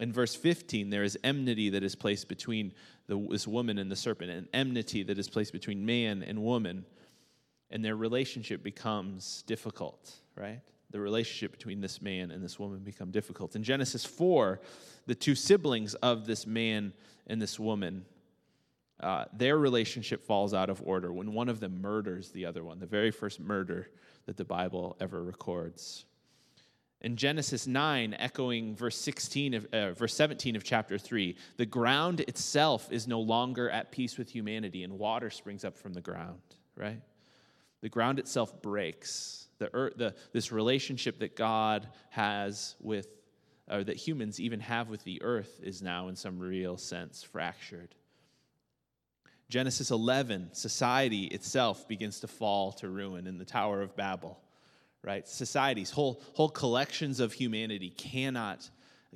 In 0.00 0.12
verse 0.12 0.34
15, 0.34 0.88
there 0.88 1.04
is 1.04 1.18
enmity 1.22 1.68
that 1.70 1.84
is 1.84 1.94
placed 1.94 2.26
between 2.26 2.72
the, 3.06 3.18
this 3.30 3.46
woman 3.46 3.78
and 3.78 3.90
the 3.90 3.96
serpent, 3.96 4.30
and 4.30 4.48
enmity 4.54 5.02
that 5.02 5.18
is 5.18 5.28
placed 5.28 5.52
between 5.52 5.84
man 5.84 6.22
and 6.22 6.42
woman, 6.42 6.86
and 7.70 7.84
their 7.84 7.96
relationship 7.96 8.62
becomes 8.62 9.42
difficult, 9.46 10.10
right? 10.34 10.62
The 10.90 11.00
relationship 11.00 11.52
between 11.52 11.82
this 11.82 12.00
man 12.00 12.30
and 12.30 12.42
this 12.42 12.58
woman 12.58 12.80
become 12.80 13.10
difficult. 13.10 13.54
In 13.54 13.62
Genesis 13.62 14.06
4, 14.06 14.60
the 15.06 15.14
two 15.14 15.34
siblings 15.34 15.94
of 15.96 16.26
this 16.26 16.46
man 16.46 16.94
and 17.26 17.40
this 17.40 17.60
woman, 17.60 18.06
uh, 19.00 19.26
their 19.34 19.58
relationship 19.58 20.24
falls 20.24 20.54
out 20.54 20.70
of 20.70 20.80
order 20.82 21.12
when 21.12 21.34
one 21.34 21.50
of 21.50 21.60
them 21.60 21.82
murders 21.82 22.30
the 22.30 22.46
other 22.46 22.64
one, 22.64 22.78
the 22.78 22.86
very 22.86 23.10
first 23.10 23.38
murder 23.38 23.90
that 24.24 24.38
the 24.38 24.44
Bible 24.46 24.96
ever 24.98 25.22
records. 25.22 26.06
In 27.02 27.16
Genesis 27.16 27.66
9, 27.66 28.14
echoing 28.18 28.76
verse 28.76 28.96
16 28.96 29.54
of 29.54 29.66
uh, 29.72 29.92
verse 29.92 30.14
17 30.14 30.54
of 30.54 30.64
chapter 30.64 30.98
3, 30.98 31.34
the 31.56 31.64
ground 31.64 32.20
itself 32.20 32.92
is 32.92 33.08
no 33.08 33.20
longer 33.20 33.70
at 33.70 33.90
peace 33.90 34.18
with 34.18 34.28
humanity 34.28 34.84
and 34.84 34.98
water 34.98 35.30
springs 35.30 35.64
up 35.64 35.78
from 35.78 35.94
the 35.94 36.02
ground, 36.02 36.40
right? 36.76 37.00
The 37.80 37.88
ground 37.88 38.18
itself 38.18 38.60
breaks. 38.60 39.48
The 39.58 39.70
earth, 39.72 39.94
the, 39.96 40.14
this 40.32 40.52
relationship 40.52 41.18
that 41.20 41.36
God 41.36 41.88
has 42.10 42.76
with 42.80 43.08
or 43.70 43.84
that 43.84 43.96
humans 43.96 44.40
even 44.40 44.60
have 44.60 44.88
with 44.88 45.04
the 45.04 45.22
earth 45.22 45.60
is 45.62 45.80
now 45.80 46.08
in 46.08 46.16
some 46.16 46.38
real 46.38 46.76
sense 46.76 47.22
fractured. 47.22 47.94
Genesis 49.48 49.90
11, 49.90 50.50
society 50.52 51.24
itself 51.26 51.86
begins 51.88 52.20
to 52.20 52.28
fall 52.28 52.72
to 52.72 52.88
ruin 52.88 53.26
in 53.26 53.38
the 53.38 53.44
Tower 53.44 53.80
of 53.80 53.96
Babel 53.96 54.40
right? 55.02 55.26
Societies, 55.26 55.90
whole, 55.90 56.22
whole 56.34 56.48
collections 56.48 57.20
of 57.20 57.32
humanity 57.32 57.90
cannot 57.90 58.68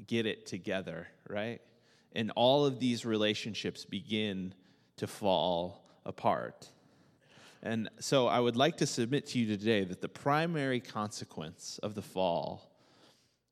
get 0.06 0.26
it 0.26 0.46
together, 0.46 1.08
right? 1.28 1.60
And 2.14 2.30
all 2.36 2.64
of 2.64 2.78
these 2.78 3.04
relationships 3.04 3.84
begin 3.84 4.54
to 4.96 5.06
fall 5.06 5.84
apart. 6.06 6.70
And 7.62 7.88
so 7.98 8.26
I 8.26 8.40
would 8.40 8.56
like 8.56 8.76
to 8.78 8.86
submit 8.86 9.26
to 9.28 9.38
you 9.38 9.56
today 9.56 9.84
that 9.84 10.00
the 10.00 10.08
primary 10.08 10.80
consequence 10.80 11.80
of 11.82 11.94
the 11.94 12.02
fall 12.02 12.70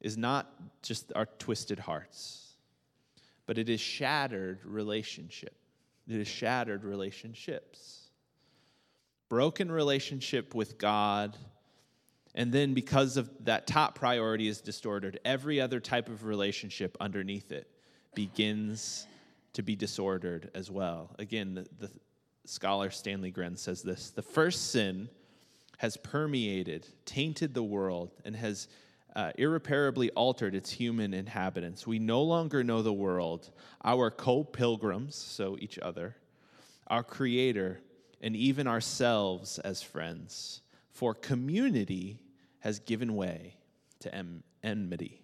is 0.00 0.18
not 0.18 0.52
just 0.82 1.12
our 1.14 1.26
twisted 1.38 1.78
hearts, 1.78 2.54
but 3.46 3.56
it 3.56 3.68
is 3.68 3.80
shattered 3.80 4.60
relationship. 4.64 5.54
It 6.08 6.16
is 6.16 6.28
shattered 6.28 6.84
relationships. 6.84 8.10
Broken 9.28 9.70
relationship 9.70 10.54
with 10.54 10.76
God, 10.76 11.38
and 12.34 12.52
then 12.52 12.74
because 12.74 13.16
of 13.16 13.30
that 13.44 13.66
top 13.66 13.94
priority 13.94 14.48
is 14.48 14.60
distorted, 14.60 15.20
every 15.24 15.60
other 15.60 15.80
type 15.80 16.08
of 16.08 16.24
relationship 16.24 16.96
underneath 17.00 17.52
it 17.52 17.68
begins 18.14 19.06
to 19.52 19.62
be 19.62 19.76
disordered 19.76 20.50
as 20.54 20.70
well. 20.70 21.14
Again, 21.18 21.54
the, 21.54 21.66
the 21.78 21.90
scholar 22.44 22.90
Stanley 22.90 23.30
Grenz 23.30 23.58
says 23.58 23.82
this 23.82 24.10
the 24.10 24.22
first 24.22 24.72
sin 24.72 25.08
has 25.78 25.96
permeated, 25.96 26.86
tainted 27.04 27.54
the 27.54 27.62
world, 27.62 28.12
and 28.24 28.36
has 28.36 28.68
uh, 29.14 29.32
irreparably 29.36 30.10
altered 30.12 30.54
its 30.54 30.70
human 30.70 31.12
inhabitants. 31.12 31.86
We 31.86 31.98
no 31.98 32.22
longer 32.22 32.64
know 32.64 32.82
the 32.82 32.92
world, 32.92 33.50
our 33.84 34.10
co 34.10 34.44
pilgrims, 34.44 35.14
so 35.14 35.56
each 35.60 35.78
other, 35.78 36.16
our 36.86 37.02
Creator, 37.02 37.80
and 38.22 38.34
even 38.36 38.66
ourselves 38.66 39.58
as 39.58 39.82
friends. 39.82 40.62
For 40.92 41.14
community 41.14 42.22
has 42.60 42.78
given 42.78 43.16
way 43.16 43.56
to 44.00 44.14
enmity. 44.62 45.22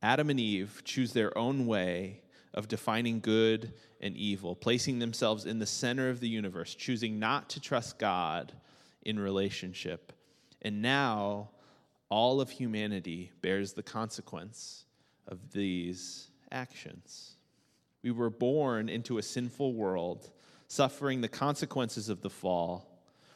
Adam 0.00 0.30
and 0.30 0.40
Eve 0.40 0.82
choose 0.84 1.12
their 1.12 1.36
own 1.36 1.66
way 1.66 2.22
of 2.52 2.68
defining 2.68 3.20
good 3.20 3.72
and 4.00 4.16
evil, 4.16 4.54
placing 4.54 4.98
themselves 4.98 5.44
in 5.44 5.58
the 5.58 5.66
center 5.66 6.08
of 6.08 6.20
the 6.20 6.28
universe, 6.28 6.74
choosing 6.74 7.18
not 7.18 7.50
to 7.50 7.60
trust 7.60 7.98
God 7.98 8.52
in 9.02 9.18
relationship. 9.18 10.12
And 10.62 10.80
now 10.80 11.50
all 12.08 12.40
of 12.40 12.50
humanity 12.50 13.32
bears 13.42 13.72
the 13.72 13.82
consequence 13.82 14.84
of 15.26 15.52
these 15.52 16.28
actions. 16.52 17.36
We 18.02 18.10
were 18.10 18.30
born 18.30 18.88
into 18.88 19.18
a 19.18 19.22
sinful 19.22 19.74
world, 19.74 20.30
suffering 20.68 21.20
the 21.20 21.28
consequences 21.28 22.08
of 22.08 22.20
the 22.20 22.30
fall. 22.30 22.93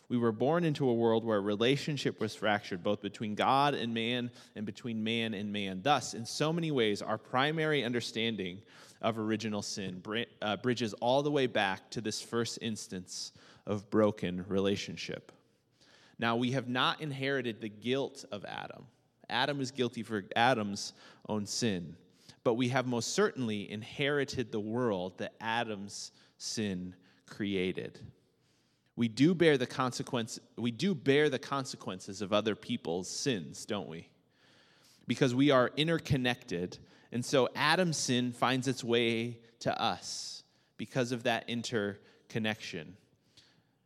We 0.08 0.16
were 0.16 0.32
born 0.32 0.64
into 0.64 0.88
a 0.88 0.94
world 0.94 1.24
where 1.24 1.36
a 1.36 1.42
relationship 1.42 2.18
was 2.20 2.34
fractured, 2.34 2.82
both 2.82 3.02
between 3.02 3.34
God 3.34 3.74
and 3.74 3.92
man 3.92 4.30
and 4.56 4.64
between 4.64 5.04
man 5.04 5.34
and 5.34 5.52
man. 5.52 5.80
Thus, 5.82 6.14
in 6.14 6.24
so 6.24 6.52
many 6.52 6.70
ways, 6.70 7.02
our 7.02 7.18
primary 7.18 7.84
understanding 7.84 8.62
of 9.02 9.18
original 9.18 9.60
sin 9.60 10.02
uh, 10.40 10.56
bridges 10.56 10.94
all 10.94 11.22
the 11.22 11.30
way 11.30 11.46
back 11.46 11.90
to 11.90 12.00
this 12.00 12.22
first 12.22 12.58
instance 12.62 13.32
of 13.66 13.90
broken 13.90 14.44
relationship. 14.48 15.30
Now, 16.18 16.36
we 16.36 16.52
have 16.52 16.68
not 16.68 17.00
inherited 17.00 17.60
the 17.60 17.68
guilt 17.68 18.24
of 18.32 18.44
Adam. 18.46 18.86
Adam 19.28 19.60
is 19.60 19.70
guilty 19.70 20.02
for 20.02 20.24
Adam's 20.34 20.94
own 21.28 21.44
sin. 21.44 21.94
But 22.44 22.54
we 22.54 22.68
have 22.68 22.86
most 22.86 23.12
certainly 23.14 23.70
inherited 23.70 24.50
the 24.50 24.60
world 24.60 25.18
that 25.18 25.34
Adam's 25.40 26.12
sin 26.38 26.94
created. 27.26 28.00
We 28.98 29.06
do 29.06 29.32
bear 29.32 29.56
the 29.56 29.64
consequence 29.64 30.40
we 30.56 30.72
do 30.72 30.92
bear 30.92 31.30
the 31.30 31.38
consequences 31.38 32.20
of 32.20 32.32
other 32.32 32.56
people's 32.56 33.08
sins, 33.08 33.64
don't 33.64 33.88
we? 33.88 34.08
Because 35.06 35.36
we 35.36 35.52
are 35.52 35.70
interconnected. 35.76 36.78
And 37.12 37.24
so 37.24 37.48
Adam's 37.54 37.96
sin 37.96 38.32
finds 38.32 38.66
its 38.66 38.82
way 38.82 39.38
to 39.60 39.80
us 39.80 40.42
because 40.78 41.12
of 41.12 41.22
that 41.22 41.48
interconnection. 41.48 42.96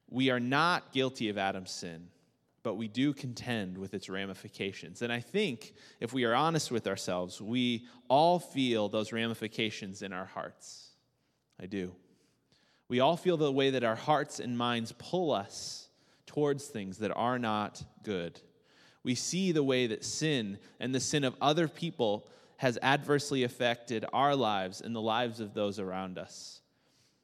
We 0.09 0.31
are 0.31 0.41
not 0.41 0.93
guilty 0.93 1.29
of 1.29 1.37
Adam's 1.37 1.73
sin 1.73 2.09
but 2.63 2.77
we 2.77 2.87
do 2.87 3.13
contend 3.13 3.77
with 3.77 3.93
its 3.93 4.09
ramifications. 4.09 5.03
And 5.03 5.13
I 5.13 5.19
think 5.19 5.75
if 5.99 6.13
we 6.13 6.23
are 6.23 6.33
honest 6.33 6.71
with 6.71 6.87
ourselves, 6.87 7.41
we 7.41 7.87
all 8.09 8.39
feel 8.39 8.89
those 8.89 9.13
ramifications 9.13 10.01
in 10.01 10.13
our 10.13 10.27
hearts. 10.27 10.91
I 11.61 11.67
do. 11.67 11.93
We 12.93 13.01
all 13.01 13.17
feel 13.17 13.39
the 13.39 13.51
way 13.51 13.71
that 13.71 13.85
our 13.85 13.97
hearts 13.97 14.39
and 14.39 14.59
minds 14.59 14.93
pull 14.99 15.33
us 15.33 15.89
towards 16.27 16.67
things 16.67 16.99
that 16.99 17.11
are 17.17 17.39
not 17.39 17.83
good. 18.03 18.39
We 19.03 19.15
see 19.15 19.51
the 19.51 19.63
way 19.63 19.87
that 19.87 20.05
sin 20.05 20.59
and 20.79 20.95
the 20.95 21.01
sin 21.01 21.25
of 21.25 21.35
other 21.41 21.69
people 21.69 22.29
has 22.59 22.79
adversely 22.83 23.45
affected 23.45 24.05
our 24.13 24.37
lives 24.37 24.83
and 24.83 24.95
the 24.95 25.01
lives 25.01 25.41
of 25.41 25.55
those 25.55 25.79
around 25.79 26.19
us. 26.19 26.61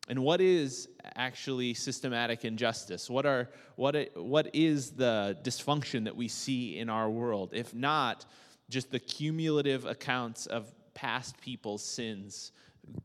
And 0.09 0.21
what 0.21 0.41
is 0.41 0.89
actually 1.17 1.75
systematic 1.75 2.47
injustice? 2.47 3.11
What, 3.11 3.27
are, 3.27 3.51
what, 3.77 3.95
what 4.17 4.49
is 4.55 4.93
the 4.93 5.37
dysfunction 5.43 6.05
that 6.05 6.17
we 6.17 6.29
see 6.29 6.79
in 6.79 6.89
our 6.89 7.11
world, 7.11 7.51
if 7.53 7.75
not 7.75 8.25
just 8.71 8.91
the 8.91 9.01
cumulative 9.01 9.85
accounts 9.85 10.47
of 10.47 10.73
past 10.95 11.39
people's 11.43 11.85
sins 11.85 12.53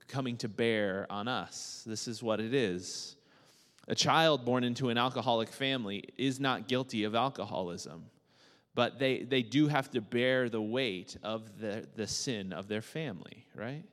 coming 0.07 0.37
to 0.37 0.47
bear 0.47 1.07
on 1.09 1.27
us? 1.27 1.83
This 1.85 2.07
is 2.07 2.21
what 2.21 2.39
it 2.39 2.53
is. 2.53 3.15
A 3.87 3.95
child 3.95 4.45
born 4.45 4.63
into 4.63 4.89
an 4.89 4.97
alcoholic 4.97 5.49
family 5.49 6.03
is 6.17 6.39
not 6.39 6.67
guilty 6.67 7.03
of 7.03 7.15
alcoholism, 7.15 8.05
but 8.75 8.97
they, 8.97 9.23
they 9.23 9.41
do 9.41 9.67
have 9.67 9.91
to 9.91 10.01
bear 10.01 10.49
the 10.49 10.61
weight 10.61 11.17
of 11.21 11.59
the, 11.59 11.85
the 11.95 12.07
sin 12.07 12.53
of 12.53 12.67
their 12.67 12.81
family, 12.81 13.45
right? 13.55 13.83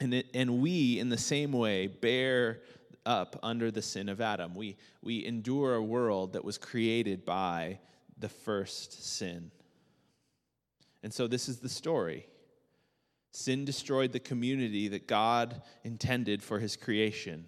And, 0.00 0.12
it, 0.12 0.26
and 0.34 0.60
we, 0.60 0.98
in 0.98 1.08
the 1.08 1.18
same 1.18 1.52
way, 1.52 1.86
bear 1.86 2.60
up 3.06 3.38
under 3.42 3.70
the 3.70 3.80
sin 3.80 4.08
of 4.08 4.20
Adam. 4.20 4.54
We, 4.54 4.76
we 5.00 5.24
endure 5.24 5.74
a 5.74 5.82
world 5.82 6.32
that 6.32 6.44
was 6.44 6.58
created 6.58 7.24
by 7.24 7.78
the 8.18 8.28
first 8.28 9.04
sin. 9.04 9.50
And 11.02 11.14
so, 11.14 11.28
this 11.28 11.48
is 11.48 11.58
the 11.58 11.68
story. 11.68 12.26
Sin 13.36 13.66
destroyed 13.66 14.12
the 14.12 14.18
community 14.18 14.88
that 14.88 15.06
God 15.06 15.60
intended 15.84 16.42
for 16.42 16.58
his 16.58 16.74
creation. 16.74 17.46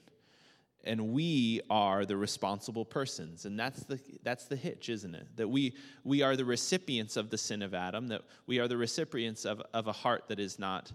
And 0.84 1.14
we 1.14 1.62
are 1.70 2.05
the 2.05 2.16
responsible 2.16 2.84
persons. 2.84 3.47
And 3.47 3.59
that's 3.59 3.84
the, 3.84 3.99
that's 4.22 4.45
the 4.45 4.57
hitch, 4.57 4.91
isn't 4.91 5.14
it? 5.14 5.26
That 5.36 5.49
we, 5.49 5.74
we 6.05 6.20
are 6.20 6.36
the 6.36 6.45
recipients 6.45 7.16
of 7.16 7.30
the 7.30 7.39
sin 7.39 7.62
of 7.62 7.72
Adam, 7.72 8.09
that 8.09 8.20
we 8.47 8.59
are 8.59 8.68
the 8.68 8.76
recipients 8.76 9.47
of, 9.47 9.62
of 9.72 9.86
a 9.86 9.93
heart 9.93 10.24
that 10.28 10.39
is 10.39 10.59
not 10.59 10.93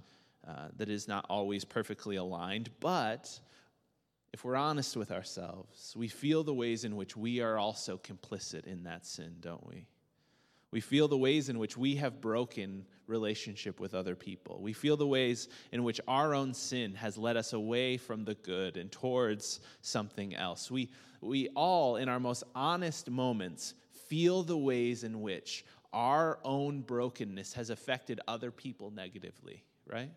uh, 0.48 0.68
that 0.78 0.90
is 0.90 1.08
not 1.08 1.26
always 1.28 1.66
perfectly 1.66 2.18
aligned, 2.18 2.70
but 2.80 3.40
if 4.32 4.44
we're 4.44 4.58
honest 4.58 4.96
with 4.96 5.10
ourselves, 5.10 5.94
we 5.96 6.08
feel 6.08 6.44
the 6.44 6.54
ways 6.54 6.84
in 6.84 6.98
which 6.98 7.16
we 7.16 7.40
are 7.40 7.58
also 7.58 7.98
complicit 7.98 8.68
in 8.68 8.84
that 8.84 9.06
sin, 9.06 9.38
don't 9.40 9.66
we? 9.66 9.88
We 10.74 10.82
feel 10.82 11.08
the 11.08 11.20
ways 11.20 11.50
in 11.50 11.60
which 11.60 11.78
we 11.78 11.98
have 11.98 12.20
broken 12.20 12.88
relationship 13.06 13.80
with 13.80 13.94
other 13.94 14.16
people. 14.16 14.60
We 14.60 14.74
feel 14.74 14.98
the 14.98 15.06
ways 15.06 15.48
in 15.72 15.84
which 15.84 16.02
our 16.08 16.34
own 16.34 16.56
sin 16.56 16.96
has 16.96 17.16
led 17.16 17.38
us 17.38 17.54
away 17.54 17.98
from 17.98 18.26
the 18.26 18.34
good 18.34 18.76
and 18.78 18.92
towards 18.92 19.60
something 19.82 20.34
else. 20.34 20.72
We, 20.72 20.90
we 21.22 21.50
all, 21.50 21.98
in 21.98 22.10
our 22.10 22.20
most 22.20 22.44
honest 22.56 23.08
moments, 23.12 23.76
feel 24.08 24.42
the 24.42 24.58
ways 24.58 25.04
in 25.04 25.22
which 25.22 25.64
our 25.94 26.40
own 26.44 26.82
brokenness 26.82 27.54
has 27.54 27.70
affected 27.70 28.20
other 28.28 28.50
people 28.50 28.90
negatively, 28.90 29.64
right? 29.86 30.10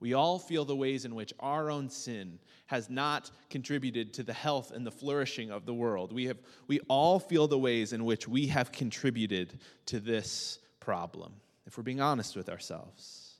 We 0.00 0.14
all 0.14 0.38
feel 0.38 0.64
the 0.64 0.74
ways 0.74 1.04
in 1.04 1.14
which 1.14 1.34
our 1.38 1.70
own 1.70 1.90
sin 1.90 2.38
has 2.66 2.88
not 2.88 3.30
contributed 3.50 4.14
to 4.14 4.22
the 4.22 4.32
health 4.32 4.70
and 4.70 4.86
the 4.86 4.90
flourishing 4.90 5.50
of 5.50 5.66
the 5.66 5.74
world. 5.74 6.12
We, 6.12 6.24
have, 6.26 6.38
we 6.66 6.80
all 6.88 7.20
feel 7.20 7.46
the 7.46 7.58
ways 7.58 7.92
in 7.92 8.06
which 8.06 8.26
we 8.26 8.46
have 8.46 8.72
contributed 8.72 9.60
to 9.86 10.00
this 10.00 10.58
problem, 10.80 11.34
if 11.66 11.76
we're 11.76 11.84
being 11.84 12.00
honest 12.00 12.34
with 12.34 12.48
ourselves. 12.48 13.34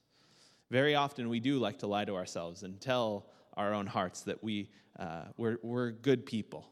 Very 0.70 0.94
often 0.94 1.30
we 1.30 1.40
do 1.40 1.58
like 1.58 1.78
to 1.78 1.86
lie 1.86 2.04
to 2.04 2.14
ourselves 2.14 2.62
and 2.62 2.78
tell 2.78 3.26
our 3.56 3.72
own 3.72 3.86
hearts 3.86 4.22
that 4.22 4.44
we, 4.44 4.68
uh, 4.98 5.24
we're, 5.38 5.58
we're 5.62 5.90
good 5.90 6.26
people, 6.26 6.68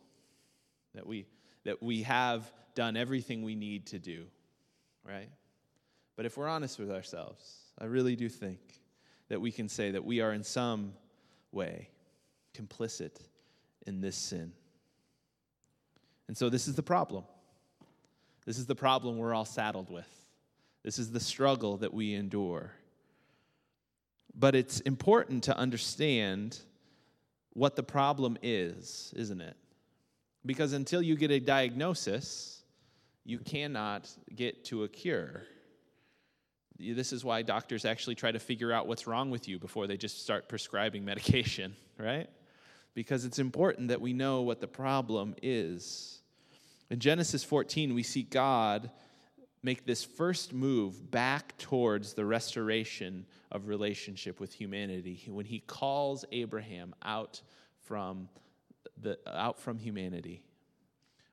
that 0.94 1.06
we, 1.06 1.26
that 1.64 1.82
we 1.82 2.02
have 2.02 2.52
done 2.74 2.96
everything 2.96 3.42
we 3.42 3.54
need 3.54 3.86
to 3.86 3.98
do, 3.98 4.26
right? 5.02 5.30
But 6.16 6.26
if 6.26 6.36
we're 6.36 6.48
honest 6.48 6.78
with 6.78 6.90
ourselves, 6.90 7.42
I 7.78 7.86
really 7.86 8.14
do 8.14 8.28
think 8.28 8.58
that 9.28 9.40
we 9.40 9.50
can 9.50 9.68
say 9.68 9.90
that 9.90 10.04
we 10.04 10.20
are 10.20 10.32
in 10.32 10.42
some 10.42 10.92
way 11.52 11.88
complicit 12.54 13.16
in 13.86 14.00
this 14.00 14.16
sin. 14.16 14.52
And 16.26 16.36
so, 16.36 16.48
this 16.48 16.68
is 16.68 16.74
the 16.74 16.82
problem. 16.82 17.24
This 18.44 18.58
is 18.58 18.66
the 18.66 18.74
problem 18.74 19.18
we're 19.18 19.34
all 19.34 19.44
saddled 19.44 19.90
with. 19.90 20.08
This 20.82 20.98
is 20.98 21.10
the 21.10 21.20
struggle 21.20 21.76
that 21.78 21.92
we 21.92 22.14
endure. 22.14 22.72
But 24.34 24.54
it's 24.54 24.80
important 24.80 25.44
to 25.44 25.56
understand 25.56 26.58
what 27.54 27.76
the 27.76 27.82
problem 27.82 28.38
is, 28.42 29.12
isn't 29.16 29.40
it? 29.40 29.56
Because 30.46 30.72
until 30.72 31.02
you 31.02 31.16
get 31.16 31.30
a 31.30 31.40
diagnosis, 31.40 32.62
you 33.24 33.38
cannot 33.38 34.08
get 34.34 34.64
to 34.66 34.84
a 34.84 34.88
cure. 34.88 35.42
This 36.78 37.12
is 37.12 37.24
why 37.24 37.42
doctors 37.42 37.84
actually 37.84 38.14
try 38.14 38.30
to 38.30 38.38
figure 38.38 38.72
out 38.72 38.86
what's 38.86 39.06
wrong 39.06 39.30
with 39.30 39.48
you 39.48 39.58
before 39.58 39.86
they 39.86 39.96
just 39.96 40.22
start 40.22 40.48
prescribing 40.48 41.04
medication, 41.04 41.74
right? 41.98 42.28
Because 42.94 43.24
it's 43.24 43.38
important 43.38 43.88
that 43.88 44.00
we 44.00 44.12
know 44.12 44.42
what 44.42 44.60
the 44.60 44.68
problem 44.68 45.34
is. 45.42 46.20
In 46.90 47.00
Genesis 47.00 47.44
14, 47.44 47.94
we 47.94 48.02
see 48.02 48.22
God 48.22 48.90
make 49.62 49.84
this 49.84 50.04
first 50.04 50.52
move 50.52 51.10
back 51.10 51.56
towards 51.58 52.14
the 52.14 52.24
restoration 52.24 53.26
of 53.50 53.66
relationship 53.66 54.38
with 54.40 54.52
humanity 54.52 55.24
when 55.26 55.44
he 55.44 55.58
calls 55.58 56.24
Abraham 56.32 56.94
out 57.04 57.42
from 57.82 58.28
the 59.00 59.18
out 59.26 59.58
from 59.58 59.78
humanity 59.78 60.42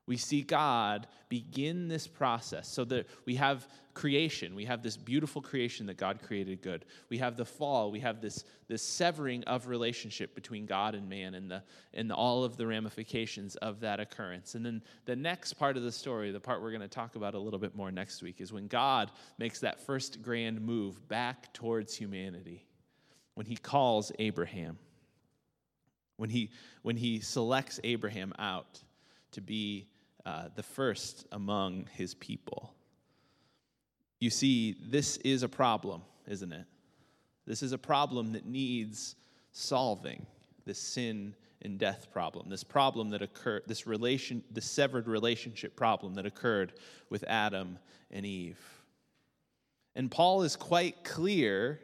we 0.08 0.18
see 0.18 0.42
God 0.44 1.08
begin 1.30 1.88
this 1.88 2.08
process 2.08 2.68
so 2.68 2.86
that 2.86 3.08
we 3.26 3.36
have 3.36 3.68
creation. 3.96 4.54
We 4.54 4.66
have 4.66 4.84
this 4.84 4.98
beautiful 4.98 5.42
creation 5.42 5.88
that 5.88 5.98
God 5.98 6.22
created 6.22 6.62
good. 6.62 6.86
We 7.10 7.18
have 7.18 7.38
the 7.38 7.46
fall. 7.46 7.90
We 7.90 8.02
have 8.02 8.22
this, 8.22 8.44
this 8.68 8.84
severing 8.84 9.44
of 9.46 9.68
relationship 9.68 10.36
between 10.36 10.68
God 10.68 10.94
and 10.94 11.10
man 11.10 11.34
and, 11.34 11.50
the, 11.50 11.64
and 11.94 12.12
all 12.12 12.44
of 12.44 12.56
the 12.56 12.68
ramifications 12.68 13.56
of 13.58 13.80
that 13.80 14.00
occurrence. 14.00 14.54
And 14.54 14.64
then 14.64 14.84
the 15.06 15.16
next 15.16 15.54
part 15.54 15.76
of 15.76 15.84
the 15.84 15.92
story, 15.92 16.32
the 16.32 16.40
part 16.40 16.62
we're 16.62 16.72
going 16.72 16.82
to 16.82 16.88
talk 16.88 17.16
about 17.16 17.34
a 17.34 17.40
little 17.40 17.60
bit 17.60 17.76
more 17.76 17.92
next 17.92 18.22
week, 18.22 18.42
is 18.42 18.54
when 18.54 18.68
God 18.68 19.12
makes 19.40 19.60
that 19.62 19.80
first 19.80 20.22
grand 20.22 20.62
move 20.62 21.08
back 21.08 21.52
towards 21.54 21.96
humanity, 21.96 22.64
when 23.34 23.48
he 23.48 23.56
calls 23.56 24.12
Abraham, 24.20 24.78
when 26.18 26.30
he, 26.30 26.52
when 26.84 26.98
he 26.98 27.22
selects 27.22 27.80
Abraham 27.84 28.34
out 28.38 28.82
to 29.32 29.42
be 29.42 29.88
uh, 30.26 30.50
the 30.56 30.64
first 30.64 31.26
among 31.32 31.88
his 31.94 32.14
people. 32.16 32.74
You 34.20 34.30
see, 34.30 34.76
this 34.90 35.18
is 35.18 35.44
a 35.44 35.50
problem, 35.50 36.02
isn't 36.28 36.52
it? 36.52 36.66
This 37.46 37.62
is 37.62 37.74
a 37.74 37.78
problem 37.78 38.34
that 38.34 38.46
needs 38.46 39.16
solving. 39.52 40.26
This 40.66 40.80
sin 40.80 41.36
and 41.62 41.78
death 41.78 42.08
problem, 42.12 42.50
this 42.50 42.64
problem 42.64 43.10
that 43.10 43.22
occurred, 43.22 43.64
this 43.68 43.88
relation, 43.88 44.44
the 44.52 44.62
severed 44.62 45.08
relationship 45.08 45.76
problem 45.76 46.16
that 46.16 46.26
occurred 46.26 46.74
with 47.10 47.24
Adam 47.28 47.80
and 48.12 48.26
Eve. 48.26 48.60
And 49.96 50.12
Paul 50.12 50.44
is 50.44 50.56
quite 50.56 51.04
clear 51.04 51.80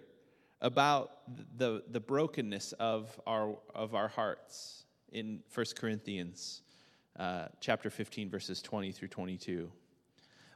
about 0.62 1.12
the, 1.58 1.84
the 1.90 2.00
brokenness 2.00 2.74
of 2.74 3.20
our, 3.26 3.56
of 3.74 3.96
our 3.96 4.08
hearts 4.08 4.84
in 5.12 5.42
1 5.54 5.66
Corinthians 5.76 6.62
uh, 7.22 7.48
chapter 7.60 7.92
15, 7.92 8.32
verses 8.32 8.64
20 8.64 8.92
through 8.92 9.08
22. 9.10 9.72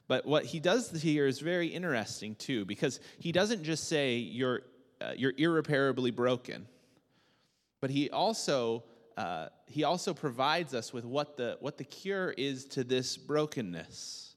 But 0.08 0.26
what 0.26 0.46
he 0.46 0.60
does 0.60 0.90
here 1.00 1.28
is 1.28 1.40
very 1.40 1.68
interesting 1.68 2.34
too, 2.36 2.66
because 2.66 3.00
he 3.20 3.32
doesn't 3.32 3.64
just 3.64 3.88
say 3.88 4.16
you're, 4.16 4.64
uh, 5.00 5.12
you're 5.16 5.36
irreparably 5.38 6.10
broken, 6.10 6.66
but 7.82 7.92
he 7.92 8.10
also, 8.10 8.84
uh, 9.16 9.50
he 9.68 9.84
also 9.84 10.12
provides 10.12 10.74
us 10.74 10.92
with 10.92 11.06
what 11.06 11.38
the, 11.38 11.58
what 11.60 11.78
the 11.78 11.84
cure 11.84 12.32
is 12.32 12.66
to 12.66 12.84
this 12.84 13.16
brokenness. 13.16 14.36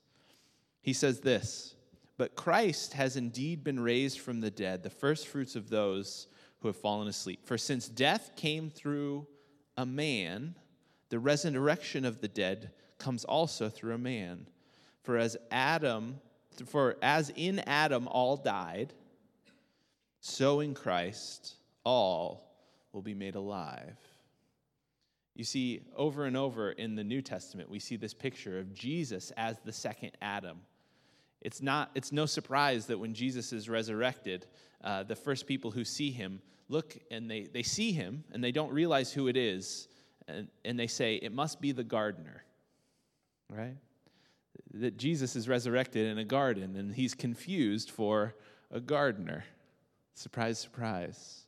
He 0.82 0.92
says 0.92 1.20
this 1.20 1.76
But 2.18 2.36
Christ 2.36 2.92
has 2.92 3.16
indeed 3.16 3.64
been 3.64 3.80
raised 3.80 4.20
from 4.20 4.42
the 4.42 4.50
dead, 4.50 4.82
the 4.82 4.90
first 4.90 5.28
fruits 5.28 5.56
of 5.56 5.70
those 5.70 6.26
who 6.60 6.68
have 6.68 6.76
fallen 6.76 7.08
asleep. 7.08 7.46
For 7.46 7.56
since 7.56 7.88
death 7.88 8.32
came 8.36 8.68
through 8.68 9.26
a 9.78 9.86
man, 9.86 10.56
the 11.10 11.18
resurrection 11.18 12.04
of 12.04 12.20
the 12.20 12.28
dead 12.28 12.70
comes 12.98 13.24
also 13.24 13.68
through 13.68 13.94
a 13.94 13.98
man. 13.98 14.46
For 15.02 15.16
as 15.16 15.36
Adam, 15.50 16.20
for 16.66 16.96
as 17.02 17.32
in 17.34 17.60
Adam 17.60 18.08
all 18.08 18.36
died, 18.36 18.92
so 20.20 20.60
in 20.60 20.74
Christ 20.74 21.54
all 21.84 22.52
will 22.92 23.02
be 23.02 23.14
made 23.14 23.34
alive. 23.34 23.96
You 25.34 25.44
see, 25.44 25.82
over 25.96 26.24
and 26.24 26.36
over 26.36 26.72
in 26.72 26.96
the 26.96 27.04
New 27.04 27.22
Testament, 27.22 27.70
we 27.70 27.78
see 27.78 27.94
this 27.94 28.12
picture 28.12 28.58
of 28.58 28.74
Jesus 28.74 29.30
as 29.36 29.56
the 29.64 29.72
second 29.72 30.10
Adam. 30.20 30.58
It's, 31.40 31.62
not, 31.62 31.92
it's 31.94 32.10
no 32.10 32.26
surprise 32.26 32.86
that 32.86 32.98
when 32.98 33.14
Jesus 33.14 33.52
is 33.52 33.68
resurrected, 33.68 34.46
uh, 34.82 35.04
the 35.04 35.14
first 35.14 35.46
people 35.46 35.70
who 35.70 35.84
see 35.84 36.10
him 36.10 36.42
look 36.68 36.98
and 37.12 37.30
they, 37.30 37.42
they 37.44 37.62
see 37.62 37.92
him 37.92 38.24
and 38.32 38.42
they 38.42 38.50
don't 38.50 38.72
realize 38.72 39.12
who 39.12 39.28
it 39.28 39.36
is 39.36 39.86
and, 40.28 40.48
and 40.64 40.78
they 40.78 40.86
say, 40.86 41.16
it 41.16 41.32
must 41.32 41.60
be 41.60 41.72
the 41.72 41.82
gardener, 41.82 42.44
right? 43.50 43.76
That 44.74 44.98
Jesus 44.98 45.34
is 45.34 45.48
resurrected 45.48 46.06
in 46.06 46.18
a 46.18 46.24
garden 46.24 46.76
and 46.76 46.94
he's 46.94 47.14
confused 47.14 47.90
for 47.90 48.34
a 48.70 48.80
gardener. 48.80 49.44
Surprise, 50.14 50.58
surprise. 50.58 51.46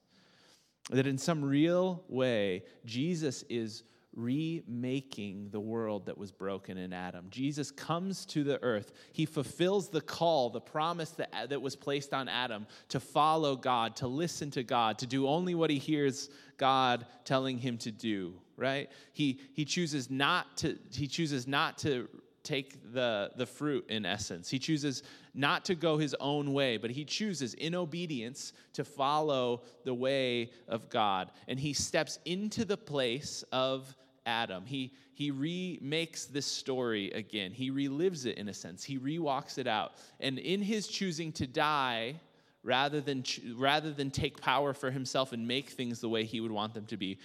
That 0.91 1.07
in 1.07 1.19
some 1.19 1.45
real 1.45 2.03
way, 2.09 2.65
Jesus 2.85 3.45
is 3.49 3.85
remaking 4.15 5.51
the 5.51 5.61
world 5.61 6.07
that 6.07 6.19
was 6.19 6.33
broken 6.33 6.77
in 6.77 6.93
Adam. 6.93 7.27
Jesus 7.31 7.71
comes 7.71 8.27
to 8.27 8.43
the 8.43 8.61
earth. 8.63 8.93
He 9.13 9.25
fulfills 9.25 9.89
the 9.89 10.01
call, 10.01 10.51
the 10.51 10.61
promise 10.61 11.11
that, 11.11 11.51
that 11.51 11.63
was 11.63 11.77
placed 11.77 12.13
on 12.13 12.29
Adam 12.29 12.67
to 12.89 12.99
follow 12.99 13.55
God, 13.55 13.97
to 13.97 14.09
listen 14.09 14.51
to 14.53 14.63
God, 14.63 14.99
to 14.99 15.07
do 15.07 15.29
only 15.29 15.55
what 15.55 15.71
he 15.71 15.79
hears 15.79 16.29
God 16.57 17.07
telling 17.25 17.59
him 17.59 17.79
to 17.79 17.93
do, 17.93 18.35
right? 18.57 18.91
He, 19.13 19.41
he 19.55 19.65
chooses 19.65 20.11
not 20.11 20.57
to, 20.59 20.77
he 20.93 21.07
chooses 21.07 21.47
not 21.47 21.79
to 21.79 22.09
take 22.43 22.93
the, 22.93 23.31
the 23.37 23.47
fruit 23.47 23.85
in 23.89 24.07
essence. 24.07 24.49
He 24.49 24.59
chooses 24.59 25.03
not 25.35 25.65
to 25.67 25.75
go 25.75 25.99
his 25.99 26.15
own 26.21 26.53
way, 26.53 26.77
but 26.77 26.91
he 26.91 27.05
chooses 27.05 27.55
in 27.55 27.75
obedience 27.75 28.53
to 28.75 28.85
follow 28.85 29.63
the 29.85 29.95
way 29.95 30.51
of 30.69 30.89
God. 30.89 31.31
And 31.49 31.59
he 31.59 31.73
steps 31.73 32.19
into 32.25 32.65
the 32.65 32.77
place 32.77 33.45
of 33.53 33.95
Adam. 34.27 34.65
He, 34.65 34.95
he 35.15 35.31
remakes 35.31 36.27
this 36.27 36.47
story 36.47 37.11
again. 37.13 37.53
He 37.53 37.71
relives 37.71 38.27
it 38.27 38.39
in 38.39 38.49
a 38.49 38.55
sense. 38.55 38.83
He 38.83 38.99
rewalks 38.99 39.59
it 39.59 39.67
out. 39.67 39.93
And 40.21 40.39
in 40.39 40.63
his 40.63 40.87
choosing 40.87 41.33
to 41.33 41.47
die, 41.47 42.15
rather 42.63 43.01
than, 43.01 43.25
rather 43.57 43.93
than 43.93 44.11
take 44.11 44.41
power 44.41 44.73
for 44.75 44.91
himself 44.91 45.33
and 45.33 45.47
make 45.47 45.71
things 45.71 46.01
the 46.01 46.09
way 46.09 46.25
he 46.25 46.41
would 46.41 46.51
want 46.51 46.75
them 46.75 46.85
to 46.87 46.97
be, 46.97 47.19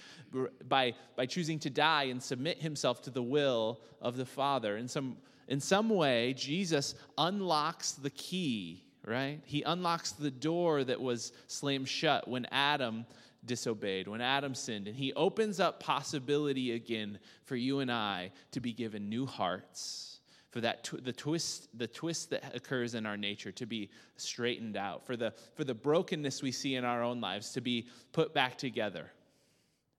by, 0.66 0.94
by 1.14 1.26
choosing 1.26 1.58
to 1.58 1.70
die 1.70 2.04
and 2.04 2.22
submit 2.22 2.60
himself 2.60 3.02
to 3.02 3.10
the 3.10 3.22
will 3.22 3.80
of 4.00 4.16
the 4.16 4.24
Father. 4.24 4.76
In 4.76 4.88
some, 4.88 5.16
in 5.48 5.60
some 5.60 5.88
way, 5.90 6.32
Jesus 6.34 6.94
unlocks 7.18 7.92
the 7.92 8.10
key, 8.10 8.84
right? 9.04 9.40
He 9.44 9.62
unlocks 9.62 10.12
the 10.12 10.30
door 10.30 10.84
that 10.84 11.00
was 11.00 11.32
slammed 11.46 11.88
shut 11.88 12.26
when 12.26 12.46
Adam 12.46 13.04
disobeyed, 13.44 14.08
when 14.08 14.20
Adam 14.20 14.54
sinned. 14.54 14.88
And 14.88 14.96
he 14.96 15.12
opens 15.12 15.60
up 15.60 15.80
possibility 15.80 16.72
again 16.72 17.18
for 17.44 17.56
you 17.56 17.80
and 17.80 17.92
I 17.92 18.32
to 18.52 18.60
be 18.60 18.72
given 18.72 19.08
new 19.08 19.26
hearts 19.26 20.15
for 20.56 20.62
that 20.62 20.84
tw- 20.84 21.04
the 21.04 21.12
twist 21.12 21.68
the 21.76 21.86
twist 21.86 22.30
that 22.30 22.56
occurs 22.56 22.94
in 22.94 23.04
our 23.04 23.18
nature 23.18 23.52
to 23.52 23.66
be 23.66 23.90
straightened 24.16 24.74
out 24.74 25.04
for 25.04 25.14
the 25.14 25.34
for 25.54 25.64
the 25.64 25.74
brokenness 25.74 26.42
we 26.42 26.50
see 26.50 26.76
in 26.76 26.82
our 26.82 27.02
own 27.02 27.20
lives 27.20 27.52
to 27.52 27.60
be 27.60 27.86
put 28.12 28.32
back 28.32 28.56
together. 28.56 29.12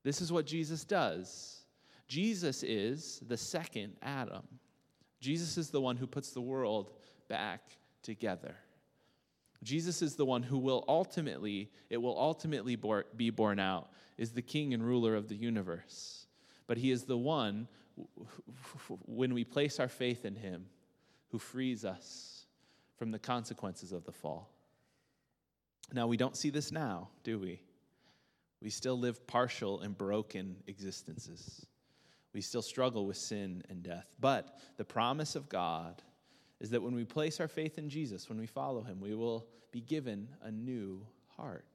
This 0.02 0.20
is 0.20 0.32
what 0.32 0.48
jesus 0.48 0.84
does. 0.84 1.60
Jesus 2.08 2.64
is 2.64 3.22
the 3.28 3.38
second 3.38 3.98
adam. 4.02 4.42
Jesus 5.20 5.60
is 5.60 5.70
the 5.70 5.80
one 5.80 5.96
who 5.96 6.08
puts 6.08 6.32
the 6.32 6.42
world 6.42 6.92
back 7.28 7.62
together. 8.02 8.56
Jesus 9.62 10.02
is 10.02 10.16
the 10.16 10.26
one 10.26 10.42
who 10.42 10.58
will 10.58 10.84
ultimately 10.88 11.70
it 11.92 11.98
will 11.98 12.18
ultimately 12.20 12.76
be 13.16 13.30
borne 13.30 13.60
out 13.60 13.90
is 14.18 14.32
the 14.32 14.42
king 14.42 14.74
and 14.74 14.84
ruler 14.84 15.14
of 15.14 15.28
the 15.28 15.36
universe. 15.36 16.26
But 16.66 16.80
he 16.80 16.90
is 16.90 17.04
the 17.04 17.16
one 17.16 17.68
when 19.06 19.34
we 19.34 19.44
place 19.44 19.80
our 19.80 19.88
faith 19.88 20.26
in 20.26 20.36
Him, 20.36 20.66
who 21.30 21.40
frees 21.40 21.86
us 21.86 22.46
from 22.98 23.12
the 23.12 23.20
consequences 23.20 23.92
of 23.92 24.04
the 24.06 24.12
fall. 24.12 24.50
Now, 25.94 26.08
we 26.08 26.18
don't 26.18 26.36
see 26.36 26.50
this 26.50 26.72
now, 26.72 27.10
do 27.24 27.40
we? 27.40 27.62
We 28.62 28.70
still 28.70 28.98
live 28.98 29.26
partial 29.28 29.82
and 29.82 29.98
broken 29.98 30.58
existences. 30.68 31.66
We 32.34 32.42
still 32.42 32.62
struggle 32.62 33.06
with 33.06 33.18
sin 33.18 33.64
and 33.70 33.84
death. 33.84 34.08
But 34.20 34.60
the 34.78 34.86
promise 34.86 35.36
of 35.36 35.48
God 35.48 36.02
is 36.60 36.72
that 36.72 36.82
when 36.82 36.96
we 36.96 37.06
place 37.06 37.40
our 37.40 37.48
faith 37.48 37.78
in 37.78 37.90
Jesus, 37.90 38.30
when 38.30 38.40
we 38.40 38.48
follow 38.48 38.82
Him, 38.82 39.00
we 39.00 39.14
will 39.14 39.48
be 39.72 39.82
given 39.82 40.28
a 40.42 40.52
new 40.52 41.06
heart. 41.36 41.66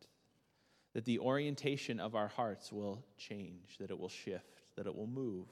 That 0.94 1.04
the 1.04 1.20
orientation 1.20 2.00
of 2.00 2.14
our 2.14 2.28
hearts 2.28 2.72
will 2.72 3.02
change, 3.16 3.78
that 3.78 3.90
it 3.90 3.98
will 3.98 4.08
shift, 4.08 4.62
that 4.76 4.86
it 4.86 4.94
will 4.94 5.06
move 5.06 5.46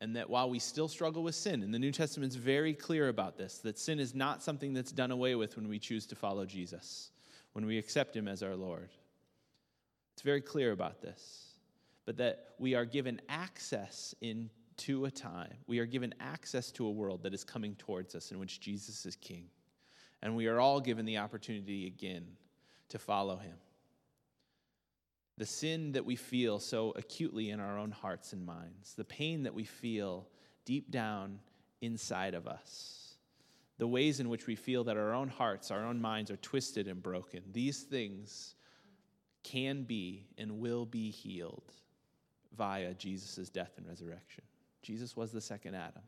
and 0.00 0.14
that 0.16 0.28
while 0.28 0.50
we 0.50 0.58
still 0.58 0.88
struggle 0.88 1.22
with 1.22 1.34
sin, 1.34 1.62
and 1.62 1.72
the 1.72 1.78
New 1.78 1.92
Testament 1.92 2.32
is 2.32 2.36
very 2.36 2.74
clear 2.74 3.08
about 3.08 3.38
this, 3.38 3.58
that 3.58 3.78
sin 3.78 3.98
is 3.98 4.14
not 4.14 4.42
something 4.42 4.74
that's 4.74 4.92
done 4.92 5.10
away 5.10 5.34
with 5.34 5.56
when 5.56 5.68
we 5.68 5.78
choose 5.78 6.06
to 6.06 6.14
follow 6.14 6.44
Jesus, 6.44 7.10
when 7.54 7.64
we 7.64 7.78
accept 7.78 8.14
Him 8.14 8.28
as 8.28 8.42
our 8.42 8.54
Lord. 8.54 8.90
It's 10.12 10.22
very 10.22 10.42
clear 10.42 10.72
about 10.72 11.00
this, 11.00 11.46
but 12.04 12.16
that 12.18 12.50
we 12.58 12.74
are 12.74 12.84
given 12.84 13.20
access 13.28 14.14
into 14.20 15.06
a 15.06 15.10
time, 15.10 15.54
we 15.66 15.78
are 15.78 15.86
given 15.86 16.14
access 16.20 16.70
to 16.72 16.86
a 16.86 16.90
world 16.90 17.22
that 17.22 17.34
is 17.34 17.44
coming 17.44 17.74
towards 17.76 18.14
us 18.14 18.30
in 18.30 18.38
which 18.38 18.60
Jesus 18.60 19.06
is 19.06 19.16
King. 19.16 19.46
And 20.22 20.36
we 20.36 20.46
are 20.46 20.60
all 20.60 20.80
given 20.80 21.04
the 21.04 21.18
opportunity 21.18 21.86
again 21.86 22.26
to 22.88 22.98
follow 22.98 23.36
Him 23.36 23.56
the 25.38 25.46
sin 25.46 25.92
that 25.92 26.04
we 26.04 26.16
feel 26.16 26.58
so 26.58 26.92
acutely 26.96 27.50
in 27.50 27.60
our 27.60 27.78
own 27.78 27.90
hearts 27.90 28.32
and 28.32 28.44
minds, 28.44 28.94
the 28.94 29.04
pain 29.04 29.42
that 29.42 29.54
we 29.54 29.64
feel 29.64 30.26
deep 30.64 30.90
down 30.90 31.38
inside 31.80 32.34
of 32.34 32.46
us, 32.46 33.16
the 33.78 33.86
ways 33.86 34.20
in 34.20 34.28
which 34.28 34.46
we 34.46 34.54
feel 34.54 34.84
that 34.84 34.96
our 34.96 35.12
own 35.12 35.28
hearts, 35.28 35.70
our 35.70 35.84
own 35.84 36.00
minds 36.00 36.30
are 36.30 36.38
twisted 36.38 36.88
and 36.88 37.02
broken, 37.02 37.42
these 37.52 37.82
things 37.82 38.54
can 39.42 39.82
be 39.82 40.26
and 40.38 40.58
will 40.58 40.86
be 40.86 41.10
healed 41.10 41.72
via 42.56 42.94
Jesus' 42.94 43.50
death 43.50 43.72
and 43.76 43.86
resurrection. 43.86 44.42
Jesus 44.82 45.16
was 45.16 45.32
the 45.32 45.40
second 45.40 45.74
Adam. 45.74 46.02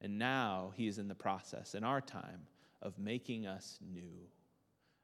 And 0.00 0.18
now 0.18 0.72
he 0.76 0.86
is 0.86 0.98
in 0.98 1.08
the 1.08 1.14
process, 1.14 1.74
in 1.74 1.84
our 1.84 2.00
time, 2.00 2.46
of 2.80 2.98
making 2.98 3.46
us 3.46 3.78
new, 3.92 4.28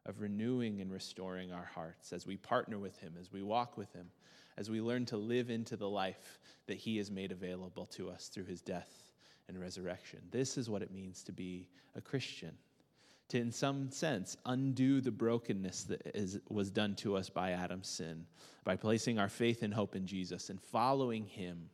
of 0.06 0.20
renewing 0.20 0.80
and 0.80 0.90
restoring 0.90 1.52
our 1.52 1.68
hearts 1.74 2.12
as 2.12 2.26
we 2.26 2.36
partner 2.36 2.78
with 2.78 2.98
him, 2.98 3.14
as 3.20 3.32
we 3.32 3.42
walk 3.42 3.76
with 3.76 3.92
him, 3.92 4.10
as 4.56 4.70
we 4.70 4.80
learn 4.80 5.04
to 5.06 5.16
live 5.16 5.50
into 5.50 5.76
the 5.76 5.88
life 5.88 6.38
that 6.66 6.78
he 6.78 6.96
has 6.96 7.10
made 7.10 7.32
available 7.32 7.86
to 7.86 8.08
us 8.08 8.28
through 8.28 8.44
his 8.44 8.62
death 8.62 9.12
and 9.48 9.60
resurrection. 9.60 10.20
This 10.30 10.56
is 10.56 10.70
what 10.70 10.82
it 10.82 10.90
means 10.90 11.22
to 11.24 11.32
be 11.32 11.68
a 11.94 12.00
Christian. 12.00 12.52
To, 13.30 13.38
in 13.38 13.50
some 13.50 13.90
sense, 13.90 14.36
undo 14.46 15.00
the 15.00 15.10
brokenness 15.10 15.84
that 15.84 16.02
is, 16.14 16.38
was 16.48 16.70
done 16.70 16.94
to 16.96 17.16
us 17.16 17.28
by 17.28 17.50
Adam's 17.50 17.88
sin 17.88 18.26
by 18.64 18.76
placing 18.76 19.18
our 19.18 19.28
faith 19.28 19.62
and 19.62 19.74
hope 19.74 19.96
in 19.96 20.06
Jesus 20.06 20.48
and 20.48 20.60
following 20.60 21.24
him 21.24 21.70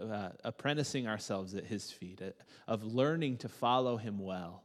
uh, 0.00 0.30
apprenticing 0.44 1.06
ourselves 1.06 1.54
at 1.54 1.64
his 1.64 1.90
feet, 1.90 2.20
uh, 2.20 2.30
of 2.66 2.82
learning 2.82 3.36
to 3.38 3.48
follow 3.48 3.96
him 3.96 4.18
well, 4.18 4.62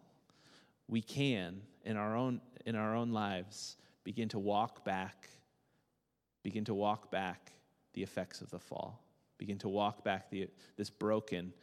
we 0.88 1.02
can, 1.02 1.62
in 1.84 1.98
our 1.98 2.16
own, 2.16 2.42
in 2.66 2.76
our 2.76 2.96
own 2.96 3.12
lives, 3.12 3.78
begin 4.04 4.30
to 4.30 4.40
walk 4.40 4.84
back, 4.84 5.30
begin 6.44 6.66
to 6.66 6.74
walk 6.74 7.12
back 7.12 7.54
the 7.94 8.04
effects 8.04 8.42
of 8.42 8.50
the 8.50 8.60
fall, 8.60 9.04
begin 9.38 9.58
to 9.60 9.70
walk 9.70 10.04
back 10.04 10.30
the, 10.30 10.48
this 10.78 10.90
broken, 10.90 11.54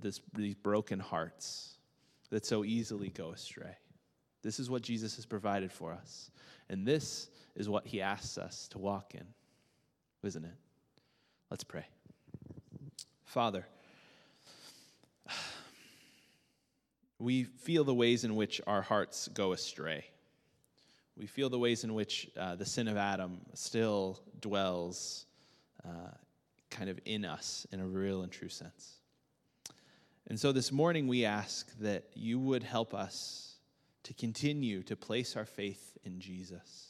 this, 0.00 0.20
these 0.34 0.54
broken 0.54 0.98
hearts 0.98 1.78
that 2.30 2.44
so 2.44 2.64
easily 2.64 3.08
go 3.10 3.30
astray. 3.30 3.76
This 4.42 4.60
is 4.60 4.70
what 4.70 4.82
Jesus 4.82 5.16
has 5.16 5.26
provided 5.26 5.72
for 5.72 5.92
us. 5.92 6.30
And 6.68 6.86
this 6.86 7.28
is 7.54 7.68
what 7.68 7.86
he 7.86 8.00
asks 8.00 8.38
us 8.38 8.68
to 8.68 8.78
walk 8.78 9.14
in, 9.14 9.24
isn't 10.22 10.44
it? 10.44 10.54
Let's 11.50 11.64
pray. 11.64 11.86
Father, 13.24 13.66
we 17.18 17.44
feel 17.44 17.84
the 17.84 17.94
ways 17.94 18.24
in 18.24 18.36
which 18.36 18.60
our 18.66 18.82
hearts 18.82 19.28
go 19.28 19.52
astray. 19.52 20.04
We 21.16 21.26
feel 21.26 21.48
the 21.48 21.58
ways 21.58 21.82
in 21.82 21.94
which 21.94 22.30
uh, 22.38 22.56
the 22.56 22.66
sin 22.66 22.88
of 22.88 22.96
Adam 22.96 23.40
still 23.54 24.20
dwells 24.40 25.26
uh, 25.84 26.10
kind 26.70 26.90
of 26.90 27.00
in 27.06 27.24
us 27.24 27.66
in 27.72 27.80
a 27.80 27.86
real 27.86 28.22
and 28.22 28.30
true 28.30 28.50
sense. 28.50 28.96
And 30.28 30.38
so 30.38 30.52
this 30.52 30.70
morning 30.70 31.08
we 31.08 31.24
ask 31.24 31.70
that 31.78 32.04
you 32.14 32.38
would 32.38 32.62
help 32.62 32.92
us 32.92 33.54
to 34.02 34.12
continue 34.14 34.82
to 34.82 34.96
place 34.96 35.36
our 35.36 35.46
faith 35.46 35.96
in 36.04 36.20
Jesus 36.20 36.85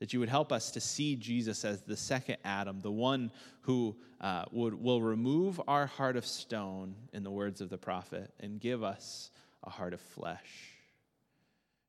that 0.00 0.12
you 0.12 0.20
would 0.20 0.28
help 0.28 0.52
us 0.52 0.70
to 0.72 0.80
see 0.80 1.16
Jesus 1.16 1.64
as 1.64 1.82
the 1.82 1.96
second 1.96 2.36
Adam, 2.44 2.80
the 2.80 2.90
one 2.90 3.30
who 3.62 3.96
uh, 4.20 4.44
would, 4.50 4.74
will 4.74 5.00
remove 5.00 5.60
our 5.68 5.86
heart 5.86 6.16
of 6.16 6.26
stone, 6.26 6.94
in 7.12 7.22
the 7.22 7.30
words 7.30 7.60
of 7.60 7.70
the 7.70 7.78
prophet, 7.78 8.32
and 8.40 8.60
give 8.60 8.82
us 8.82 9.30
a 9.62 9.70
heart 9.70 9.94
of 9.94 10.00
flesh. 10.00 10.70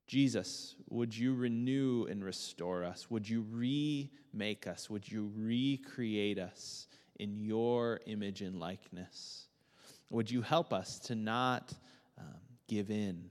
Jesus, 0.08 0.76
would 0.90 1.18
you 1.18 1.34
renew 1.34 2.06
and 2.06 2.24
restore 2.24 2.84
us? 2.84 3.10
Would 3.10 3.28
you 3.28 3.42
remake 3.50 4.68
us? 4.68 4.90
Would 4.90 5.12
you 5.12 5.32
recreate 5.36 6.38
us 6.38 6.88
in 7.20 7.40
your 7.40 8.02
image 8.06 8.42
and 8.42 8.60
likeness? 8.60 9.48
Would 10.12 10.30
you 10.30 10.42
help 10.42 10.74
us 10.74 11.00
to 11.00 11.16
not 11.16 11.74
um, 12.20 12.36
give 12.68 12.92
in 12.92 13.30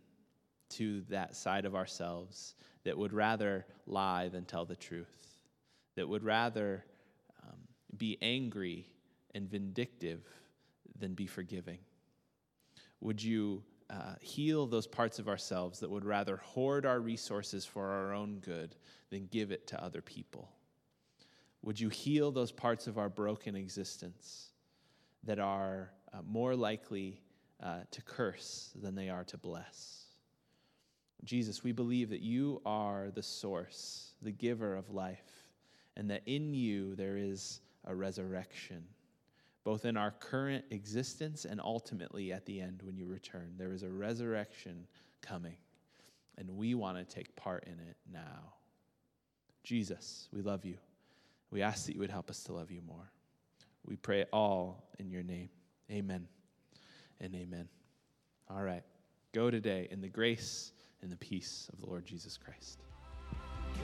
to 0.70 1.02
that 1.02 1.36
side 1.36 1.64
of 1.64 1.76
ourselves 1.76 2.56
that 2.84 2.96
would 2.96 3.12
rather 3.12 3.66
lie 3.86 4.28
than 4.28 4.44
tell 4.44 4.64
the 4.64 4.76
truth, 4.76 5.38
that 5.96 6.08
would 6.08 6.22
rather 6.22 6.84
um, 7.42 7.58
be 7.96 8.18
angry 8.22 8.86
and 9.34 9.50
vindictive 9.50 10.22
than 10.98 11.14
be 11.14 11.26
forgiving? 11.26 11.78
Would 13.00 13.22
you 13.22 13.62
uh, 13.90 14.14
heal 14.20 14.66
those 14.66 14.86
parts 14.86 15.18
of 15.18 15.28
ourselves 15.28 15.80
that 15.80 15.90
would 15.90 16.04
rather 16.04 16.36
hoard 16.38 16.86
our 16.86 17.00
resources 17.00 17.64
for 17.64 17.90
our 17.90 18.12
own 18.12 18.38
good 18.38 18.76
than 19.10 19.26
give 19.26 19.50
it 19.50 19.66
to 19.68 19.82
other 19.82 20.00
people? 20.00 20.50
Would 21.62 21.80
you 21.80 21.88
heal 21.88 22.30
those 22.30 22.52
parts 22.52 22.86
of 22.86 22.98
our 22.98 23.08
broken 23.08 23.56
existence 23.56 24.50
that 25.24 25.38
are 25.38 25.90
uh, 26.12 26.18
more 26.26 26.54
likely 26.54 27.22
uh, 27.62 27.80
to 27.90 28.02
curse 28.02 28.70
than 28.74 28.94
they 28.94 29.08
are 29.08 29.24
to 29.24 29.38
bless? 29.38 30.03
Jesus, 31.24 31.64
we 31.64 31.72
believe 31.72 32.10
that 32.10 32.20
you 32.20 32.60
are 32.66 33.10
the 33.14 33.22
source, 33.22 34.12
the 34.22 34.30
giver 34.30 34.76
of 34.76 34.90
life, 34.90 35.48
and 35.96 36.10
that 36.10 36.22
in 36.26 36.54
you 36.54 36.94
there 36.94 37.16
is 37.16 37.60
a 37.86 37.94
resurrection, 37.94 38.84
both 39.64 39.84
in 39.84 39.96
our 39.96 40.10
current 40.10 40.64
existence 40.70 41.44
and 41.44 41.60
ultimately 41.60 42.32
at 42.32 42.44
the 42.44 42.60
end 42.60 42.82
when 42.82 42.96
you 42.96 43.06
return. 43.06 43.54
There 43.56 43.72
is 43.72 43.82
a 43.82 43.90
resurrection 43.90 44.86
coming, 45.22 45.56
and 46.36 46.50
we 46.50 46.74
want 46.74 46.98
to 46.98 47.04
take 47.04 47.34
part 47.36 47.64
in 47.64 47.72
it 47.72 47.96
now. 48.12 48.52
Jesus, 49.62 50.28
we 50.32 50.42
love 50.42 50.64
you. 50.64 50.76
We 51.50 51.62
ask 51.62 51.86
that 51.86 51.94
you 51.94 52.00
would 52.00 52.10
help 52.10 52.28
us 52.28 52.42
to 52.44 52.52
love 52.52 52.70
you 52.70 52.82
more. 52.86 53.10
We 53.86 53.96
pray 53.96 54.24
all 54.32 54.84
in 54.98 55.10
your 55.10 55.22
name. 55.22 55.48
Amen 55.90 56.26
and 57.20 57.34
amen. 57.34 57.68
All 58.50 58.62
right. 58.62 58.82
Go 59.32 59.50
today 59.50 59.88
in 59.90 60.00
the 60.00 60.08
grace 60.08 60.72
in 61.04 61.10
the 61.10 61.16
peace 61.16 61.68
of 61.72 61.80
the 61.80 61.86
Lord 61.86 62.06
Jesus 62.06 62.38
Christ. 62.38 62.82